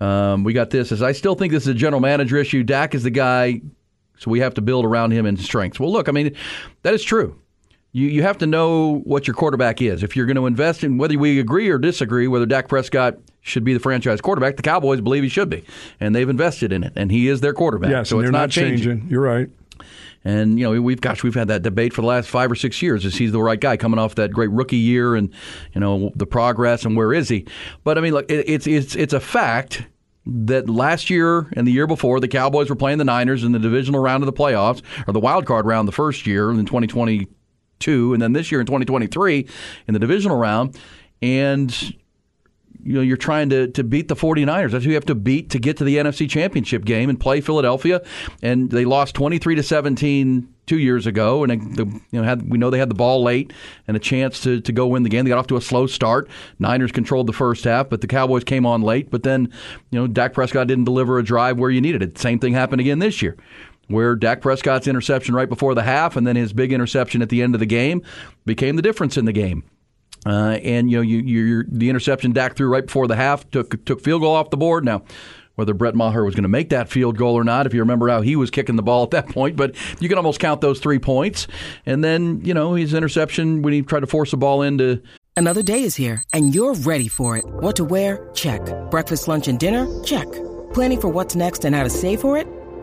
um, 0.00 0.44
we 0.44 0.52
got 0.52 0.70
this. 0.70 0.92
As 0.92 1.02
I 1.02 1.12
still 1.12 1.34
think 1.34 1.52
this 1.52 1.64
is 1.64 1.68
a 1.68 1.74
general 1.74 2.00
manager 2.00 2.36
issue. 2.36 2.62
Dak 2.62 2.94
is 2.94 3.02
the 3.02 3.10
guy, 3.10 3.60
so 4.18 4.30
we 4.30 4.40
have 4.40 4.54
to 4.54 4.60
build 4.60 4.84
around 4.84 5.10
him 5.10 5.26
in 5.26 5.36
strengths. 5.36 5.78
Well, 5.78 5.92
look, 5.92 6.08
I 6.08 6.12
mean, 6.12 6.34
that 6.82 6.94
is 6.94 7.02
true. 7.02 7.38
You 7.92 8.06
you 8.06 8.22
have 8.22 8.38
to 8.38 8.46
know 8.46 9.00
what 9.04 9.26
your 9.26 9.34
quarterback 9.34 9.80
is. 9.80 10.02
If 10.02 10.14
you're 10.14 10.26
going 10.26 10.36
to 10.36 10.46
invest 10.46 10.84
in 10.84 10.98
whether 10.98 11.18
we 11.18 11.40
agree 11.40 11.68
or 11.68 11.78
disagree 11.78 12.28
whether 12.28 12.46
Dak 12.46 12.68
Prescott 12.68 13.16
should 13.40 13.64
be 13.64 13.72
the 13.72 13.80
franchise 13.80 14.20
quarterback, 14.20 14.56
the 14.56 14.62
Cowboys 14.62 15.00
believe 15.00 15.22
he 15.22 15.28
should 15.28 15.48
be, 15.48 15.64
and 15.98 16.14
they've 16.14 16.28
invested 16.28 16.72
in 16.72 16.84
it, 16.84 16.92
and 16.96 17.10
he 17.10 17.28
is 17.28 17.40
their 17.40 17.54
quarterback. 17.54 17.90
Yes, 17.90 18.10
so 18.10 18.18
and 18.18 18.26
it's 18.26 18.32
they're 18.32 18.40
not 18.40 18.50
changing. 18.50 19.06
You're 19.08 19.22
right. 19.22 19.48
And 20.24 20.58
you 20.58 20.64
know 20.64 20.82
we've 20.82 21.00
gosh 21.00 21.22
we've 21.22 21.34
had 21.34 21.48
that 21.48 21.62
debate 21.62 21.94
for 21.94 22.02
the 22.02 22.06
last 22.08 22.28
five 22.28 22.50
or 22.50 22.56
six 22.56 22.82
years. 22.82 23.04
Is 23.04 23.16
he 23.16 23.26
the 23.28 23.40
right 23.40 23.60
guy 23.60 23.76
coming 23.76 23.98
off 23.98 24.16
that 24.16 24.32
great 24.32 24.50
rookie 24.50 24.76
year 24.76 25.14
and 25.14 25.32
you 25.72 25.80
know 25.80 26.12
the 26.14 26.26
progress 26.26 26.84
and 26.84 26.96
where 26.96 27.14
is 27.14 27.28
he? 27.28 27.46
But 27.84 27.96
I 27.96 28.02
mean, 28.02 28.12
look, 28.12 28.30
it, 28.30 28.48
it's 28.48 28.66
it's 28.66 28.96
it's 28.96 29.14
a 29.14 29.20
fact 29.20 29.84
that 30.26 30.68
last 30.68 31.08
year 31.08 31.48
and 31.54 31.66
the 31.66 31.72
year 31.72 31.86
before 31.86 32.20
the 32.20 32.28
Cowboys 32.28 32.68
were 32.68 32.76
playing 32.76 32.98
the 32.98 33.04
Niners 33.04 33.44
in 33.44 33.52
the 33.52 33.58
divisional 33.58 34.00
round 34.00 34.22
of 34.22 34.26
the 34.26 34.32
playoffs 34.32 34.82
or 35.06 35.12
the 35.12 35.20
wild 35.20 35.46
card 35.46 35.64
round 35.64 35.88
the 35.88 35.92
first 35.92 36.26
year 36.26 36.50
in 36.50 36.66
2022, 37.78 38.12
and 38.12 38.22
then 38.22 38.32
this 38.32 38.50
year 38.50 38.60
in 38.60 38.66
2023 38.66 39.46
in 39.86 39.94
the 39.94 40.00
divisional 40.00 40.36
round, 40.36 40.78
and 41.22 41.94
you 42.84 42.94
know, 42.94 43.00
you're 43.00 43.16
trying 43.16 43.50
to, 43.50 43.68
to 43.68 43.82
beat 43.82 44.08
the 44.08 44.14
49ers. 44.14 44.70
That's 44.70 44.84
who 44.84 44.90
you 44.90 44.94
have 44.94 45.04
to 45.06 45.14
beat 45.14 45.50
to 45.50 45.58
get 45.58 45.76
to 45.78 45.84
the 45.84 45.96
NFC 45.96 46.30
Championship 46.30 46.84
game 46.84 47.10
and 47.10 47.18
play 47.18 47.40
Philadelphia. 47.40 48.02
And 48.40 48.70
they 48.70 48.84
lost 48.84 49.14
23 49.16 49.56
to 49.56 49.62
17 49.64 50.48
two 50.64 50.78
years 50.78 51.06
ago, 51.06 51.44
and 51.44 51.76
you 51.76 52.02
know, 52.12 52.22
had 52.22 52.48
we 52.48 52.58
know 52.58 52.70
they 52.70 52.78
had 52.78 52.90
the 52.90 52.94
ball 52.94 53.22
late 53.22 53.52
and 53.88 53.96
a 53.96 54.00
chance 54.00 54.40
to, 54.42 54.60
to 54.60 54.70
go 54.70 54.86
win 54.86 55.02
the 55.02 55.08
game. 55.08 55.24
They 55.24 55.30
got 55.30 55.38
off 55.38 55.46
to 55.48 55.56
a 55.56 55.62
slow 55.62 55.86
start. 55.86 56.28
Niners 56.58 56.92
controlled 56.92 57.26
the 57.26 57.32
first 57.32 57.64
half, 57.64 57.88
but 57.88 58.00
the 58.00 58.06
Cowboys 58.06 58.44
came 58.44 58.64
on 58.64 58.82
late. 58.82 59.10
But 59.10 59.22
then, 59.22 59.52
you 59.90 59.98
know, 59.98 60.06
Dak 60.06 60.34
Prescott 60.34 60.66
didn't 60.66 60.84
deliver 60.84 61.18
a 61.18 61.24
drive 61.24 61.58
where 61.58 61.70
you 61.70 61.80
needed 61.80 62.02
it. 62.02 62.18
Same 62.18 62.38
thing 62.38 62.52
happened 62.52 62.80
again 62.80 62.98
this 62.98 63.22
year 63.22 63.36
where 63.88 64.14
Dak 64.14 64.40
Prescott's 64.40 64.86
interception 64.86 65.34
right 65.34 65.48
before 65.48 65.74
the 65.74 65.82
half 65.82 66.16
and 66.16 66.26
then 66.26 66.36
his 66.36 66.52
big 66.52 66.72
interception 66.72 67.22
at 67.22 67.28
the 67.28 67.42
end 67.42 67.54
of 67.54 67.58
the 67.58 67.66
game 67.66 68.02
became 68.46 68.76
the 68.76 68.82
difference 68.82 69.16
in 69.16 69.24
the 69.24 69.32
game. 69.32 69.64
Uh, 70.26 70.58
and 70.62 70.90
you 70.90 70.96
know, 70.96 71.02
you, 71.02 71.18
you 71.18 71.64
the 71.68 71.88
interception 71.88 72.32
Dak 72.32 72.56
threw 72.56 72.68
right 72.68 72.84
before 72.86 73.06
the 73.06 73.16
half 73.16 73.48
took 73.50 73.84
took 73.84 74.00
field 74.00 74.22
goal 74.22 74.34
off 74.34 74.50
the 74.50 74.56
board. 74.56 74.84
Now, 74.84 75.02
whether 75.54 75.74
Brett 75.74 75.94
Maher 75.94 76.24
was 76.24 76.34
going 76.34 76.42
to 76.42 76.48
make 76.48 76.70
that 76.70 76.88
field 76.88 77.16
goal 77.16 77.34
or 77.34 77.44
not, 77.44 77.66
if 77.66 77.74
you 77.74 77.80
remember 77.80 78.08
how 78.08 78.20
he 78.20 78.36
was 78.36 78.50
kicking 78.50 78.76
the 78.76 78.82
ball 78.82 79.04
at 79.04 79.10
that 79.10 79.28
point, 79.30 79.56
but 79.56 79.74
you 80.00 80.08
can 80.08 80.18
almost 80.18 80.40
count 80.40 80.60
those 80.60 80.80
three 80.80 80.98
points. 80.98 81.46
And 81.86 82.02
then 82.02 82.40
you 82.44 82.52
know 82.52 82.74
his 82.74 82.94
interception 82.94 83.62
when 83.62 83.72
he 83.72 83.82
tried 83.82 84.00
to 84.00 84.06
force 84.06 84.30
the 84.32 84.36
ball 84.36 84.62
into. 84.62 85.02
Another 85.36 85.62
day 85.62 85.82
is 85.82 85.94
here, 85.94 86.22
and 86.32 86.52
you're 86.52 86.74
ready 86.74 87.06
for 87.06 87.36
it. 87.36 87.44
What 87.46 87.76
to 87.76 87.84
wear? 87.84 88.28
Check. 88.34 88.60
Breakfast, 88.90 89.28
lunch, 89.28 89.46
and 89.46 89.58
dinner? 89.58 89.86
Check. 90.02 90.26
Planning 90.74 91.00
for 91.00 91.08
what's 91.08 91.36
next 91.36 91.64
and 91.64 91.74
how 91.76 91.84
to 91.84 91.90
save 91.90 92.20
for 92.20 92.36
it? 92.36 92.48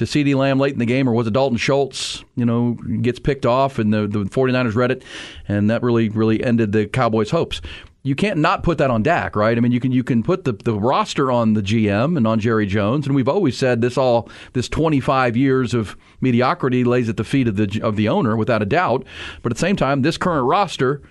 To 0.00 0.06
CeeDee 0.06 0.34
Lamb 0.34 0.58
late 0.58 0.72
in 0.72 0.78
the 0.78 0.86
game, 0.86 1.06
or 1.06 1.12
was 1.12 1.26
it 1.26 1.34
Dalton 1.34 1.58
Schultz? 1.58 2.24
You 2.34 2.46
know, 2.46 2.72
gets 3.02 3.18
picked 3.18 3.44
off, 3.44 3.78
and 3.78 3.92
the, 3.92 4.06
the 4.06 4.20
49ers 4.20 4.74
read 4.74 4.90
it, 4.90 5.02
and 5.46 5.68
that 5.68 5.82
really, 5.82 6.08
really 6.08 6.42
ended 6.42 6.72
the 6.72 6.86
Cowboys' 6.86 7.30
hopes. 7.30 7.60
you 8.02 8.14
can't 8.14 8.38
not 8.38 8.62
put 8.62 8.78
that 8.78 8.90
on 8.90 9.02
Dak, 9.02 9.36
right? 9.36 9.54
I 9.54 9.60
mean, 9.60 9.72
you 9.72 9.80
can 9.80 9.92
you 9.92 10.02
can 10.02 10.22
put 10.22 10.44
the, 10.44 10.52
the 10.52 10.72
roster 10.72 11.30
on 11.30 11.52
the 11.52 11.60
GM 11.60 12.16
and 12.16 12.26
on 12.26 12.40
Jerry 12.40 12.64
Jones, 12.64 13.06
and 13.06 13.14
we've 13.14 13.28
always 13.28 13.58
said 13.58 13.82
this 13.82 13.98
all 13.98 14.30
this 14.54 14.70
25 14.70 15.36
years 15.36 15.74
of 15.74 15.98
mediocrity 16.22 16.82
lays 16.82 17.10
at 17.10 17.18
the 17.18 17.24
feet 17.24 17.46
of 17.46 17.56
the 17.56 17.80
of 17.82 17.96
the 17.96 18.08
owner 18.08 18.38
without 18.38 18.62
a 18.62 18.66
doubt. 18.66 19.04
But 19.42 19.52
at 19.52 19.56
the 19.56 19.60
same 19.60 19.76
time, 19.76 20.00
this 20.00 20.16
current 20.16 20.46
roster 20.46 21.02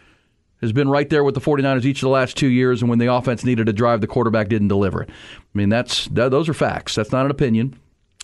has 0.62 0.72
been 0.72 0.90
right 0.90 1.10
there 1.10 1.24
with 1.24 1.36
the 1.36 1.42
49ers 1.42 1.86
each 1.86 2.00
of 2.00 2.08
the 2.08 2.10
last 2.10 2.36
two 2.36 2.48
years, 2.48 2.82
and 2.82 2.90
when 2.90 2.98
the 2.98 3.14
offense 3.14 3.46
needed 3.46 3.68
to 3.68 3.74
drive, 3.74 4.02
the 4.02 4.08
quarterback 4.08 4.50
didn't 4.50 4.68
deliver 4.68 5.04
it. 5.04 5.10
I 5.12 5.58
mean, 5.58 5.70
that's 5.70 6.08
that, 6.08 6.32
those 6.32 6.50
are 6.50 6.56
facts. 6.56 6.96
That's 6.96 7.12
not 7.12 7.26
an 7.26 7.32
opinion. 7.32 7.80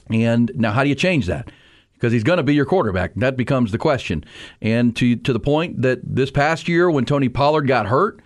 And 0.10 0.52
now, 0.56 0.72
how 0.72 0.84
do 0.84 0.90
you 0.90 0.96
change 0.96 1.26
that? 1.28 1.50
Because 1.94 2.12
he's 2.14 2.24
going 2.24 2.38
to 2.38 2.44
be 2.44 2.54
your 2.54 2.66
quarterback. 2.66 3.14
That 3.16 3.38
becomes 3.38 3.72
the 3.72 3.78
question. 3.78 4.24
And 4.62 4.96
to 4.98 5.16
to 5.16 5.34
the 5.34 5.40
point 5.40 5.82
that 5.82 6.00
this 6.04 6.30
past 6.30 6.68
year, 6.68 6.92
when 6.92 7.06
Tony 7.06 7.30
Pollard 7.30 7.68
got 7.68 7.88
hurt, 7.88 8.22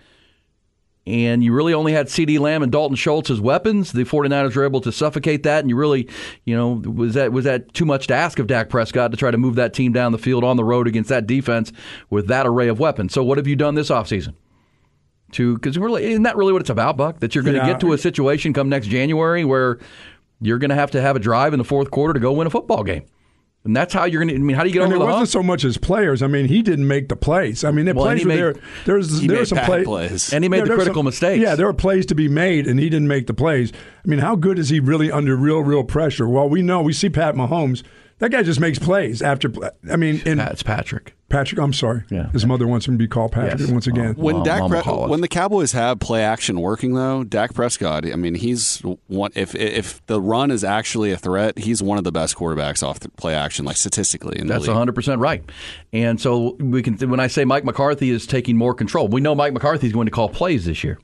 and 1.06 1.42
you 1.42 1.52
really 1.52 1.72
only 1.72 1.92
had 1.92 2.06
CeeDee 2.08 2.38
Lamb 2.38 2.62
and 2.62 2.70
Dalton 2.70 2.94
Schultz 2.94 3.30
as 3.30 3.40
weapons. 3.40 3.92
The 3.92 4.04
49ers 4.04 4.54
were 4.54 4.64
able 4.64 4.82
to 4.82 4.92
suffocate 4.92 5.42
that, 5.44 5.60
and 5.60 5.70
you 5.70 5.74
really, 5.76 6.08
you 6.44 6.54
know, 6.54 6.82
was 6.84 7.14
that 7.14 7.32
was 7.32 7.44
that 7.46 7.72
too 7.72 7.86
much 7.86 8.06
to 8.08 8.14
ask 8.14 8.38
of 8.38 8.46
Dak 8.46 8.68
Prescott 8.68 9.10
to 9.10 9.16
try 9.16 9.30
to 9.30 9.38
move 9.38 9.54
that 9.54 9.72
team 9.72 9.92
down 9.92 10.12
the 10.12 10.18
field 10.18 10.44
on 10.44 10.56
the 10.56 10.64
road 10.64 10.86
against 10.86 11.08
that 11.08 11.26
defense 11.26 11.72
with 12.10 12.26
that 12.28 12.46
array 12.46 12.68
of 12.68 12.78
weapons? 12.78 13.12
So 13.14 13.24
what 13.24 13.38
have 13.38 13.46
you 13.46 13.56
done 13.56 13.74
this 13.76 13.88
offseason? 13.88 14.34
To 15.32 15.54
because 15.54 15.78
really 15.78 16.04
isn't 16.04 16.24
that 16.24 16.36
really 16.36 16.52
what 16.52 16.60
it's 16.60 16.70
about, 16.70 16.96
Buck? 16.96 17.20
That 17.20 17.34
you're 17.34 17.44
going 17.44 17.56
to 17.56 17.62
Yeah. 17.62 17.72
get 17.72 17.80
to 17.80 17.92
a 17.92 17.98
situation 17.98 18.52
come 18.52 18.68
next 18.68 18.88
January 18.88 19.44
where 19.44 19.78
you're 20.40 20.58
going 20.58 20.70
to 20.70 20.74
have 20.76 20.90
to 20.92 21.00
have 21.00 21.16
a 21.16 21.20
drive 21.20 21.52
in 21.52 21.58
the 21.58 21.64
fourth 21.64 21.90
quarter 21.90 22.14
to 22.14 22.20
go 22.20 22.32
win 22.32 22.46
a 22.46 22.50
football 22.50 22.82
game. 22.84 23.04
And 23.62 23.76
that's 23.76 23.92
how 23.92 24.04
you're 24.06 24.20
going 24.24 24.28
to. 24.28 24.34
I 24.36 24.38
mean, 24.38 24.56
how 24.56 24.62
do 24.62 24.70
you 24.70 24.72
get 24.72 24.84
and 24.84 24.92
over 24.94 24.96
it 24.96 25.06
the 25.06 25.12
wasn't 25.12 25.28
so 25.28 25.42
much 25.42 25.64
as 25.66 25.76
players. 25.76 26.22
I 26.22 26.28
mean, 26.28 26.46
he 26.46 26.62
didn't 26.62 26.88
make 26.88 27.10
the 27.10 27.16
plays. 27.16 27.62
I 27.62 27.70
mean, 27.70 27.84
the 27.84 27.92
Well, 27.94 28.06
plays 28.06 28.22
were 28.24 28.28
made- 28.28 28.38
there. 28.38 28.54
There's 28.86 29.20
He 29.20 29.26
there 29.26 29.40
were 29.40 29.44
some 29.44 29.58
play- 29.58 29.84
plays. 29.84 30.32
And 30.32 30.42
he 30.42 30.48
made 30.48 30.58
Yeah, 30.60 30.64
the 30.64 30.74
critical 30.76 31.00
some- 31.00 31.04
mistakes. 31.06 31.42
Yeah, 31.42 31.56
there 31.56 31.66
were 31.66 31.74
plays 31.74 32.06
to 32.06 32.14
be 32.14 32.26
made, 32.26 32.66
and 32.66 32.80
he 32.80 32.88
didn't 32.88 33.08
make 33.08 33.26
the 33.26 33.34
plays. 33.34 33.70
I 34.02 34.08
mean, 34.08 34.20
how 34.20 34.34
good 34.34 34.58
is 34.58 34.70
he 34.70 34.80
really 34.80 35.12
under 35.12 35.36
real, 35.36 35.60
real 35.62 35.84
pressure? 35.84 36.26
Well, 36.26 36.48
we 36.48 36.62
know 36.62 36.80
we 36.80 36.94
see 36.94 37.10
Pat 37.10 37.34
Mahomes. 37.34 37.82
That 38.20 38.30
guy 38.30 38.42
just 38.42 38.60
makes 38.60 38.78
plays 38.78 39.20
after. 39.22 39.50
I 39.90 39.96
mean, 39.96 40.22
in 40.24 40.38
Pat- 40.38 40.52
it's 40.52 40.62
Patrick. 40.62 41.14
Patrick. 41.30 41.60
I'm 41.60 41.72
sorry. 41.72 42.02
Yeah. 42.10 42.30
His 42.32 42.44
mother 42.44 42.66
wants 42.66 42.86
him 42.86 42.94
to 42.94 42.98
be 42.98 43.06
called 43.08 43.32
Patrick 43.32 43.60
Yes. 43.60 43.70
once 43.70 43.86
again. 43.86 44.14
When 44.14 44.36
Mom- 44.36 44.44
Dak 44.44 44.60
Mama 44.60 44.74
Pre- 44.76 44.82
call 44.82 45.04
us. 45.04 45.10
when 45.10 45.20
the 45.20 45.28
Cowboys 45.28 45.72
have 45.72 45.98
play 46.00 46.22
action 46.22 46.60
working 46.60 46.94
though, 46.94 47.24
Dak 47.24 47.54
Prescott, 47.54 48.04
I 48.10 48.16
mean, 48.16 48.34
he's 48.34 48.82
one. 49.06 49.30
If 49.34 49.54
if 49.54 50.04
the 50.06 50.20
run 50.20 50.50
is 50.50 50.64
actually 50.64 51.12
a 51.12 51.16
threat, 51.16 51.58
he's 51.58 51.82
one 51.82 51.98
of 51.98 52.04
the 52.04 52.12
best 52.12 52.36
quarterbacks 52.36 52.82
off 52.82 53.00
the 53.00 53.08
play 53.10 53.34
action, 53.34 53.64
like 53.64 53.76
statistically. 53.76 54.38
In 54.38 54.46
That's 54.48 54.66
league. 54.66 54.76
100% 54.76 55.20
right. 55.20 55.42
And 55.92 56.20
so 56.20 56.56
we 56.60 56.82
can 56.82 56.96
when 57.08 57.20
I 57.20 57.26
say 57.28 57.44
Mike 57.44 57.64
McCarthy 57.64 58.10
is 58.10 58.26
taking 58.26 58.56
more 58.56 58.74
control, 58.74 59.08
we 59.08 59.20
know 59.20 59.34
Mike 59.34 59.52
McCarthy 59.54 59.86
is 59.86 59.92
going 59.92 60.06
to 60.06 60.12
call 60.12 60.28
plays 60.28 60.66
this 60.66 60.84
year. 60.84 60.98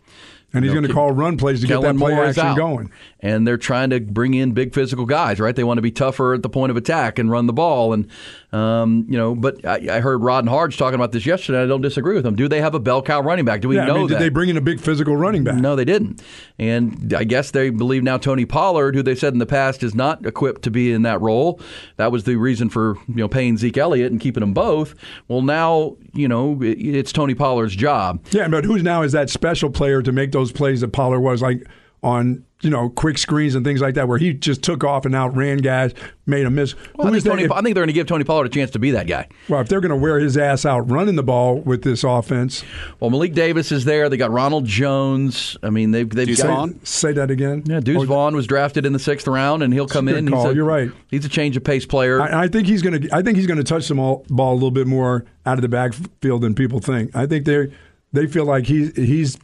And 0.56 0.64
he's 0.64 0.74
You 0.74 0.80
know, 0.80 0.80
going 0.82 0.88
to 0.88 0.94
call 0.94 1.12
run 1.12 1.36
plays 1.36 1.60
to 1.60 1.66
get 1.66 1.74
Kellen 1.74 1.96
that 1.96 2.02
play 2.04 2.14
Moore 2.14 2.24
action 2.24 2.46
out. 2.46 2.56
going. 2.56 2.90
And 3.20 3.46
they're 3.46 3.56
trying 3.56 3.90
to 3.90 4.00
bring 4.00 4.34
in 4.34 4.52
big 4.52 4.74
physical 4.74 5.06
guys, 5.06 5.38
right? 5.38 5.54
They 5.54 5.64
want 5.64 5.78
to 5.78 5.82
be 5.82 5.90
tougher 5.90 6.34
at 6.34 6.42
the 6.42 6.48
point 6.48 6.70
of 6.70 6.76
attack 6.76 7.18
and 7.18 7.30
run 7.30 7.46
the 7.46 7.52
ball. 7.52 7.92
And, 7.92 8.08
um, 8.56 9.06
you 9.08 9.18
know, 9.18 9.34
but 9.34 9.64
I, 9.66 9.96
I 9.96 10.00
heard 10.00 10.22
Rod 10.22 10.40
and 10.40 10.48
Harge 10.48 10.76
talking 10.76 10.94
about 10.94 11.12
this 11.12 11.26
yesterday. 11.26 11.62
I 11.62 11.66
don't 11.66 11.80
disagree 11.82 12.14
with 12.14 12.24
them. 12.24 12.36
Do 12.36 12.48
they 12.48 12.60
have 12.60 12.74
a 12.74 12.80
bell 12.80 13.02
cow 13.02 13.20
running 13.20 13.44
back? 13.44 13.60
Do 13.60 13.68
we 13.68 13.76
yeah, 13.76 13.84
know 13.84 13.94
I 13.94 13.98
mean, 13.98 14.06
that? 14.08 14.14
did 14.14 14.22
they 14.22 14.28
bring 14.28 14.48
in 14.48 14.56
a 14.56 14.60
big 14.60 14.80
physical 14.80 15.16
running 15.16 15.44
back? 15.44 15.56
No, 15.56 15.76
they 15.76 15.84
didn't. 15.84 16.22
And 16.58 17.12
I 17.14 17.24
guess 17.24 17.50
they 17.50 17.70
believe 17.70 18.02
now 18.02 18.16
Tony 18.18 18.46
Pollard, 18.46 18.94
who 18.94 19.02
they 19.02 19.14
said 19.14 19.32
in 19.32 19.38
the 19.38 19.46
past 19.46 19.82
is 19.82 19.94
not 19.94 20.24
equipped 20.24 20.62
to 20.62 20.70
be 20.70 20.92
in 20.92 21.02
that 21.02 21.20
role. 21.20 21.60
That 21.96 22.10
was 22.12 22.24
the 22.24 22.36
reason 22.36 22.68
for 22.70 22.96
you 23.08 23.16
know 23.16 23.28
paying 23.28 23.56
Zeke 23.58 23.76
Elliott 23.76 24.10
and 24.10 24.20
keeping 24.20 24.40
them 24.40 24.54
both. 24.54 24.94
Well, 25.28 25.42
now 25.42 25.96
you 26.14 26.28
know 26.28 26.62
it- 26.62 26.78
it's 26.78 27.12
Tony 27.12 27.34
Pollard's 27.34 27.76
job. 27.76 28.24
Yeah, 28.30 28.48
but 28.48 28.64
who's 28.64 28.82
now 28.82 29.02
is 29.02 29.12
that 29.12 29.28
special 29.30 29.70
player 29.70 30.02
to 30.02 30.12
make 30.12 30.32
those 30.32 30.52
plays 30.52 30.80
that 30.80 30.88
Pollard 30.92 31.20
was 31.20 31.42
like 31.42 31.66
on 32.02 32.44
you 32.62 32.70
know 32.70 32.88
quick 32.88 33.18
screens 33.18 33.54
and 33.54 33.64
things 33.66 33.80
like 33.80 33.94
that, 33.94 34.08
where 34.08 34.16
he 34.18 34.32
just 34.32 34.62
took 34.62 34.82
off 34.84 35.04
and 35.04 35.14
outran 35.14 35.58
guys, 35.58 35.92
made 36.24 36.46
a 36.46 36.50
miss. 36.50 36.74
Well, 36.94 37.06
I 37.06 37.10
think, 37.10 37.16
is 37.18 37.24
Tony, 37.24 37.42
if- 37.44 37.52
I 37.52 37.60
think 37.62 37.74
they're 37.74 37.82
going 37.82 37.88
to 37.88 37.92
give 37.92 38.06
Tony 38.06 38.24
Pollard 38.24 38.46
a 38.46 38.48
chance 38.48 38.70
to 38.72 38.78
be 38.78 38.92
that 38.92 39.06
guy. 39.06 39.28
well, 39.48 39.60
if 39.60 39.68
they're 39.68 39.80
going 39.80 39.90
to 39.90 39.96
wear 39.96 40.18
his 40.18 40.36
ass 40.38 40.64
out 40.64 40.90
running 40.90 41.16
the 41.16 41.22
ball 41.22 41.56
with 41.60 41.82
this 41.82 42.02
offense, 42.04 42.64
Well, 43.00 43.10
Malik 43.10 43.34
Davis 43.34 43.72
is 43.72 43.84
there. 43.84 44.08
They 44.08 44.16
got 44.16 44.30
Ronald 44.30 44.64
Jones. 44.64 45.56
I 45.62 45.70
mean, 45.70 45.90
they've 45.90 46.08
they've 46.08 46.26
Deuce 46.28 46.42
got 46.42 46.48
Vaughn? 46.56 46.80
say 46.84 47.12
that 47.12 47.30
again. 47.30 47.62
Yeah, 47.66 47.80
Deuce 47.80 48.02
Oh, 48.02 48.06
Vaughn 48.06 48.34
was 48.36 48.46
drafted 48.46 48.86
in 48.86 48.92
the 48.92 48.98
sixth 48.98 49.26
round, 49.26 49.62
and 49.62 49.72
he'll 49.72 49.88
come 49.88 50.08
in. 50.08 50.28
call. 50.28 50.44
He's 50.44 50.52
a, 50.52 50.54
You're 50.54 50.64
right. 50.64 50.90
He's 51.08 51.24
a 51.24 51.28
change 51.30 51.56
of 51.56 51.64
pace 51.64 51.84
player. 51.86 52.20
I, 52.22 52.44
I 52.44 52.48
think 52.48 52.66
he's 52.66 52.82
going 52.82 53.02
to. 53.02 53.14
I 53.14 53.22
think 53.22 53.36
he's 53.36 53.46
going 53.46 53.58
to 53.58 53.64
touch 53.64 53.88
the 53.88 53.94
ball, 53.94 54.24
ball 54.30 54.52
a 54.52 54.54
little 54.54 54.70
bit 54.70 54.86
more 54.86 55.24
out 55.44 55.58
of 55.58 55.62
the 55.62 55.68
backfield 55.68 56.40
than 56.42 56.54
people 56.54 56.80
think. 56.80 57.14
I 57.14 57.26
think 57.26 57.44
they 57.46 57.70
they 58.12 58.26
feel 58.26 58.44
like 58.46 58.66
he 58.66 58.90
he's 58.96 59.36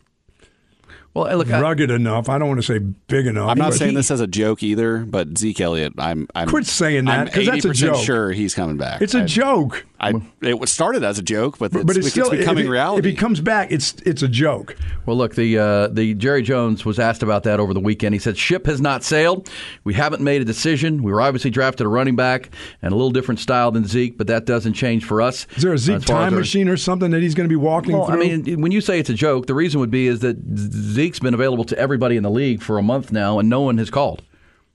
well, 1.15 1.27
hey, 1.27 1.35
look, 1.35 1.51
I- 1.51 1.61
rugged 1.61 1.91
enough. 1.91 2.29
I 2.29 2.39
don't 2.39 2.49
want 2.49 2.61
to 2.61 2.67
say 2.67 2.79
big 2.79 3.27
enough. 3.27 3.49
I'm 3.51 3.59
not 3.59 3.75
saying 3.75 3.91
he- 3.91 3.97
this 3.97 4.11
as 4.11 4.21
a 4.21 4.27
joke 4.27 4.63
either, 4.63 4.99
but 4.99 5.37
Zeke 5.37 5.61
Elliott, 5.61 5.93
I'm, 5.99 6.27
I'm 6.35 6.49
Quit 6.49 6.67
saying 6.67 7.05
that, 7.07 7.19
I'm 7.19 7.29
'cause 7.29 7.47
that's 7.47 7.65
a 7.65 7.73
joke. 7.73 8.05
sure 8.05 8.33
he's 8.33 8.55
coming 8.55 8.77
back. 8.77 9.03
It's 9.03 9.15
a 9.15 9.23
I- 9.23 9.25
joke. 9.27 9.85
I, 10.05 10.15
it 10.41 10.59
was 10.59 10.73
started 10.73 11.05
as 11.05 11.21
a 11.21 11.23
joke, 11.23 11.59
but 11.59 11.73
it's, 11.73 11.85
but 11.85 11.97
it's 11.97 12.11
still 12.11 12.29
becoming 12.29 12.63
if 12.63 12.67
he, 12.67 12.69
reality. 12.73 12.99
If 12.99 13.05
he 13.05 13.15
comes 13.17 13.41
back, 13.41 13.71
it's 13.71 13.95
it's 14.05 14.21
a 14.21 14.27
joke. 14.27 14.75
Well, 15.07 15.17
look, 15.17 15.37
the 15.37 15.57
uh, 15.59 15.87
the 15.89 16.15
Jerry 16.15 16.43
Jones 16.43 16.85
was 16.85 16.99
asked 16.99 17.23
about 17.23 17.45
that 17.45 17.61
over 17.61 17.73
the 17.73 17.79
weekend. 17.79 18.13
He 18.13 18.19
said, 18.19 18.37
"Ship 18.37 18.67
has 18.67 18.81
not 18.81 19.05
sailed. 19.05 19.49
We 19.85 19.95
haven't 19.95 20.21
made 20.21 20.43
a 20.43 20.45
decision. 20.45 21.05
We 21.05 21.13
were 21.13 21.21
obviously 21.21 21.51
drafted 21.51 21.87
a 21.87 21.89
running 21.89 22.17
back 22.17 22.51
and 22.83 22.93
a 22.93 22.97
little 22.97 23.13
different 23.13 23.39
style 23.39 23.71
than 23.71 23.85
Zeke, 23.87 24.19
but 24.19 24.27
that 24.27 24.45
doesn't 24.45 24.73
change 24.73 25.05
for 25.05 25.23
us." 25.23 25.47
Is 25.57 25.63
there 25.63 25.73
a 25.73 25.79
Zeke 25.79 25.97
as 25.99 26.05
far 26.05 26.17
as 26.17 26.25
time 26.25 26.33
our- 26.35 26.41
machine 26.41 26.69
or 26.69 26.77
something 26.77 27.13
that 27.13 27.23
he's 27.23 27.37
going 27.37 27.49
to 27.49 27.53
be 27.53 27.55
walking 27.55 27.93
Well, 27.97 28.11
I 28.11 28.17
mean, 28.17 28.61
when 28.61 28.73
you 28.73 28.81
say 28.81 28.99
it's 28.99 29.11
a 29.11 29.15
joke, 29.15 29.47
the 29.47 29.55
reason 29.55 29.79
would 29.79 29.93
be 29.93 30.09
is 30.09 30.19
that 30.19 30.37
Zeke's 31.03 31.19
been 31.19 31.35
available 31.35 31.65
to 31.65 31.77
everybody 31.77 32.17
in 32.17 32.23
the 32.23 32.31
league 32.31 32.63
for 32.63 32.79
a 32.79 32.83
month 32.83 33.11
now, 33.11 33.41
and 33.41 33.49
no 33.49 33.63
one 33.63 33.77
has 33.79 33.91
called. 33.91 34.23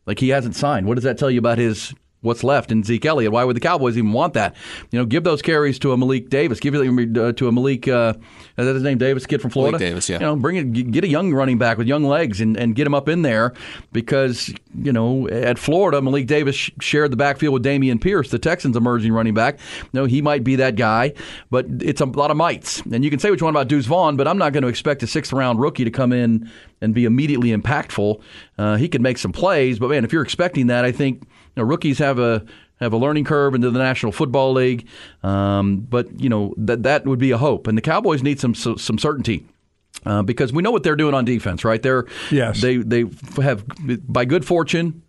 Like 0.06 0.20
he 0.20 0.28
hasn't 0.28 0.58
signed. 0.58 0.86
What 0.86 0.96
does 0.96 1.06
that 1.06 1.18
tell 1.18 1.32
you 1.32 1.40
about 1.40 1.58
his 1.58 1.94
what's 2.28 2.44
left 2.44 2.72
in 2.72 2.84
Zeke 2.84 3.06
Elliott? 3.06 3.32
Why 3.32 3.44
would 3.44 3.56
the 3.56 3.62
Cowboys 3.62 3.98
even 3.98 4.12
want 4.12 4.34
that? 4.36 4.56
You 4.92 5.00
know, 5.00 5.06
give 5.06 5.24
those 5.24 5.42
carries 5.42 5.80
to 5.80 5.94
a 5.94 5.98
Malik 5.98 6.30
Davis. 6.30 6.60
Give 6.60 6.76
it 6.76 7.18
uh, 7.18 7.34
to 7.34 7.48
a 7.48 7.52
Malik. 7.52 7.88
Uh, 7.88 8.13
is 8.58 8.66
that 8.66 8.74
his 8.74 8.84
name? 8.84 8.98
Davis, 8.98 9.26
kid 9.26 9.42
from 9.42 9.52
Florida. 9.52 9.78
Davis, 9.78 10.10
yeah. 10.10 10.20
You 10.20 10.26
know, 10.26 10.36
bring 10.36 10.58
it. 10.58 10.92
Get 10.92 11.04
a 11.04 11.08
young 11.08 11.34
running 11.34 11.58
back 11.58 11.78
with 11.78 11.88
young 11.88 12.04
legs 12.04 12.42
and, 12.42 12.58
and 12.58 12.76
get 12.76 12.86
him 12.86 12.94
up 12.94 13.10
in 13.10 13.22
there 13.22 13.54
because 13.92 14.54
you 14.76 14.92
know 14.92 15.28
at 15.30 15.58
Florida, 15.58 16.02
Malik 16.02 16.28
Davis 16.28 16.56
sh- 16.56 16.72
shared 16.80 17.12
the 17.12 17.18
backfield 17.18 17.54
with 17.54 17.63
Dameon 17.63 18.00
Pierce, 18.02 18.30
the 18.30 18.40
Texans' 18.40 18.76
emerging 18.76 19.13
running 19.13 19.34
back. 19.34 19.60
You 19.82 20.02
know, 20.02 20.06
he 20.06 20.22
might 20.22 20.44
be 20.44 20.56
that 20.58 20.76
guy, 20.76 21.13
but 21.50 21.66
it's 21.82 22.02
a 22.02 22.06
lot 22.06 22.32
of 22.32 22.38
mites. 22.38 22.82
And 22.92 23.04
you 23.04 23.10
can 23.10 23.20
say 23.20 23.30
what 23.30 23.40
you 23.40 23.46
want 23.46 23.56
about 23.56 23.68
Deuce 23.68 23.86
Vaughn, 23.86 24.18
but 24.18 24.28
I'm 24.28 24.38
not 24.38 24.54
going 24.54 24.63
to 24.63 24.70
expect 24.70 25.04
a 25.04 25.08
sixth 25.08 25.34
round 25.34 25.60
rookie 25.60 25.84
to 25.84 25.92
come 25.92 26.12
in 26.12 26.50
and 26.82 26.94
be 26.94 27.06
immediately 27.06 27.56
impactful. 27.56 28.22
Uh, 28.58 28.76
he 28.76 28.88
could 28.88 29.02
make 29.02 29.18
some 29.18 29.32
plays, 29.32 29.80
but 29.80 29.90
man, 29.90 30.04
if 30.04 30.13
you're 30.13 30.24
expecting 30.24 30.68
that, 30.68 30.86
I 30.86 30.92
think 30.92 31.28
know, 31.58 31.63
rookies 31.63 32.00
have 32.00 32.20
a 32.20 32.43
have 32.80 32.93
a 32.93 32.98
learning 32.98 33.26
curve 33.26 33.56
into 33.56 33.72
the 33.72 33.80
National 33.80 34.12
Football 34.12 34.54
League. 34.54 34.88
Um, 35.24 35.78
but 35.80 36.20
you 36.22 36.30
know 36.30 36.54
that 36.58 36.84
that 36.84 37.06
would 37.06 37.20
be 37.20 37.32
a 37.32 37.38
hope, 37.38 37.67
and 37.67 37.78
the 37.78 37.82
Cowboys 37.82 38.24
need 38.24 38.39
some 38.39 38.54
some 38.56 38.98
certainty. 38.98 39.46
Uh, 40.06 40.22
because 40.22 40.54
we 40.54 40.62
know 40.62 40.70
what 40.72 40.84
they're 40.84 40.96
doing 40.96 41.15
on 41.15 41.26
defense, 41.26 41.65
right? 41.65 41.82
They're 41.82 42.06
Yes. 42.32 42.62
they 42.62 42.78
they 42.78 43.06
have 43.41 43.65
by 44.08 44.26
good 44.26 44.46
fortune 44.46 45.02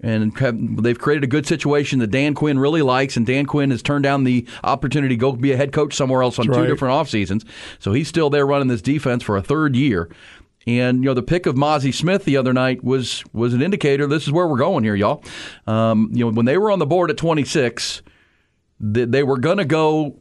and 0.00 0.36
have, 0.38 0.56
they've 0.82 0.98
created 0.98 1.22
a 1.22 1.28
good 1.28 1.46
situation 1.46 2.00
that 2.00 2.08
Dan 2.10 2.34
Quinn 2.34 2.58
really 2.58 2.82
likes, 2.82 3.16
and 3.16 3.24
Dan 3.24 3.46
Quinn 3.46 3.70
has 3.70 3.82
turned 3.82 4.02
down 4.02 4.24
the 4.24 4.46
opportunity 4.64 5.14
to 5.14 5.20
go 5.20 5.32
be 5.32 5.52
a 5.52 5.56
head 5.56 5.70
coach 5.72 5.94
somewhere 5.94 6.22
else 6.22 6.38
on 6.38 6.46
That's 6.46 6.56
two 6.56 6.62
right. 6.62 6.68
different 6.68 6.92
off 6.92 7.08
seasons. 7.08 7.44
So 7.78 7.92
he's 7.92 8.08
still 8.08 8.30
there 8.30 8.46
running 8.46 8.68
this 8.68 8.82
defense 8.82 9.22
for 9.22 9.36
a 9.36 9.42
third 9.42 9.76
year. 9.76 10.08
And 10.66 10.98
you 11.02 11.10
know 11.10 11.14
the 11.14 11.22
pick 11.22 11.46
of 11.46 11.56
Mazi 11.56 11.92
Smith 11.92 12.24
the 12.24 12.36
other 12.36 12.52
night 12.52 12.84
was 12.84 13.24
was 13.32 13.52
an 13.54 13.62
indicator. 13.62 14.06
This 14.06 14.24
is 14.24 14.32
where 14.32 14.46
we're 14.46 14.58
going 14.58 14.84
here, 14.84 14.94
y'all. 14.94 15.24
Um, 15.66 16.10
you 16.12 16.24
know 16.24 16.30
when 16.30 16.46
they 16.46 16.56
were 16.58 16.70
on 16.70 16.78
the 16.78 16.86
board 16.86 17.10
at 17.10 17.16
26, 17.16 18.02
they, 18.80 19.04
they 19.04 19.22
were 19.22 19.38
going 19.38 19.58
to 19.58 19.64
go 19.64 20.18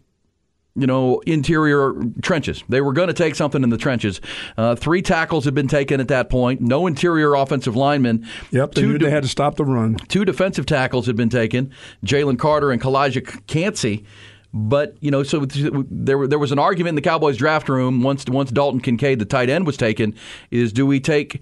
you 0.73 0.87
know, 0.87 1.19
interior 1.27 1.91
trenches. 2.21 2.63
They 2.69 2.79
were 2.79 2.93
going 2.93 3.09
to 3.09 3.13
take 3.13 3.35
something 3.35 3.61
in 3.61 3.69
the 3.69 3.77
trenches. 3.77 4.21
Uh, 4.57 4.73
three 4.73 5.01
tackles 5.01 5.43
had 5.43 5.53
been 5.53 5.67
taken 5.67 5.99
at 5.99 6.07
that 6.07 6.29
point. 6.29 6.61
No 6.61 6.87
interior 6.87 7.33
offensive 7.35 7.75
linemen. 7.75 8.25
yep, 8.51 8.73
they 8.73 8.79
Two 8.81 8.87
knew 8.93 8.97
de- 8.97 9.05
they 9.05 9.11
had 9.11 9.23
to 9.23 9.27
stop 9.29 9.57
the 9.57 9.65
run. 9.65 9.97
two 10.07 10.23
defensive 10.23 10.65
tackles 10.65 11.07
had 11.07 11.17
been 11.17 11.27
taken, 11.27 11.73
Jalen 12.05 12.39
Carter 12.39 12.71
and 12.71 12.81
Kalijah 12.81 13.45
Kancey. 13.47 14.05
But 14.53 14.97
you 14.99 15.11
know, 15.11 15.23
so 15.23 15.45
there 15.45 16.27
there 16.27 16.39
was 16.39 16.51
an 16.51 16.59
argument 16.59 16.89
in 16.89 16.95
the 16.95 17.01
Cowboys 17.01 17.37
draft 17.37 17.69
room 17.69 18.03
once 18.03 18.25
once 18.27 18.51
Dalton 18.51 18.81
Kincaid, 18.81 19.19
the 19.19 19.25
tight 19.25 19.49
end, 19.49 19.65
was 19.65 19.77
taken. 19.77 20.13
Is 20.49 20.73
do 20.73 20.85
we 20.85 20.99
take 20.99 21.41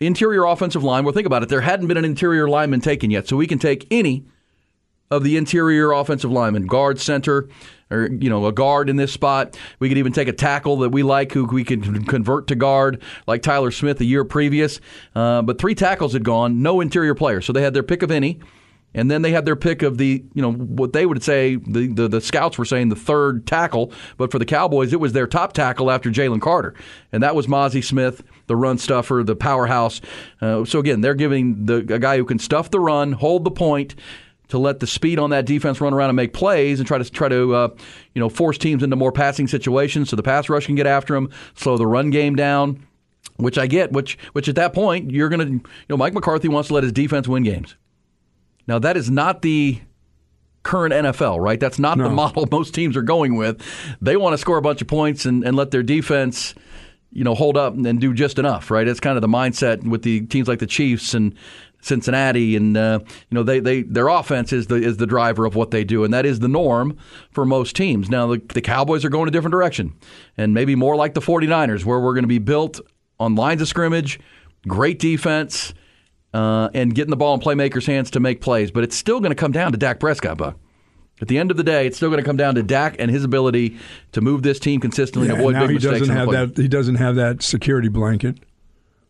interior 0.00 0.44
offensive 0.44 0.82
line? 0.82 1.04
Well, 1.04 1.12
think 1.12 1.26
about 1.26 1.42
it. 1.42 1.50
There 1.50 1.60
hadn't 1.60 1.88
been 1.88 1.98
an 1.98 2.06
interior 2.06 2.48
lineman 2.48 2.80
taken 2.80 3.10
yet, 3.10 3.28
so 3.28 3.36
we 3.36 3.46
can 3.46 3.58
take 3.58 3.86
any 3.90 4.24
of 5.10 5.24
the 5.24 5.36
interior 5.36 5.92
offensive 5.92 6.30
linemen, 6.30 6.66
guard, 6.66 7.00
center, 7.00 7.48
or 7.90 8.06
you 8.06 8.30
know 8.30 8.46
a 8.46 8.52
guard 8.52 8.88
in 8.88 8.96
this 8.96 9.12
spot. 9.12 9.58
We 9.78 9.88
could 9.88 9.98
even 9.98 10.12
take 10.12 10.28
a 10.28 10.32
tackle 10.32 10.78
that 10.78 10.90
we 10.90 11.02
like, 11.02 11.32
who 11.32 11.44
we 11.44 11.64
could 11.64 12.08
convert 12.08 12.46
to 12.48 12.54
guard, 12.54 13.02
like 13.26 13.42
Tyler 13.42 13.70
Smith 13.70 14.00
a 14.00 14.04
year 14.04 14.24
previous. 14.24 14.80
Uh, 15.14 15.42
but 15.42 15.58
three 15.58 15.74
tackles 15.74 16.14
had 16.14 16.24
gone, 16.24 16.62
no 16.62 16.80
interior 16.80 17.14
player, 17.14 17.40
so 17.42 17.52
they 17.52 17.62
had 17.62 17.74
their 17.74 17.82
pick 17.82 18.02
of 18.02 18.10
any. 18.10 18.40
And 18.94 19.10
then 19.10 19.22
they 19.22 19.30
had 19.30 19.44
their 19.44 19.56
pick 19.56 19.82
of 19.82 19.98
the, 19.98 20.24
you 20.34 20.42
know, 20.42 20.52
what 20.52 20.92
they 20.92 21.04
would 21.04 21.22
say, 21.22 21.56
the, 21.56 21.88
the, 21.88 22.08
the 22.08 22.20
scouts 22.20 22.56
were 22.56 22.64
saying 22.64 22.88
the 22.88 22.96
third 22.96 23.46
tackle. 23.46 23.92
But 24.16 24.32
for 24.32 24.38
the 24.38 24.46
Cowboys, 24.46 24.92
it 24.92 25.00
was 25.00 25.12
their 25.12 25.26
top 25.26 25.52
tackle 25.52 25.90
after 25.90 26.10
Jalen 26.10 26.40
Carter. 26.40 26.74
And 27.12 27.22
that 27.22 27.34
was 27.34 27.46
Mazi 27.46 27.84
Smith, 27.84 28.22
the 28.46 28.56
run 28.56 28.78
stuffer, 28.78 29.22
the 29.24 29.36
powerhouse. 29.36 30.00
Uh, 30.40 30.64
so 30.64 30.78
again, 30.78 31.02
they're 31.02 31.14
giving 31.14 31.66
the, 31.66 31.76
a 31.94 31.98
guy 31.98 32.16
who 32.16 32.24
can 32.24 32.38
stuff 32.38 32.70
the 32.70 32.80
run, 32.80 33.12
hold 33.12 33.44
the 33.44 33.50
point, 33.50 33.94
to 34.48 34.58
let 34.58 34.80
the 34.80 34.86
speed 34.86 35.18
on 35.18 35.30
that 35.30 35.44
defense 35.44 35.80
run 35.80 35.92
around 35.92 36.08
and 36.08 36.16
make 36.16 36.32
plays 36.32 36.80
and 36.80 36.86
try 36.86 36.98
to 36.98 37.04
try 37.08 37.28
to 37.28 37.54
uh, 37.54 37.68
you 38.14 38.20
know 38.20 38.28
force 38.28 38.58
teams 38.58 38.82
into 38.82 38.96
more 38.96 39.12
passing 39.12 39.46
situations 39.46 40.08
so 40.08 40.16
the 40.16 40.22
pass 40.22 40.48
rush 40.48 40.66
can 40.66 40.74
get 40.74 40.86
after 40.86 41.14
them, 41.14 41.30
slow 41.54 41.76
the 41.76 41.86
run 41.86 42.10
game 42.10 42.34
down. 42.34 42.84
Which 43.36 43.56
I 43.56 43.68
get. 43.68 43.92
Which 43.92 44.18
which 44.32 44.48
at 44.48 44.56
that 44.56 44.72
point 44.72 45.12
you're 45.12 45.28
gonna 45.28 45.44
you 45.44 45.60
know 45.88 45.96
Mike 45.96 46.12
McCarthy 46.12 46.48
wants 46.48 46.68
to 46.68 46.74
let 46.74 46.82
his 46.82 46.92
defense 46.92 47.28
win 47.28 47.44
games. 47.44 47.76
Now 48.68 48.78
that 48.78 48.96
is 48.96 49.10
not 49.10 49.42
the 49.42 49.80
current 50.62 50.92
NFL, 50.92 51.40
right? 51.40 51.58
That's 51.58 51.78
not 51.78 51.98
no. 51.98 52.04
the 52.04 52.10
model 52.10 52.46
most 52.50 52.74
teams 52.74 52.96
are 52.96 53.02
going 53.02 53.36
with. 53.36 53.60
They 54.00 54.16
want 54.16 54.34
to 54.34 54.38
score 54.38 54.58
a 54.58 54.62
bunch 54.62 54.82
of 54.82 54.86
points 54.86 55.26
and, 55.26 55.42
and 55.42 55.56
let 55.56 55.70
their 55.70 55.82
defense 55.82 56.54
you 57.10 57.24
know 57.24 57.34
hold 57.34 57.56
up 57.56 57.74
and 57.74 58.00
do 58.00 58.12
just 58.12 58.38
enough, 58.38 58.70
right? 58.70 58.86
It's 58.86 59.00
kind 59.00 59.16
of 59.16 59.22
the 59.22 59.28
mindset 59.28 59.82
with 59.82 60.02
the 60.02 60.26
teams 60.26 60.46
like 60.46 60.58
the 60.58 60.66
Chiefs 60.66 61.14
and 61.14 61.34
Cincinnati, 61.80 62.56
and 62.56 62.76
uh, 62.76 63.00
you 63.02 63.34
know 63.34 63.42
they, 63.42 63.60
they 63.60 63.82
their 63.82 64.08
offense 64.08 64.52
is 64.52 64.66
the 64.66 64.76
is 64.76 64.98
the 64.98 65.06
driver 65.06 65.46
of 65.46 65.54
what 65.54 65.70
they 65.70 65.84
do, 65.84 66.04
and 66.04 66.12
that 66.12 66.26
is 66.26 66.40
the 66.40 66.48
norm 66.48 66.96
for 67.30 67.44
most 67.44 67.76
teams. 67.76 68.10
Now 68.10 68.26
the, 68.26 68.42
the 68.52 68.60
Cowboys 68.60 69.04
are 69.04 69.08
going 69.08 69.28
a 69.28 69.30
different 69.30 69.52
direction, 69.52 69.94
and 70.36 70.52
maybe 70.52 70.74
more 70.74 70.96
like 70.96 71.14
the 71.14 71.20
49ers, 71.20 71.84
where 71.84 71.98
we're 71.98 72.14
going 72.14 72.24
to 72.24 72.28
be 72.28 72.38
built 72.38 72.80
on 73.18 73.34
lines 73.34 73.62
of 73.62 73.68
scrimmage, 73.68 74.20
great 74.66 74.98
defense, 74.98 75.72
uh, 76.34 76.68
and 76.74 76.94
getting 76.94 77.10
the 77.10 77.16
ball 77.16 77.34
in 77.34 77.40
playmakers' 77.40 77.86
hands 77.86 78.10
to 78.12 78.20
make 78.20 78.40
plays. 78.40 78.70
But 78.70 78.84
it's 78.84 78.96
still 78.96 79.20
going 79.20 79.30
to 79.30 79.36
come 79.36 79.52
down 79.52 79.72
to 79.72 79.78
Dak 79.78 80.00
Prescott, 80.00 80.38
Buck. 80.38 80.56
At 81.20 81.26
the 81.26 81.38
end 81.38 81.50
of 81.50 81.56
the 81.56 81.64
day, 81.64 81.86
it's 81.86 81.96
still 81.96 82.10
going 82.10 82.22
to 82.22 82.26
come 82.26 82.36
down 82.36 82.54
to 82.54 82.62
Dak 82.62 82.96
and 82.98 83.10
his 83.10 83.24
ability 83.24 83.76
to 84.12 84.20
move 84.20 84.42
this 84.42 84.60
team 84.60 84.80
consistently 84.80 85.26
yeah, 85.26 85.34
and 85.34 85.40
avoid 85.40 85.54
now 85.54 85.60
big 85.62 85.70
he 85.70 85.74
mistakes. 85.74 85.98
Doesn't 86.00 86.16
have 86.16 86.30
that, 86.30 86.56
he 86.56 86.68
doesn't 86.68 86.94
have 86.94 87.16
that 87.16 87.42
security 87.42 87.88
blanket. 87.88 88.38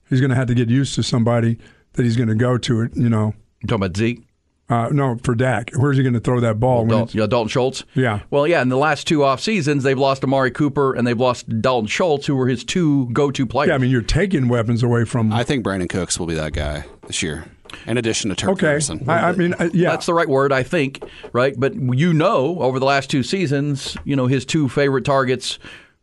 He's 0.09 0.21
going 0.21 0.31
to 0.31 0.37
have 0.37 0.47
to 0.49 0.55
get 0.55 0.71
used 0.71 0.95
to 0.95 1.03
somebody 1.03 1.59
that 1.93 2.05
he's 2.05 2.17
going 2.17 2.31
to 2.31 2.35
go 2.35 2.57
to 2.57 2.81
it. 2.81 2.97
You 2.97 3.11
know, 3.11 3.35
you 3.61 3.69
talking 3.69 3.85
about 3.85 3.97
Zeke? 3.97 4.23
Uh, 4.69 4.91
no, 4.93 5.17
for 5.23 5.35
Dak. 5.35 5.71
Where's 5.75 5.97
he 5.97 6.03
going 6.03 6.15
to 6.15 6.21
throw 6.21 6.41
that 6.41 6.61
ball? 6.61 6.85
Well, 6.85 6.99
Dalton, 6.99 7.21
yeah, 7.21 7.27
Dalton 7.27 7.49
Schultz. 7.49 7.85
Yeah. 7.95 8.21
Well, 8.31 8.47
yeah. 8.47 8.61
In 8.61 8.69
the 8.69 8.77
last 8.77 9.07
two 9.07 9.25
off 9.25 9.41
seasons, 9.41 9.83
they've 9.83 9.99
lost 9.99 10.23
Amari 10.23 10.51
Cooper 10.51 10.95
and 10.95 11.07
they've 11.07 11.19
lost 11.19 11.49
Dalton 11.63 11.87
Schultz, 11.87 12.27
who 12.27 12.37
were 12.37 12.49
his 12.49 12.65
two 12.65 13.09
go-to 13.11 13.47
players. 13.47 13.69
Yeah, 13.69 13.77
I 13.77 13.79
mean, 13.79 13.91
you're 13.91 14.03
taking 14.03 14.49
weapons 14.49 14.83
away 14.83 15.05
from. 15.05 15.33
I 15.33 15.43
think 15.43 15.65
Brandin 15.65 15.89
Cooks 15.89 16.19
will 16.19 16.27
be 16.27 16.35
that 16.35 16.53
guy 16.53 16.85
this 17.07 17.23
year. 17.23 17.47
In 17.87 17.97
addition 17.97 18.31
to 18.31 18.37
Turk 18.37 18.51
okay. 18.51 18.67
Harrison. 18.67 19.09
I, 19.09 19.29
I 19.29 19.33
mean, 19.33 19.55
uh, 19.55 19.71
yeah. 19.73 19.91
That's 19.91 20.07
the 20.07 20.15
right 20.15 20.29
word, 20.29 20.53
I 20.53 20.63
think, 20.63 21.03
right? 21.33 21.55
But 21.59 21.75
you 21.75 22.13
know, 22.13 22.61
over 22.61 22.79
the 22.79 22.87
last 22.87 23.11
two 23.11 23.23
seasons, 23.23 23.97
you 24.05 24.17
know, 24.17 24.27
his 24.27 24.45
two 24.45 24.69
favorite 24.69 25.05
targets 25.05 25.59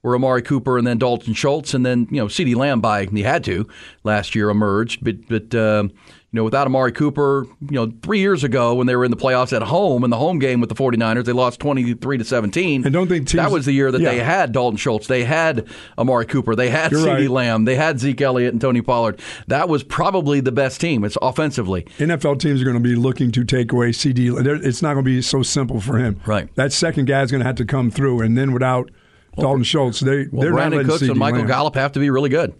were 0.05 0.15
Amari 0.15 0.43
Cooper 0.43 0.77
and 0.77 0.85
then 0.85 0.99
Dalton 0.99 1.33
Schultz, 1.33 1.73
and 1.73 1.85
then 1.85 2.07
you 2.11 2.17
know 2.17 2.27
CeeDee 2.27 2.55
Lamb 2.55 2.81
by 2.81 3.05
he 3.05 3.23
had 3.23 3.43
to 3.45 3.67
last 4.03 4.35
year 4.35 4.49
emerged, 4.49 5.03
but 5.03 5.27
but 5.27 5.55
uh, 5.55 5.87
you 6.35 6.41
know, 6.41 6.43
without 6.43 6.67
Amari 6.67 6.91
Cooper, 6.91 7.47
you 7.61 7.75
know, 7.75 7.93
three 8.01 8.19
years 8.19 8.43
ago 8.43 8.75
when 8.75 8.87
they 8.87 8.95
were 8.97 9.05
in 9.05 9.11
the 9.11 9.15
playoffs 9.15 9.55
at 9.55 9.61
home 9.61 10.03
in 10.03 10.09
the 10.09 10.17
home 10.17 10.37
game 10.37 10.59
with 10.59 10.67
the 10.67 10.75
49ers, 10.75 11.23
they 11.23 11.31
lost 11.31 11.61
23 11.61 12.17
to 12.17 12.25
17. 12.25 12.83
And 12.83 12.93
don't 12.93 13.07
think 13.07 13.29
teams, 13.29 13.41
that 13.41 13.51
was 13.51 13.65
the 13.65 13.71
year 13.71 13.89
that 13.89 14.01
yeah. 14.01 14.11
they 14.11 14.19
had 14.19 14.51
Dalton 14.51 14.75
Schultz, 14.75 15.07
they 15.07 15.23
had 15.23 15.65
Amari 15.97 16.25
Cooper, 16.25 16.53
they 16.53 16.69
had 16.69 16.91
CeeDee 16.91 17.05
right. 17.05 17.29
Lamb, 17.29 17.63
they 17.63 17.77
had 17.77 18.01
Zeke 18.01 18.19
Elliott 18.19 18.51
and 18.51 18.59
Tony 18.59 18.81
Pollard. 18.81 19.21
That 19.47 19.69
was 19.69 19.81
probably 19.81 20.41
the 20.41 20.51
best 20.51 20.81
team. 20.81 21.05
It's 21.05 21.17
offensively. 21.21 21.83
NFL 21.99 22.41
teams 22.41 22.61
are 22.61 22.65
going 22.65 22.75
to 22.75 22.83
be 22.83 22.95
looking 22.95 23.31
to 23.31 23.45
take 23.45 23.71
away 23.71 23.91
CeeDee. 23.91 24.65
It's 24.65 24.81
not 24.81 24.95
going 24.95 25.05
to 25.05 25.09
be 25.09 25.21
so 25.21 25.41
simple 25.41 25.79
for 25.79 25.99
him. 25.99 26.19
Right. 26.25 26.53
That 26.55 26.73
second 26.73 27.05
guy 27.05 27.21
is 27.21 27.31
going 27.31 27.39
to 27.39 27.47
have 27.47 27.55
to 27.55 27.65
come 27.65 27.91
through, 27.91 28.19
and 28.19 28.37
then 28.37 28.51
without 28.51 28.91
Dalton 29.37 29.63
Schultz, 29.63 29.99
they 29.99 30.27
well, 30.31 30.41
they're 30.41 30.53
Brandin 30.53 30.83
not 30.83 30.85
Cooks 30.85 31.01
and 31.01 31.17
Michael 31.17 31.39
Lamb. 31.39 31.47
Gallup 31.47 31.75
have 31.75 31.91
to 31.93 31.99
be 31.99 32.09
really 32.09 32.29
good. 32.29 32.53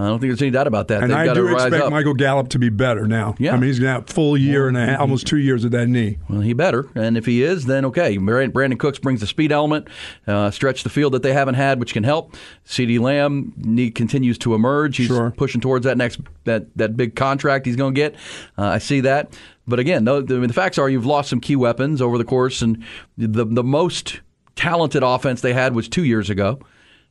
I 0.00 0.06
don't 0.06 0.18
think 0.18 0.30
there's 0.30 0.40
any 0.40 0.50
doubt 0.50 0.66
about 0.66 0.88
that. 0.88 1.02
And 1.02 1.10
They've 1.12 1.18
I 1.30 1.34
do 1.34 1.48
expect 1.48 1.74
up. 1.74 1.90
Michael 1.90 2.14
Gallup 2.14 2.48
to 2.50 2.58
be 2.58 2.70
better 2.70 3.06
now. 3.06 3.34
Yeah. 3.38 3.52
I 3.52 3.56
mean, 3.56 3.64
he's 3.64 3.78
going 3.78 3.88
to 3.88 4.00
have 4.00 4.06
full 4.06 4.34
year 4.34 4.66
and 4.66 4.76
a 4.76 4.86
half, 4.86 5.00
almost 5.00 5.26
two 5.26 5.36
years 5.36 5.62
of 5.62 5.72
that 5.72 5.88
knee. 5.88 6.16
Well, 6.28 6.40
he 6.40 6.54
better. 6.54 6.88
And 6.94 7.18
if 7.18 7.26
he 7.26 7.42
is, 7.42 7.66
then 7.66 7.84
okay. 7.86 8.16
Brandin 8.16 8.78
Cooks 8.78 8.98
brings 8.98 9.20
the 9.20 9.26
speed 9.26 9.52
element, 9.52 9.88
uh, 10.26 10.50
stretch 10.50 10.84
the 10.84 10.88
field 10.88 11.12
that 11.12 11.22
they 11.22 11.34
haven't 11.34 11.56
had, 11.56 11.80
which 11.80 11.92
can 11.92 12.04
help. 12.04 12.34
CeeDee 12.66 12.98
Lamb 12.98 13.52
need, 13.58 13.94
continues 13.94 14.38
to 14.38 14.54
emerge. 14.54 14.96
He's 14.96 15.08
sure. 15.08 15.32
pushing 15.32 15.60
towards 15.60 15.84
that 15.84 15.98
next 15.98 16.20
that, 16.44 16.74
that 16.76 16.96
big 16.96 17.14
contract 17.14 17.66
he's 17.66 17.76
going 17.76 17.94
to 17.94 18.00
get. 18.00 18.14
Uh, 18.56 18.64
I 18.68 18.78
see 18.78 19.00
that. 19.00 19.36
But 19.66 19.80
again, 19.80 20.04
the, 20.04 20.22
the, 20.22 20.38
the 20.38 20.52
facts 20.52 20.78
are 20.78 20.88
you've 20.88 21.06
lost 21.06 21.28
some 21.28 21.40
key 21.40 21.56
weapons 21.56 22.00
over 22.00 22.16
the 22.16 22.24
course, 22.24 22.62
and 22.62 22.82
the 23.18 23.44
the 23.44 23.62
most 23.62 24.20
talented 24.60 25.02
offense 25.02 25.40
they 25.40 25.54
had 25.54 25.74
was 25.74 25.88
two 25.88 26.04
years 26.04 26.28
ago. 26.28 26.60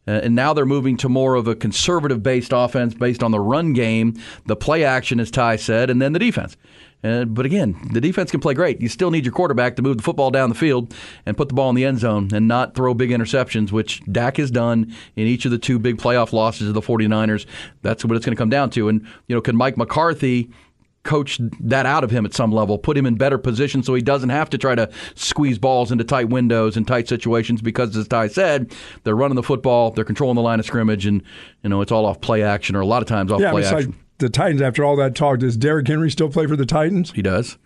Uh, 0.08 0.12
and 0.24 0.36
now 0.36 0.54
they're 0.54 0.68
moving 0.68 0.96
to 0.98 1.10
more 1.10 1.34
of 1.34 1.48
a 1.48 1.56
conservative 1.56 2.22
based 2.22 2.52
offense 2.54 2.94
based 2.94 3.24
on 3.24 3.32
the 3.32 3.40
run 3.40 3.74
game, 3.74 4.16
the 4.46 4.56
play 4.56 4.84
action, 4.84 5.20
as 5.20 5.32
Ty 5.32 5.56
said, 5.56 5.90
and 5.90 6.00
then 6.00 6.14
the 6.14 6.20
defense. 6.20 6.56
Uh, 7.04 7.26
but 7.26 7.46
again, 7.46 7.76
the 7.92 8.02
defense 8.02 8.30
can 8.30 8.40
play 8.40 8.54
great. 8.54 8.82
You 8.82 8.88
still 8.88 9.10
need 9.10 9.26
your 9.26 9.34
quarterback 9.34 9.78
to 9.78 9.82
move 9.82 9.98
the 9.98 10.04
football 10.04 10.30
down 10.30 10.50
the 10.50 10.56
field 10.56 10.94
and 11.26 11.36
put 11.36 11.48
the 11.48 11.56
ball 11.56 11.70
in 11.70 11.76
the 11.76 11.86
end 11.86 12.00
zone 12.00 12.30
and 12.34 12.48
not 12.48 12.76
throw 12.76 12.94
big 12.94 13.10
interceptions, 13.10 13.72
which 13.72 14.02
Dak 14.12 14.38
has 14.38 14.52
done 14.52 14.94
in 15.16 15.26
each 15.26 15.46
of 15.46 15.52
the 15.52 15.58
two 15.58 15.80
big 15.80 15.98
playoff 15.98 16.34
losses 16.34 16.68
of 16.68 16.76
the 16.76 16.82
49ers. 16.82 17.48
That's 17.82 18.06
what 18.06 18.16
it's 18.16 18.26
going 18.26 18.36
to 18.36 18.40
come 18.40 18.50
down 18.50 18.70
to. 18.72 18.90
And, 18.90 19.02
you 19.28 19.36
know, 19.36 19.42
can 19.42 19.56
Mike 19.56 19.78
McCarthy 19.78 20.52
coach 21.04 21.40
that 21.60 21.86
out 21.86 22.04
of 22.04 22.12
him 22.12 22.26
at 22.26 22.34
some 22.34 22.52
level, 22.52 22.78
put 22.78 22.98
him 22.98 23.06
in 23.06 23.16
better 23.16 23.38
position 23.38 23.82
so 23.84 23.94
he 23.94 24.02
doesn't 24.02 24.30
have 24.30 24.50
to 24.50 24.58
try 24.58 24.76
to 24.76 24.90
squeeze 25.16 25.58
balls 25.58 25.92
into 25.92 26.04
tight 26.04 26.30
windows 26.30 26.76
and 26.78 26.88
tight 26.88 27.08
situations 27.08 27.62
because, 27.62 27.96
as 27.96 28.08
Ty 28.08 28.28
said, 28.28 28.74
they're 29.04 29.16
running 29.16 29.36
the 29.36 29.44
football, 29.44 29.92
they're 29.92 30.06
controlling 30.06 30.36
the 30.36 30.42
line 30.42 30.60
of 30.60 30.66
scrimmage, 30.66 31.06
and 31.06 31.24
you 31.64 31.70
know 31.70 31.82
it's 31.82 31.92
all 31.92 32.06
off 32.06 32.22
play 32.22 32.44
action 32.44 32.76
or 32.76 32.82
a 32.82 32.86
lot 32.86 33.02
of 33.02 33.08
times 33.08 33.32
off 33.32 33.42
yeah, 33.42 33.52
play 33.52 33.66
action. 33.66 33.96
The 34.20 34.30
Titans, 34.30 34.62
after 34.62 34.84
all 34.84 34.98
that 34.98 35.16
talk, 35.16 35.40
does 35.40 35.56
Derrick 35.56 35.88
Henry 35.88 36.12
still 36.12 36.30
play 36.30 36.46
for 36.46 36.58
the 36.58 36.66
Titans? 36.66 37.12
He 37.12 37.22
does. 37.22 37.58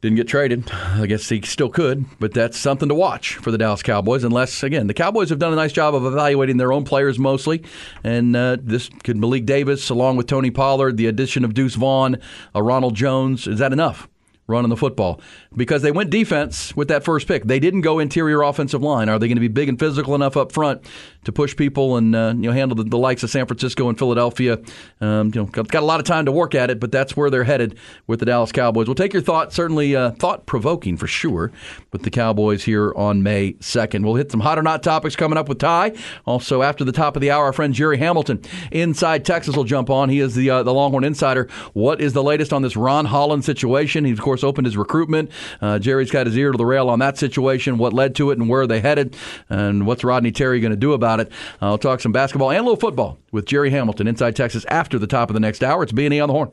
Didn't 0.00 0.16
get 0.16 0.28
traded. 0.28 0.70
I 0.72 1.04
guess 1.04 1.28
he 1.28 1.42
still 1.42 1.68
could, 1.68 2.06
but 2.18 2.32
that's 2.32 2.56
something 2.56 2.88
to 2.88 2.94
watch 2.94 3.34
for 3.34 3.50
the 3.50 3.58
Dallas 3.58 3.82
Cowboys. 3.82 4.24
Unless, 4.24 4.62
again, 4.62 4.86
the 4.86 4.94
Cowboys 4.94 5.28
have 5.28 5.38
done 5.38 5.52
a 5.52 5.56
nice 5.56 5.72
job 5.72 5.94
of 5.94 6.06
evaluating 6.06 6.56
their 6.56 6.72
own 6.72 6.84
players 6.84 7.18
mostly, 7.18 7.62
and 8.02 8.34
uh, 8.34 8.56
this 8.58 8.88
could 9.04 9.18
Malik 9.18 9.44
Davis 9.44 9.90
along 9.90 10.16
with 10.16 10.26
Tony 10.26 10.50
Pollard, 10.50 10.96
the 10.96 11.06
addition 11.06 11.44
of 11.44 11.52
Deuce 11.52 11.74
Vaughn, 11.74 12.16
uh, 12.54 12.62
Ronald 12.62 12.94
Jones. 12.94 13.46
Is 13.46 13.58
that 13.58 13.74
enough? 13.74 14.08
running 14.50 14.68
the 14.68 14.76
football 14.76 15.20
because 15.56 15.80
they 15.82 15.92
went 15.92 16.10
defense 16.10 16.76
with 16.76 16.88
that 16.88 17.04
first 17.04 17.28
pick. 17.28 17.44
They 17.44 17.60
didn't 17.60 17.82
go 17.82 17.98
interior 17.98 18.42
offensive 18.42 18.82
line. 18.82 19.08
Are 19.08 19.18
they 19.18 19.28
going 19.28 19.36
to 19.36 19.40
be 19.40 19.48
big 19.48 19.68
and 19.68 19.78
physical 19.78 20.14
enough 20.14 20.36
up 20.36 20.52
front 20.52 20.82
to 21.24 21.32
push 21.32 21.54
people 21.56 21.96
and 21.96 22.14
uh, 22.14 22.32
you 22.36 22.42
know 22.42 22.52
handle 22.52 22.76
the, 22.76 22.84
the, 22.84 22.98
likes 22.98 23.22
of 23.22 23.30
San 23.30 23.46
Francisco 23.46 23.88
and 23.88 23.98
Philadelphia? 23.98 24.58
Um, 25.00 25.30
you 25.34 25.42
know, 25.42 25.44
got, 25.46 25.74
a 25.74 25.86
lot 25.86 26.00
of 26.00 26.06
time 26.06 26.26
to 26.26 26.32
work 26.32 26.54
at 26.54 26.70
it, 26.70 26.80
but 26.80 26.92
that's 26.92 27.16
where 27.16 27.30
they're 27.30 27.44
headed 27.44 27.78
with 28.06 28.20
the 28.20 28.26
Dallas 28.26 28.52
Cowboys. 28.52 28.86
We'll 28.86 28.94
take 28.94 29.12
your 29.12 29.22
thoughts. 29.22 29.54
Certainly 29.54 29.96
uh, 29.96 30.12
thought 30.12 30.46
provoking 30.46 30.96
for 30.96 31.06
sure 31.06 31.52
with 31.92 32.02
the 32.02 32.10
Cowboys 32.10 32.64
here 32.64 32.92
on 32.96 33.22
May 33.22 33.56
second. 33.60 34.04
We'll 34.04 34.14
hit 34.14 34.30
some 34.30 34.40
hot 34.40 34.58
or 34.58 34.62
not 34.62 34.82
topics 34.82 35.16
coming 35.16 35.38
up 35.38 35.48
with 35.48 35.58
Ty. 35.58 35.92
Also 36.26 36.62
after 36.62 36.84
the 36.84 36.92
top 36.92 37.16
of 37.16 37.22
the 37.22 37.30
hour, 37.30 37.44
our 37.44 37.52
friend 37.52 37.74
Jerry 37.74 37.98
Hamilton 37.98 38.42
inside 38.70 39.24
Texas 39.24 39.56
will 39.56 39.64
jump 39.64 39.90
on. 39.90 40.08
He 40.08 40.20
is 40.20 40.34
the 40.34 40.50
uh, 40.50 40.62
the 40.62 40.72
Longhorn 40.72 41.04
insider. 41.04 41.48
What 41.72 42.00
is 42.00 42.12
the 42.12 42.22
latest 42.22 42.52
on 42.52 42.62
this 42.62 42.76
Ron 42.76 43.06
Holland 43.06 43.44
situation? 43.44 44.04
He 44.04 44.12
of 44.12 44.20
course 44.20 44.44
opened 44.44 44.66
his 44.66 44.76
recruitment. 44.76 45.30
Uh, 45.60 45.78
Jerry's 45.78 46.10
got 46.10 46.26
his 46.26 46.36
ear 46.36 46.52
to 46.52 46.58
the 46.58 46.66
rail 46.66 46.88
on 46.88 46.98
that 47.00 47.18
situation, 47.18 47.78
what 47.78 47.92
led 47.92 48.14
to 48.16 48.30
it, 48.30 48.38
and 48.38 48.48
where 48.48 48.62
are 48.62 48.66
they 48.66 48.80
headed, 48.80 49.16
and 49.48 49.86
what's 49.86 50.04
Rodney 50.04 50.32
Terry 50.32 50.60
going 50.60 50.70
to 50.70 50.76
do 50.76 50.92
about 50.92 51.09
it. 51.18 51.32
Uh, 51.60 51.66
I'll 51.66 51.78
talk 51.78 52.00
some 52.00 52.12
basketball 52.12 52.50
and 52.50 52.60
a 52.60 52.62
little 52.62 52.76
football 52.76 53.18
with 53.32 53.46
Jerry 53.46 53.70
Hamilton 53.70 54.06
inside 54.06 54.36
Texas 54.36 54.64
after 54.66 54.96
the 54.96 55.08
top 55.08 55.30
of 55.30 55.34
the 55.34 55.40
next 55.40 55.64
hour. 55.64 55.82
It's 55.82 55.90
B 55.90 56.04
and 56.04 56.14
E 56.14 56.20
on 56.20 56.28
the 56.28 56.34
horn. 56.34 56.50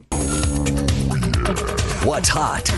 What's 2.03 2.29
hot? 2.29 2.71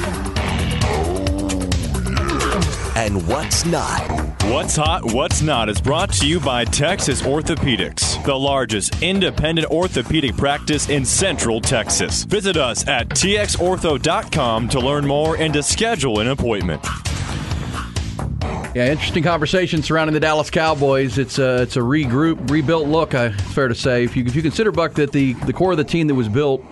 And 2.97 3.25
what's 3.27 3.65
not? 3.65 4.29
What's 4.49 4.75
Hot, 4.77 5.13
What's 5.13 5.43
Not 5.43 5.69
is 5.69 5.79
brought 5.79 6.11
to 6.13 6.27
you 6.27 6.39
by 6.39 6.65
Texas 6.65 7.21
Orthopedics, 7.21 8.25
the 8.25 8.33
largest 8.33 9.03
independent 9.03 9.69
orthopedic 9.69 10.35
practice 10.35 10.89
in 10.89 11.05
Central 11.05 11.61
Texas. 11.61 12.23
Visit 12.23 12.57
us 12.57 12.87
at 12.87 13.09
txortho.com 13.09 14.69
to 14.69 14.79
learn 14.79 15.05
more 15.05 15.37
and 15.37 15.53
to 15.53 15.61
schedule 15.61 16.19
an 16.19 16.29
appointment. 16.29 16.83
Yeah, 18.75 18.91
interesting 18.91 19.23
conversation 19.23 19.81
surrounding 19.81 20.13
the 20.13 20.19
Dallas 20.19 20.51
Cowboys. 20.51 21.17
It's 21.17 21.39
a 21.39 21.63
it's 21.63 21.75
a 21.75 21.79
regroup, 21.79 22.49
rebuilt 22.51 22.87
look. 22.87 23.15
I, 23.15 23.27
it's 23.27 23.53
fair 23.53 23.67
to 23.67 23.75
say. 23.75 24.03
If 24.03 24.15
you 24.15 24.23
if 24.25 24.35
you 24.35 24.41
consider 24.41 24.71
Buck 24.71 24.93
that 24.93 25.11
the 25.11 25.33
the 25.33 25.53
core 25.53 25.71
of 25.71 25.77
the 25.77 25.83
team 25.83 26.07
that 26.07 26.15
was 26.15 26.29
built 26.29 26.63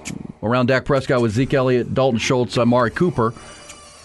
around 0.44 0.68
Dak 0.68 0.86
Prescott 0.86 1.22
with 1.22 1.32
Zeke 1.32 1.56
Elliott, 1.56 1.94
Dalton 1.94 2.20
Schultz, 2.20 2.58
Amari 2.58 2.92
Cooper. 2.92 3.34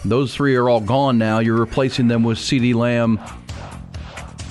Those 0.04 0.34
three 0.34 0.56
are 0.56 0.68
all 0.68 0.80
gone 0.80 1.18
now. 1.18 1.38
You're 1.38 1.58
replacing 1.58 2.08
them 2.08 2.24
with 2.24 2.38
CeeDee 2.38 2.74
Lamb, 2.74 3.18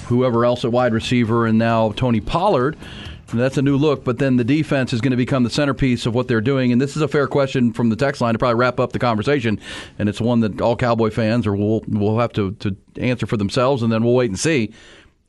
whoever 0.06 0.46
else 0.46 0.64
at 0.64 0.72
wide 0.72 0.94
receiver, 0.94 1.46
and 1.46 1.58
now 1.58 1.92
Tony 1.94 2.22
Pollard. 2.22 2.78
That's 3.34 3.58
a 3.58 3.62
new 3.62 3.78
look, 3.78 4.04
but 4.04 4.18
then 4.18 4.38
the 4.38 4.44
defense 4.44 4.94
is 4.94 5.02
going 5.02 5.12
to 5.12 5.18
become 5.18 5.44
the 5.44 5.50
centerpiece 5.50 6.06
of 6.06 6.14
what 6.14 6.28
they're 6.28 6.42
doing. 6.42 6.72
And 6.72 6.82
this 6.82 6.96
is 6.96 7.02
a 7.02 7.08
fair 7.08 7.28
question 7.28 7.74
from 7.74 7.90
the 7.90 7.96
text 7.96 8.22
line 8.22 8.34
to 8.34 8.40
probably 8.40 8.56
wrap 8.56 8.80
up 8.80 8.92
the 8.92 9.00
conversation. 9.00 9.60
And 9.98 10.10
it's 10.10 10.22
one 10.22 10.42
that 10.42 10.62
all 10.62 10.76
Cowboy 10.76 11.10
fans 11.10 11.48
or 11.48 11.56
will 11.56 11.82
will 11.88 12.20
have 12.20 12.34
to, 12.34 12.52
to 12.54 12.76
answer 12.98 13.26
for 13.26 13.38
themselves, 13.38 13.84
and 13.84 13.92
then 13.92 14.04
we'll 14.04 14.16
wait 14.16 14.30
and 14.30 14.40
see. 14.40 14.74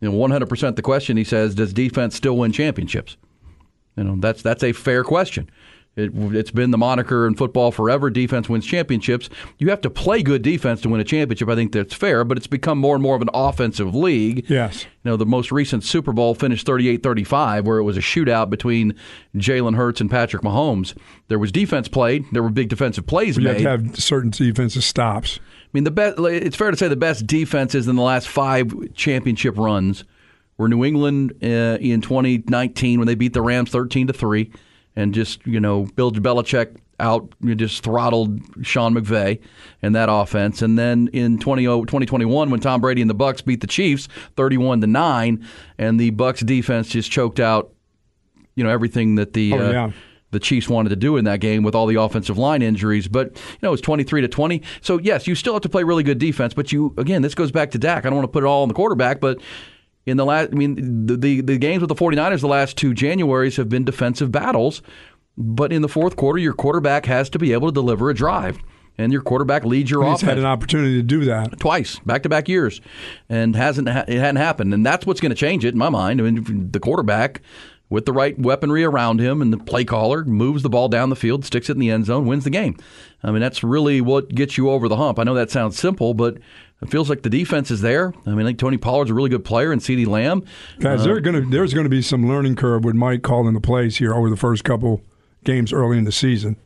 You 0.00 0.10
know, 0.10 0.16
100% 0.16 0.76
the 0.76 0.82
question 0.82 1.16
he 1.16 1.24
says, 1.24 1.54
does 1.54 1.72
defense 1.72 2.16
still 2.16 2.36
win 2.36 2.52
championships? 2.52 3.16
You 3.96 4.04
know, 4.04 4.16
that's 4.18 4.42
that's 4.42 4.64
a 4.64 4.72
fair 4.72 5.04
question. 5.04 5.48
It, 5.94 6.10
it's 6.14 6.50
been 6.50 6.70
the 6.70 6.78
moniker 6.78 7.26
in 7.26 7.34
football 7.34 7.70
forever. 7.70 8.08
Defense 8.08 8.48
wins 8.48 8.64
championships. 8.64 9.28
You 9.58 9.68
have 9.68 9.82
to 9.82 9.90
play 9.90 10.22
good 10.22 10.40
defense 10.40 10.80
to 10.82 10.88
win 10.88 11.00
a 11.00 11.04
championship. 11.04 11.50
I 11.50 11.54
think 11.54 11.72
that's 11.72 11.92
fair, 11.92 12.24
but 12.24 12.38
it's 12.38 12.46
become 12.46 12.78
more 12.78 12.94
and 12.94 13.02
more 13.02 13.14
of 13.14 13.20
an 13.20 13.28
offensive 13.34 13.94
league. 13.94 14.48
Yes. 14.48 14.84
You 14.84 15.10
know, 15.10 15.16
the 15.18 15.26
most 15.26 15.52
recent 15.52 15.84
Super 15.84 16.12
Bowl 16.12 16.34
finished 16.34 16.64
38 16.64 17.02
35, 17.02 17.66
where 17.66 17.78
it 17.78 17.82
was 17.82 17.98
a 17.98 18.00
shootout 18.00 18.48
between 18.48 18.94
Jalen 19.36 19.76
Hurts 19.76 20.00
and 20.00 20.10
Patrick 20.10 20.42
Mahomes. 20.42 20.96
There 21.28 21.38
was 21.38 21.52
defense 21.52 21.88
played, 21.88 22.24
there 22.32 22.42
were 22.42 22.50
big 22.50 22.70
defensive 22.70 23.06
plays 23.06 23.36
You 23.36 23.44
made. 23.44 23.60
You 23.60 23.68
have 23.68 23.80
to 23.80 23.86
have 23.88 23.98
certain 23.98 24.30
defensive 24.30 24.84
stops. 24.84 25.40
I 25.42 25.68
mean, 25.74 25.84
the 25.84 25.90
best. 25.90 26.18
It's 26.18 26.56
fair 26.56 26.70
to 26.70 26.76
say 26.76 26.88
the 26.88 26.96
best 26.96 27.26
defenses 27.26 27.86
in 27.86 27.96
the 27.96 28.02
last 28.02 28.28
five 28.28 28.94
championship 28.94 29.58
runs 29.58 30.04
were 30.56 30.68
New 30.68 30.84
England 30.84 31.32
uh, 31.42 31.78
in 31.80 32.00
2019 32.00 32.98
when 32.98 33.06
they 33.06 33.14
beat 33.14 33.32
the 33.32 33.42
Rams 33.42 33.70
13 33.70 34.06
to 34.06 34.12
three, 34.12 34.52
and 34.96 35.14
just 35.14 35.46
you 35.46 35.60
know 35.60 35.84
Bill 35.96 36.12
Belichick 36.12 36.76
out 37.00 37.34
you 37.40 37.48
know, 37.48 37.54
just 37.54 37.82
throttled 37.82 38.40
Sean 38.64 38.94
McVay 38.94 39.40
and 39.82 39.94
that 39.94 40.08
offense, 40.10 40.62
and 40.62 40.78
then 40.78 41.08
in 41.12 41.38
20, 41.38 41.64
2021 41.64 42.50
when 42.50 42.60
Tom 42.60 42.80
Brady 42.80 43.00
and 43.00 43.10
the 43.10 43.14
Bucks 43.14 43.42
beat 43.42 43.60
the 43.60 43.66
Chiefs 43.66 44.08
31 44.36 44.80
to 44.82 44.86
nine, 44.86 45.46
and 45.78 45.98
the 45.98 46.10
Bucks 46.10 46.40
defense 46.40 46.88
just 46.88 47.10
choked 47.10 47.40
out 47.40 47.72
you 48.54 48.64
know 48.64 48.70
everything 48.70 49.16
that 49.16 49.32
the. 49.32 49.52
Oh, 49.54 49.58
uh, 49.58 49.90
the 50.32 50.40
Chiefs 50.40 50.66
wanted 50.66 50.88
to 50.88 50.96
do 50.96 51.18
in 51.18 51.26
that 51.26 51.40
game 51.40 51.62
with 51.62 51.74
all 51.74 51.86
the 51.86 52.00
offensive 52.00 52.38
line 52.38 52.62
injuries. 52.62 53.06
But 53.06 53.36
you 53.36 53.58
know, 53.62 53.68
it 53.68 53.72
was 53.72 53.80
twenty 53.82 54.02
three 54.02 54.22
to 54.22 54.28
twenty. 54.28 54.62
So 54.80 54.98
yes, 54.98 55.26
you 55.26 55.34
still 55.34 55.52
have 55.52 55.60
to 55.60 55.68
play 55.68 55.84
really 55.84 56.02
good 56.02 56.18
defense. 56.18 56.54
But 56.54 56.72
you 56.72 56.94
again, 56.96 57.20
this 57.20 57.34
goes 57.34 57.52
back 57.52 57.70
to 57.72 57.78
Dak. 57.78 58.06
I 58.06 58.08
don't 58.08 58.16
want 58.16 58.24
to 58.24 58.32
put 58.32 58.42
it 58.42 58.46
all 58.46 58.62
on 58.62 58.68
the 58.68 58.74
quarterback, 58.74 59.20
but 59.20 59.40
in 60.06 60.16
the 60.16 60.24
last, 60.24 60.50
I 60.52 60.54
mean, 60.54 61.06
the 61.06 61.16
the, 61.16 61.40
the 61.40 61.58
games 61.58 61.80
with 61.80 61.88
the 61.88 61.94
49ers 61.94 62.40
the 62.40 62.48
last 62.48 62.76
two 62.76 62.92
Januaries 62.92 63.56
have 63.56 63.68
been 63.68 63.84
defensive 63.84 64.32
battles. 64.32 64.82
But 65.36 65.72
in 65.72 65.80
the 65.80 65.88
fourth 65.88 66.16
quarter, 66.16 66.38
your 66.38 66.52
quarterback 66.52 67.06
has 67.06 67.30
to 67.30 67.38
be 67.38 67.52
able 67.52 67.68
to 67.68 67.72
deliver 67.72 68.10
a 68.10 68.14
drive. 68.14 68.58
And 68.98 69.10
your 69.10 69.22
quarterback 69.22 69.64
leads 69.64 69.90
your 69.90 70.02
offense. 70.02 70.20
He's 70.20 70.28
had 70.28 70.38
an 70.38 70.44
opportunity 70.44 70.96
to 70.96 71.02
do 71.02 71.24
that. 71.24 71.58
twice, 71.58 71.98
back 72.00 72.22
to 72.24 72.28
back 72.28 72.46
years, 72.46 72.82
and 73.30 73.56
hasn't 73.56 73.88
ha- 73.88 74.04
it 74.06 74.18
hadn't 74.18 74.36
happened, 74.36 74.74
and 74.74 74.84
that's 74.84 75.06
what's 75.06 75.18
going 75.18 75.30
to 75.30 75.36
change 75.36 75.64
it 75.64 75.72
in 75.72 75.78
my 75.78 75.88
mind. 75.88 76.20
I 76.20 76.24
mean, 76.24 76.70
the 76.70 76.78
quarterback 76.78 77.40
with 77.88 78.04
the 78.04 78.12
right 78.12 78.38
weaponry 78.38 78.84
around 78.84 79.20
him 79.20 79.40
and 79.42 79.52
the 79.52 79.58
play 79.58 79.84
caller 79.84 80.24
moves 80.24 80.62
the 80.62 80.70
ball 80.70 80.88
down 80.88 81.10
the 81.10 81.16
field, 81.16 81.44
sticks 81.44 81.68
it 81.68 81.72
in 81.72 81.78
the 81.78 81.90
end 81.90 82.06
zone, 82.06 82.26
wins 82.26 82.44
the 82.44 82.50
game. 82.50 82.76
I 83.22 83.30
mean, 83.30 83.40
that's 83.40 83.62
really 83.62 84.00
what 84.00 84.28
gets 84.34 84.56
you 84.58 84.70
over 84.70 84.88
the 84.88 84.96
hump. 84.96 85.18
I 85.18 85.24
know 85.24 85.34
that 85.34 85.50
sounds 85.50 85.78
simple, 85.78 86.14
but 86.14 86.38
it 86.82 86.90
feels 86.90 87.08
like 87.08 87.22
the 87.22 87.30
defense 87.30 87.70
is 87.70 87.80
there. 87.80 88.12
I 88.26 88.30
mean, 88.30 88.40
I 88.40 88.50
think 88.50 88.58
Tony 88.58 88.76
Pollard's 88.76 89.10
a 89.10 89.14
really 89.14 89.30
good 89.30 89.44
player, 89.44 89.72
and 89.72 89.80
CeeDee 89.80 90.06
Lamb. 90.06 90.44
Guys, 90.80 91.00
uh, 91.00 91.04
there 91.04 91.20
gonna, 91.20 91.40
there's 91.42 91.72
going 91.74 91.84
to 91.84 91.90
be 91.90 92.02
some 92.02 92.28
learning 92.28 92.56
curve 92.56 92.84
with 92.84 92.94
Mike 92.94 93.22
calling 93.22 93.54
the 93.54 93.60
plays 93.60 93.96
here 93.98 94.14
over 94.14 94.28
the 94.28 94.36
first 94.36 94.64
couple 94.64 95.00
games 95.44 95.72
early 95.72 95.98
in 95.98 96.04
the 96.04 96.12
season. 96.12 96.56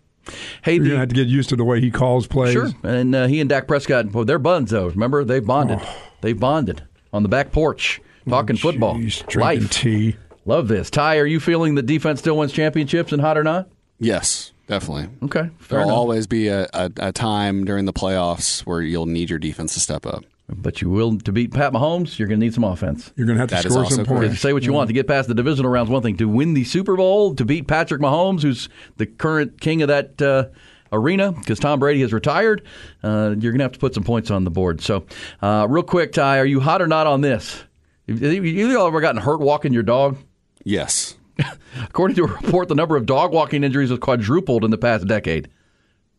Hey, 0.63 0.75
You're 0.75 0.83
the- 0.85 0.89
going 0.91 0.97
to 0.97 1.01
have 1.01 1.09
to 1.11 1.15
get 1.15 1.29
used 1.29 1.49
to 1.51 1.57
the 1.57 1.65
way 1.65 1.81
he 1.81 1.91
calls 1.91 2.27
plays. 2.27 2.53
Sure, 2.53 2.71
and 2.83 3.15
uh, 3.15 3.27
he 3.29 3.41
and 3.41 3.49
Dak 3.49 3.69
Prescott, 3.69 4.13
well, 4.13 4.25
they're 4.25 4.39
buds 4.41 4.71
though. 4.73 4.89
Remember, 4.89 5.23
they've 5.25 5.45
bonded. 5.47 5.79
Oh. 5.83 6.03
They've 6.23 6.39
bonded 6.39 6.83
on 7.13 7.23
the 7.23 7.29
back 7.29 7.53
porch 7.53 8.01
talking 8.29 8.57
football, 8.57 8.97
Jeez, 8.97 9.25
drinking 9.29 9.61
life. 9.63 9.71
tea. 9.71 10.17
Love 10.45 10.67
this. 10.69 10.91
Ty, 10.91 11.19
are 11.19 11.27
you 11.27 11.39
feeling 11.41 11.75
that 11.77 11.87
defense 11.87 12.21
still 12.21 12.37
wins 12.37 12.53
championships 12.53 13.13
and 13.13 13.21
hot 13.21 13.37
or 13.39 13.45
not? 13.45 13.69
Yes, 14.01 14.53
definitely. 14.67 15.09
Okay, 15.25 15.51
There'll 15.69 15.87
enough. 15.87 15.97
always 15.97 16.27
be 16.27 16.49
a, 16.49 16.69
a, 16.73 16.91
a 16.99 17.13
time 17.13 17.65
during 17.65 17.85
the 17.85 17.93
playoffs 17.93 18.61
where 18.61 18.81
you'll 18.83 19.07
need 19.07 19.31
your 19.31 19.39
defense 19.39 19.75
to 19.75 19.81
step 19.81 20.07
up. 20.07 20.25
But 20.49 20.81
you 20.81 20.89
will 20.91 21.19
to 21.19 21.33
beat 21.33 21.53
Pat 21.53 21.73
Mahomes. 21.73 22.21
You're 22.21 22.29
going 22.29 22.39
to 22.39 22.47
need 22.47 22.55
some 22.55 22.63
offense. 22.63 23.11
You're 23.17 23.27
going 23.27 23.37
to 23.37 23.41
have 23.41 23.49
to 23.49 23.57
That 23.57 23.65
is 23.65 23.73
score 23.73 23.91
some 23.91 24.05
points. 24.07 24.41
Say 24.41 24.53
what 24.53 24.63
you 24.63 24.73
want 24.73 24.87
to 24.87 24.95
get 24.95 25.09
past 25.09 25.27
the 25.27 25.35
divisional 25.35 25.73
rounds. 25.73 25.91
One 25.91 26.03
thing 26.03 26.17
to 26.19 26.29
win 26.29 26.55
the 26.55 26.63
Super 26.63 26.95
Bowl, 26.95 27.35
to 27.35 27.45
beat 27.45 27.67
Patrick 27.67 28.01
Mahomes, 28.01 28.43
who's 28.43 28.69
the 28.97 29.07
current 29.07 29.61
king 29.61 29.83
of 29.83 29.89
that 29.89 30.23
uh, 30.23 30.45
arena, 30.93 31.33
because 31.33 31.59
Tom 31.59 31.81
Brady 31.81 32.01
has 32.03 32.13
retired. 32.13 32.63
Uh, 33.03 33.35
you're 33.41 33.51
going 33.51 33.59
to 33.59 33.65
have 33.65 33.73
to 33.73 33.81
put 33.81 33.93
some 33.93 34.05
points 34.05 34.31
on 34.31 34.45
the 34.45 34.51
board. 34.51 34.81
So, 34.83 35.05
uh, 35.43 35.67
real 35.69 35.83
quick, 35.83 36.13
Ty, 36.13 36.39
are 36.39 36.47
you 36.47 36.61
hot 36.61 36.81
or 36.81 36.87
not 36.87 37.09
on 37.09 37.23
this? 37.23 37.65
Have 38.09 38.23
You 38.23 38.43
you 38.43 38.79
all 38.79 38.87
ever 38.87 39.01
gotten 39.01 39.21
hurt 39.21 39.41
walking 39.41 39.73
your 39.73 39.83
dog? 39.83 40.17
Yes. 40.63 41.16
According 41.83 42.17
to 42.17 42.25
a 42.25 42.29
report, 42.29 42.69
the 42.69 42.75
number 42.75 42.97
of 42.97 43.07
dog 43.07 43.33
walking 43.33 43.65
injuries 43.65 43.91
has 43.91 43.99
quadrupled 43.99 44.65
in 44.65 44.71
the 44.71 44.79
past 44.79 45.07
decade. 45.07 45.49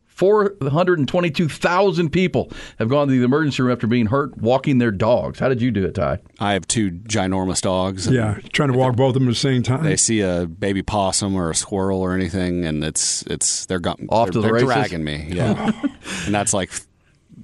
422,000 0.07 2.09
people 2.09 2.51
have 2.80 2.89
gone 2.89 3.07
to 3.07 3.13
the 3.13 3.24
emergency 3.24 3.61
room 3.61 3.72
after 3.72 3.86
being 3.86 4.07
hurt 4.07 4.36
walking 4.38 4.80
their 4.80 4.89
dogs. 4.89 5.38
How 5.38 5.47
did 5.47 5.61
you 5.61 5.70
do 5.70 5.86
it, 5.86 5.93
Ty? 5.93 6.20
I 6.39 6.53
have 6.53 6.68
two 6.68 6.89
ginormous 6.89 7.61
dogs. 7.61 8.07
Yeah, 8.07 8.39
trying 8.51 8.72
to 8.72 8.78
walk 8.78 8.95
both 8.95 9.09
of 9.09 9.13
them 9.15 9.28
at 9.28 9.32
the 9.32 9.36
same 9.36 9.61
time. 9.61 9.84
They 9.84 9.95
see 9.95 10.22
a 10.22 10.47
baby 10.47 10.82
possum 10.82 11.36
or 11.36 11.51
a 11.51 11.55
squirrel 11.55 12.01
or 12.01 12.15
anything, 12.15 12.65
and 12.65 12.84
it's 12.84 13.22
it's 13.24 13.68
they're 13.68 13.80
got, 13.80 13.99
Off 14.09 14.28
they're, 14.28 14.34
to 14.34 14.39
the 14.39 14.47
they're 14.47 14.53
races? 14.55 14.68
dragging 14.68 15.03
me. 15.03 15.28
Yeah, 15.30 15.72
and 16.26 16.34
that's 16.34 16.53
like 16.53 16.72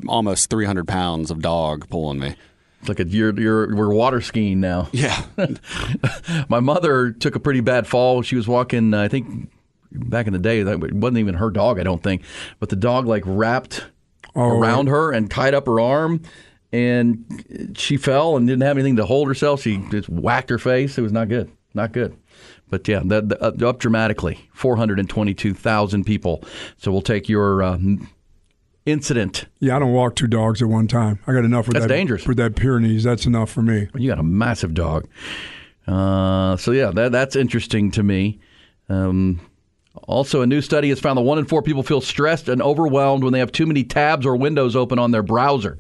almost 0.08 0.50
300 0.50 0.88
pounds 0.88 1.30
of 1.30 1.42
dog 1.42 1.88
pulling 1.90 2.20
me. 2.20 2.36
It's 2.84 2.90
like 2.90 3.00
a, 3.00 3.08
you're, 3.08 3.34
you're, 3.40 3.76
we're 3.76 3.94
water 3.94 4.20
skiing 4.20 4.60
now. 4.60 4.90
Yeah. 4.94 5.24
My 6.50 6.60
mother 6.60 7.12
took 7.12 7.36
a 7.36 7.40
pretty 7.40 7.62
bad 7.62 7.88
fall. 7.88 8.22
She 8.22 8.36
was 8.36 8.46
walking, 8.48 8.94
uh, 8.94 9.02
I 9.04 9.08
think, 9.08 9.50
back 9.92 10.28
in 10.28 10.34
the 10.34 10.40
day. 10.40 10.64
That 10.64 10.84
it 10.84 10.94
wasn't 10.94 11.20
even 11.20 11.36
her 11.36 11.50
dog, 11.50 11.80
I 11.80 11.84
don't 11.84 12.04
think, 12.04 12.24
but 12.60 12.68
the 12.70 12.76
dog 12.76 13.06
like 13.08 13.24
wrapped 13.26 13.86
Oh, 14.36 14.60
around 14.60 14.88
her 14.88 15.12
and 15.12 15.30
tied 15.30 15.54
up 15.54 15.66
her 15.68 15.80
arm, 15.80 16.22
and 16.72 17.72
she 17.78 17.98
fell 17.98 18.36
and 18.36 18.48
didn't 18.48 18.64
have 18.64 18.78
anything 18.78 18.96
to 18.96 19.06
hold 19.06 19.28
herself. 19.28 19.62
She 19.62 19.78
just 19.92 20.10
whacked 20.10 20.50
her 20.50 20.58
face. 20.58 20.98
It 20.98 21.02
was 21.04 21.12
not 21.12 21.30
good, 21.30 21.52
not 21.76 21.92
good. 21.92 22.18
But 22.68 22.88
yeah, 22.88 23.02
that, 23.06 23.30
that- 23.30 23.62
up, 23.64 23.78
dramatically, 23.80 24.50
four 24.54 24.76
hundred 24.76 25.00
and 25.00 25.08
twenty-two 25.08 25.54
thousand 25.54 26.06
people. 26.06 26.44
So 26.78 26.92
we'll 26.92 27.02
take 27.04 27.30
your 27.30 27.62
uh, 27.62 27.78
incident. 28.86 29.46
Yeah, 29.60 29.76
I 29.76 29.80
don't 29.80 29.94
walk 29.94 30.16
two 30.16 30.28
dogs 30.28 30.62
at 30.62 30.68
one 30.68 30.88
time. 30.88 31.20
I 31.28 31.34
got 31.34 31.46
enough 31.46 31.68
with 31.68 31.76
That's 31.76 31.86
that. 31.88 31.94
dangerous. 31.94 32.28
With 32.28 32.38
that 32.38 32.56
Pyrenees, 32.56 33.04
that's 33.04 33.26
enough 33.26 33.50
for 33.50 33.62
me. 33.62 33.88
You 33.96 34.10
got 34.10 34.20
a 34.20 34.24
massive 34.24 34.74
dog. 34.74 35.08
Uh, 35.88 36.58
so 36.58 36.72
yeah, 36.72 36.92
that, 36.92 37.12
that's 37.12 37.36
interesting 37.36 37.92
to 37.92 38.04
me. 38.04 38.40
Um, 38.90 39.40
also, 40.08 40.42
a 40.42 40.48
new 40.48 40.62
study 40.62 40.90
has 40.90 41.00
found 41.00 41.18
that 41.18 41.22
one 41.22 41.38
in 41.38 41.46
four 41.46 41.62
people 41.62 41.84
feel 41.84 42.02
stressed 42.02 42.50
and 42.50 42.62
overwhelmed 42.62 43.24
when 43.24 43.32
they 43.32 43.40
have 43.40 43.52
too 43.52 43.66
many 43.66 43.84
tabs 43.84 44.26
or 44.26 44.36
windows 44.36 44.76
open 44.76 45.00
on 45.00 45.12
their 45.12 45.24
browser. 45.24 45.78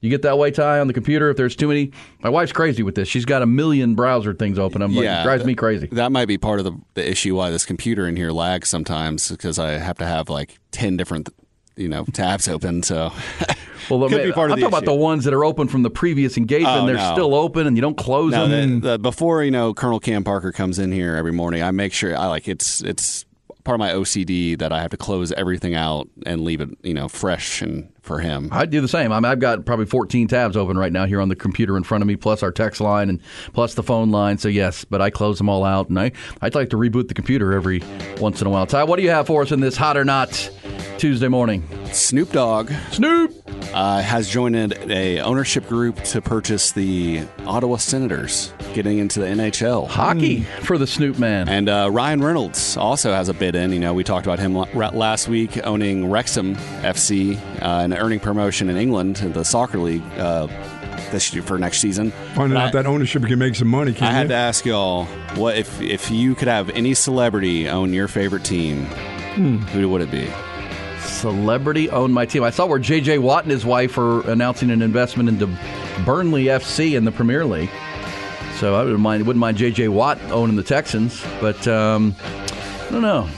You 0.00 0.10
get 0.10 0.22
that 0.22 0.38
way, 0.38 0.50
Ty, 0.50 0.78
on 0.80 0.86
the 0.86 0.92
computer. 0.92 1.30
If 1.30 1.36
there's 1.36 1.56
too 1.56 1.68
many, 1.68 1.90
my 2.20 2.28
wife's 2.28 2.52
crazy 2.52 2.82
with 2.82 2.94
this. 2.94 3.08
She's 3.08 3.24
got 3.24 3.42
a 3.42 3.46
million 3.46 3.94
browser 3.94 4.34
things 4.34 4.58
open. 4.58 4.82
I'm 4.82 4.94
like, 4.94 5.04
yeah, 5.04 5.22
it 5.22 5.24
drives 5.24 5.44
me 5.44 5.54
crazy. 5.54 5.88
That 5.90 6.12
might 6.12 6.26
be 6.26 6.38
part 6.38 6.60
of 6.60 6.64
the, 6.64 6.78
the 6.94 7.10
issue 7.10 7.34
why 7.34 7.50
this 7.50 7.64
computer 7.64 8.06
in 8.06 8.14
here 8.16 8.30
lags 8.30 8.68
sometimes 8.68 9.30
because 9.30 9.58
I 9.58 9.72
have 9.72 9.96
to 9.98 10.06
have 10.06 10.28
like 10.28 10.58
10 10.72 10.96
different 10.96 11.30
you 11.76 11.88
know 11.88 12.04
tabs 12.12 12.48
open. 12.48 12.82
So 12.82 13.12
Well, 13.90 14.08
Could 14.08 14.24
be 14.24 14.32
part 14.32 14.50
of 14.50 14.54
I'm 14.54 14.60
the 14.60 14.66
talking 14.66 14.78
about 14.78 14.84
the 14.84 14.94
ones 14.94 15.24
that 15.24 15.34
are 15.34 15.44
open 15.44 15.68
from 15.68 15.82
the 15.82 15.90
previous 15.90 16.36
engagement. 16.36 16.76
Oh, 16.76 16.86
They're 16.86 16.96
no. 16.96 17.12
still 17.12 17.34
open, 17.34 17.66
and 17.66 17.76
you 17.76 17.80
don't 17.80 17.96
close 17.96 18.32
No, 18.32 18.48
them. 18.48 18.80
the, 18.80 18.88
mm. 18.88 18.92
the, 18.92 18.98
before 18.98 19.44
you 19.44 19.50
know 19.50 19.74
Colonel 19.74 20.00
Cam 20.00 20.24
Parker 20.24 20.50
comes 20.52 20.78
in 20.78 20.90
here 20.92 21.14
every 21.14 21.32
morning, 21.32 21.62
I 21.62 21.70
make 21.70 21.92
sure 21.92 22.16
I 22.16 22.26
like 22.26 22.48
it's 22.48 22.82
it's 22.82 23.24
part 23.64 23.74
of 23.74 23.78
my 23.80 23.90
OCD 23.90 24.58
that 24.58 24.72
I 24.72 24.80
have 24.80 24.90
to 24.92 24.96
close 24.96 25.32
everything 25.32 25.74
out 25.74 26.08
and 26.24 26.42
leave 26.42 26.60
it 26.60 26.70
you 26.82 26.94
know 26.94 27.08
fresh 27.08 27.62
and 27.62 27.88
for 28.06 28.20
him. 28.20 28.48
I'd 28.52 28.70
do 28.70 28.80
the 28.80 28.88
same. 28.88 29.12
I 29.12 29.16
mean, 29.16 29.26
I've 29.26 29.40
got 29.40 29.64
probably 29.66 29.86
14 29.86 30.28
tabs 30.28 30.56
open 30.56 30.78
right 30.78 30.92
now 30.92 31.04
here 31.04 31.20
on 31.20 31.28
the 31.28 31.36
computer 31.36 31.76
in 31.76 31.82
front 31.82 32.02
of 32.02 32.08
me, 32.08 32.16
plus 32.16 32.42
our 32.42 32.52
text 32.52 32.80
line 32.80 33.10
and 33.10 33.20
plus 33.52 33.74
the 33.74 33.82
phone 33.82 34.10
line. 34.10 34.38
So 34.38 34.48
yes, 34.48 34.84
but 34.84 35.00
I 35.02 35.10
close 35.10 35.38
them 35.38 35.48
all 35.48 35.64
out, 35.64 35.88
and 35.88 35.98
I 35.98 36.12
I'd 36.40 36.54
like 36.54 36.70
to 36.70 36.76
reboot 36.76 37.08
the 37.08 37.14
computer 37.14 37.52
every 37.52 37.82
once 38.18 38.40
in 38.40 38.46
a 38.46 38.50
while. 38.50 38.66
Ty, 38.66 38.84
what 38.84 38.96
do 38.96 39.02
you 39.02 39.10
have 39.10 39.26
for 39.26 39.42
us 39.42 39.52
in 39.52 39.60
this 39.60 39.76
hot 39.76 39.96
or 39.96 40.04
not 40.04 40.50
Tuesday 40.98 41.28
morning? 41.28 41.62
Snoop 41.92 42.32
Dogg 42.32 42.70
Snoop 42.90 43.32
uh, 43.74 44.00
has 44.02 44.28
joined 44.28 44.72
a 44.90 45.20
ownership 45.20 45.66
group 45.68 46.02
to 46.04 46.22
purchase 46.22 46.72
the 46.72 47.24
Ottawa 47.46 47.76
Senators, 47.76 48.52
getting 48.76 48.98
into 48.98 49.20
the 49.20 49.26
NHL 49.26 49.88
hockey 49.88 50.42
for 50.62 50.76
the 50.76 50.86
Snoop 50.86 51.18
man. 51.18 51.48
And 51.48 51.66
uh, 51.70 51.88
Ryan 51.90 52.22
Reynolds 52.22 52.76
also 52.76 53.10
has 53.14 53.30
a 53.30 53.34
bid 53.34 53.54
in. 53.54 53.72
You 53.72 53.80
know, 53.80 53.94
we 53.94 54.04
talked 54.04 54.26
about 54.26 54.38
him 54.38 54.54
la- 54.54 54.68
last 54.90 55.28
week 55.28 55.58
owning 55.66 56.10
Wrexham 56.10 56.56
FC 56.82 57.38
uh, 57.62 57.80
and 57.82 57.94
earning 57.94 58.20
promotion 58.20 58.68
in 58.68 58.76
England 58.76 59.20
in 59.20 59.32
the 59.32 59.44
soccer 59.46 59.78
league 59.78 60.02
uh, 60.18 60.46
this 61.10 61.32
year 61.32 61.42
for 61.42 61.58
next 61.58 61.78
season. 61.78 62.10
Finding 62.34 62.58
But 62.58 62.66
out 62.66 62.72
that 62.74 62.86
ownership 62.86 63.22
can 63.24 63.38
make 63.38 63.54
some 63.54 63.68
money, 63.68 63.92
I, 63.92 63.94
can 63.94 64.08
I 64.08 64.12
had 64.12 64.22
you? 64.24 64.28
to 64.28 64.34
ask 64.34 64.66
y'all, 64.66 65.06
what 65.36 65.56
if 65.56 65.80
if 65.80 66.10
you 66.10 66.34
could 66.34 66.48
have 66.48 66.68
any 66.70 66.92
celebrity 66.92 67.70
own 67.70 67.94
your 67.94 68.08
favorite 68.08 68.44
team? 68.44 68.84
Hmm. 68.84 69.56
Who 69.56 69.88
would 69.88 70.02
it 70.02 70.10
be? 70.10 70.28
Celebrity 71.00 71.88
owned 71.88 72.12
my 72.12 72.26
team. 72.26 72.42
I 72.42 72.50
saw 72.50 72.66
where 72.66 72.78
J.J. 72.78 73.18
Watt 73.20 73.44
and 73.44 73.50
his 73.52 73.64
wife 73.64 73.96
are 73.96 74.28
announcing 74.30 74.70
an 74.70 74.82
investment 74.82 75.28
into 75.30 75.46
Burnley 76.04 76.44
FC 76.44 76.94
in 76.94 77.04
the 77.06 77.12
Premier 77.12 77.44
League. 77.46 77.70
So 78.56 78.74
I 78.74 78.82
wouldn't 78.82 79.00
mind, 79.00 79.26
wouldn't 79.26 79.40
mind 79.40 79.58
J.J. 79.58 79.88
Watt 79.88 80.20
owning 80.30 80.56
the 80.56 80.62
Texans, 80.62 81.22
but 81.40 81.68
um, 81.68 82.14
I 82.22 82.88
don't 82.90 83.02
know. 83.02 83.28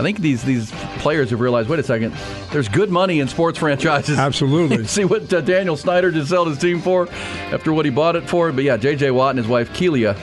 I 0.00 0.02
think 0.02 0.20
these 0.20 0.42
these 0.42 0.70
players 0.98 1.30
have 1.30 1.40
realized. 1.40 1.68
Wait 1.68 1.78
a 1.78 1.82
second, 1.82 2.14
there's 2.52 2.68
good 2.68 2.90
money 2.90 3.20
in 3.20 3.28
sports 3.28 3.58
franchises. 3.58 4.18
Absolutely. 4.18 4.84
See 4.86 5.04
what 5.04 5.32
uh, 5.32 5.40
Daniel 5.40 5.76
Snyder 5.76 6.10
just 6.10 6.30
sold 6.30 6.48
his 6.48 6.58
team 6.58 6.80
for 6.80 7.08
after 7.52 7.72
what 7.72 7.84
he 7.84 7.90
bought 7.90 8.16
it 8.16 8.28
for. 8.28 8.50
But 8.52 8.64
yeah, 8.64 8.76
J.J. 8.76 9.10
Watt 9.10 9.30
and 9.30 9.38
his 9.38 9.48
wife 9.48 9.70
Kealia 9.72 10.16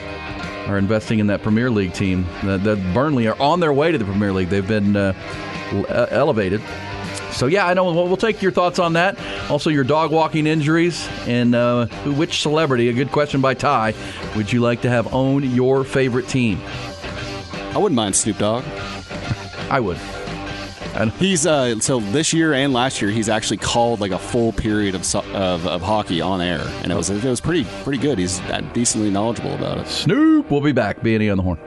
are 0.68 0.78
investing 0.78 1.18
in 1.18 1.28
that 1.28 1.42
Premier 1.42 1.70
League 1.70 1.92
team. 1.92 2.26
The, 2.42 2.58
the 2.58 2.76
Burnley 2.94 3.26
are 3.28 3.40
on 3.40 3.60
their 3.60 3.72
way 3.72 3.92
to 3.92 3.98
the 3.98 4.04
Premier 4.04 4.32
League. 4.32 4.48
They've 4.48 4.66
been 4.66 4.96
uh, 4.96 5.12
elevated. 6.10 6.60
So 7.38 7.46
yeah, 7.46 7.68
I 7.68 7.74
know. 7.74 7.84
We'll, 7.84 8.08
we'll, 8.08 8.16
take 8.16 8.42
your 8.42 8.50
thoughts 8.50 8.80
on 8.80 8.94
that. 8.94 9.16
Also, 9.48 9.70
your 9.70 9.84
dog 9.84 10.10
walking 10.10 10.44
injuries 10.44 11.08
and 11.28 11.54
uh, 11.54 11.86
which 12.04 12.42
celebrity? 12.42 12.88
A 12.88 12.92
good 12.92 13.12
question 13.12 13.40
by 13.40 13.54
Ty. 13.54 13.94
Would 14.34 14.52
you 14.52 14.60
like 14.60 14.82
to 14.82 14.90
have 14.90 15.14
own 15.14 15.44
your 15.44 15.84
favorite 15.84 16.26
team? 16.26 16.60
I 17.74 17.78
wouldn't 17.78 17.94
mind 17.94 18.16
Snoop 18.16 18.38
Dogg. 18.38 18.64
I 19.70 19.78
would. 19.78 19.98
And 20.94 21.12
he's 21.12 21.46
uh, 21.46 21.78
so 21.78 22.00
this 22.00 22.32
year 22.32 22.54
and 22.54 22.72
last 22.72 23.00
year 23.00 23.12
he's 23.12 23.28
actually 23.28 23.58
called 23.58 24.00
like 24.00 24.10
a 24.10 24.18
full 24.18 24.52
period 24.52 24.96
of, 24.96 25.14
of, 25.14 25.64
of 25.64 25.80
hockey 25.80 26.20
on 26.20 26.40
air, 26.40 26.62
and 26.82 26.90
it 26.90 26.96
was 26.96 27.08
it 27.08 27.22
was 27.22 27.40
pretty 27.40 27.68
pretty 27.84 28.00
good. 28.02 28.18
He's 28.18 28.40
decently 28.72 29.10
knowledgeable 29.10 29.54
about 29.54 29.78
it. 29.78 29.86
Snoop, 29.86 30.50
we'll 30.50 30.60
be 30.60 30.72
back. 30.72 31.04
B 31.04 31.14
and 31.14 31.22
E 31.22 31.30
on 31.30 31.36
the 31.36 31.44
horn. 31.44 31.58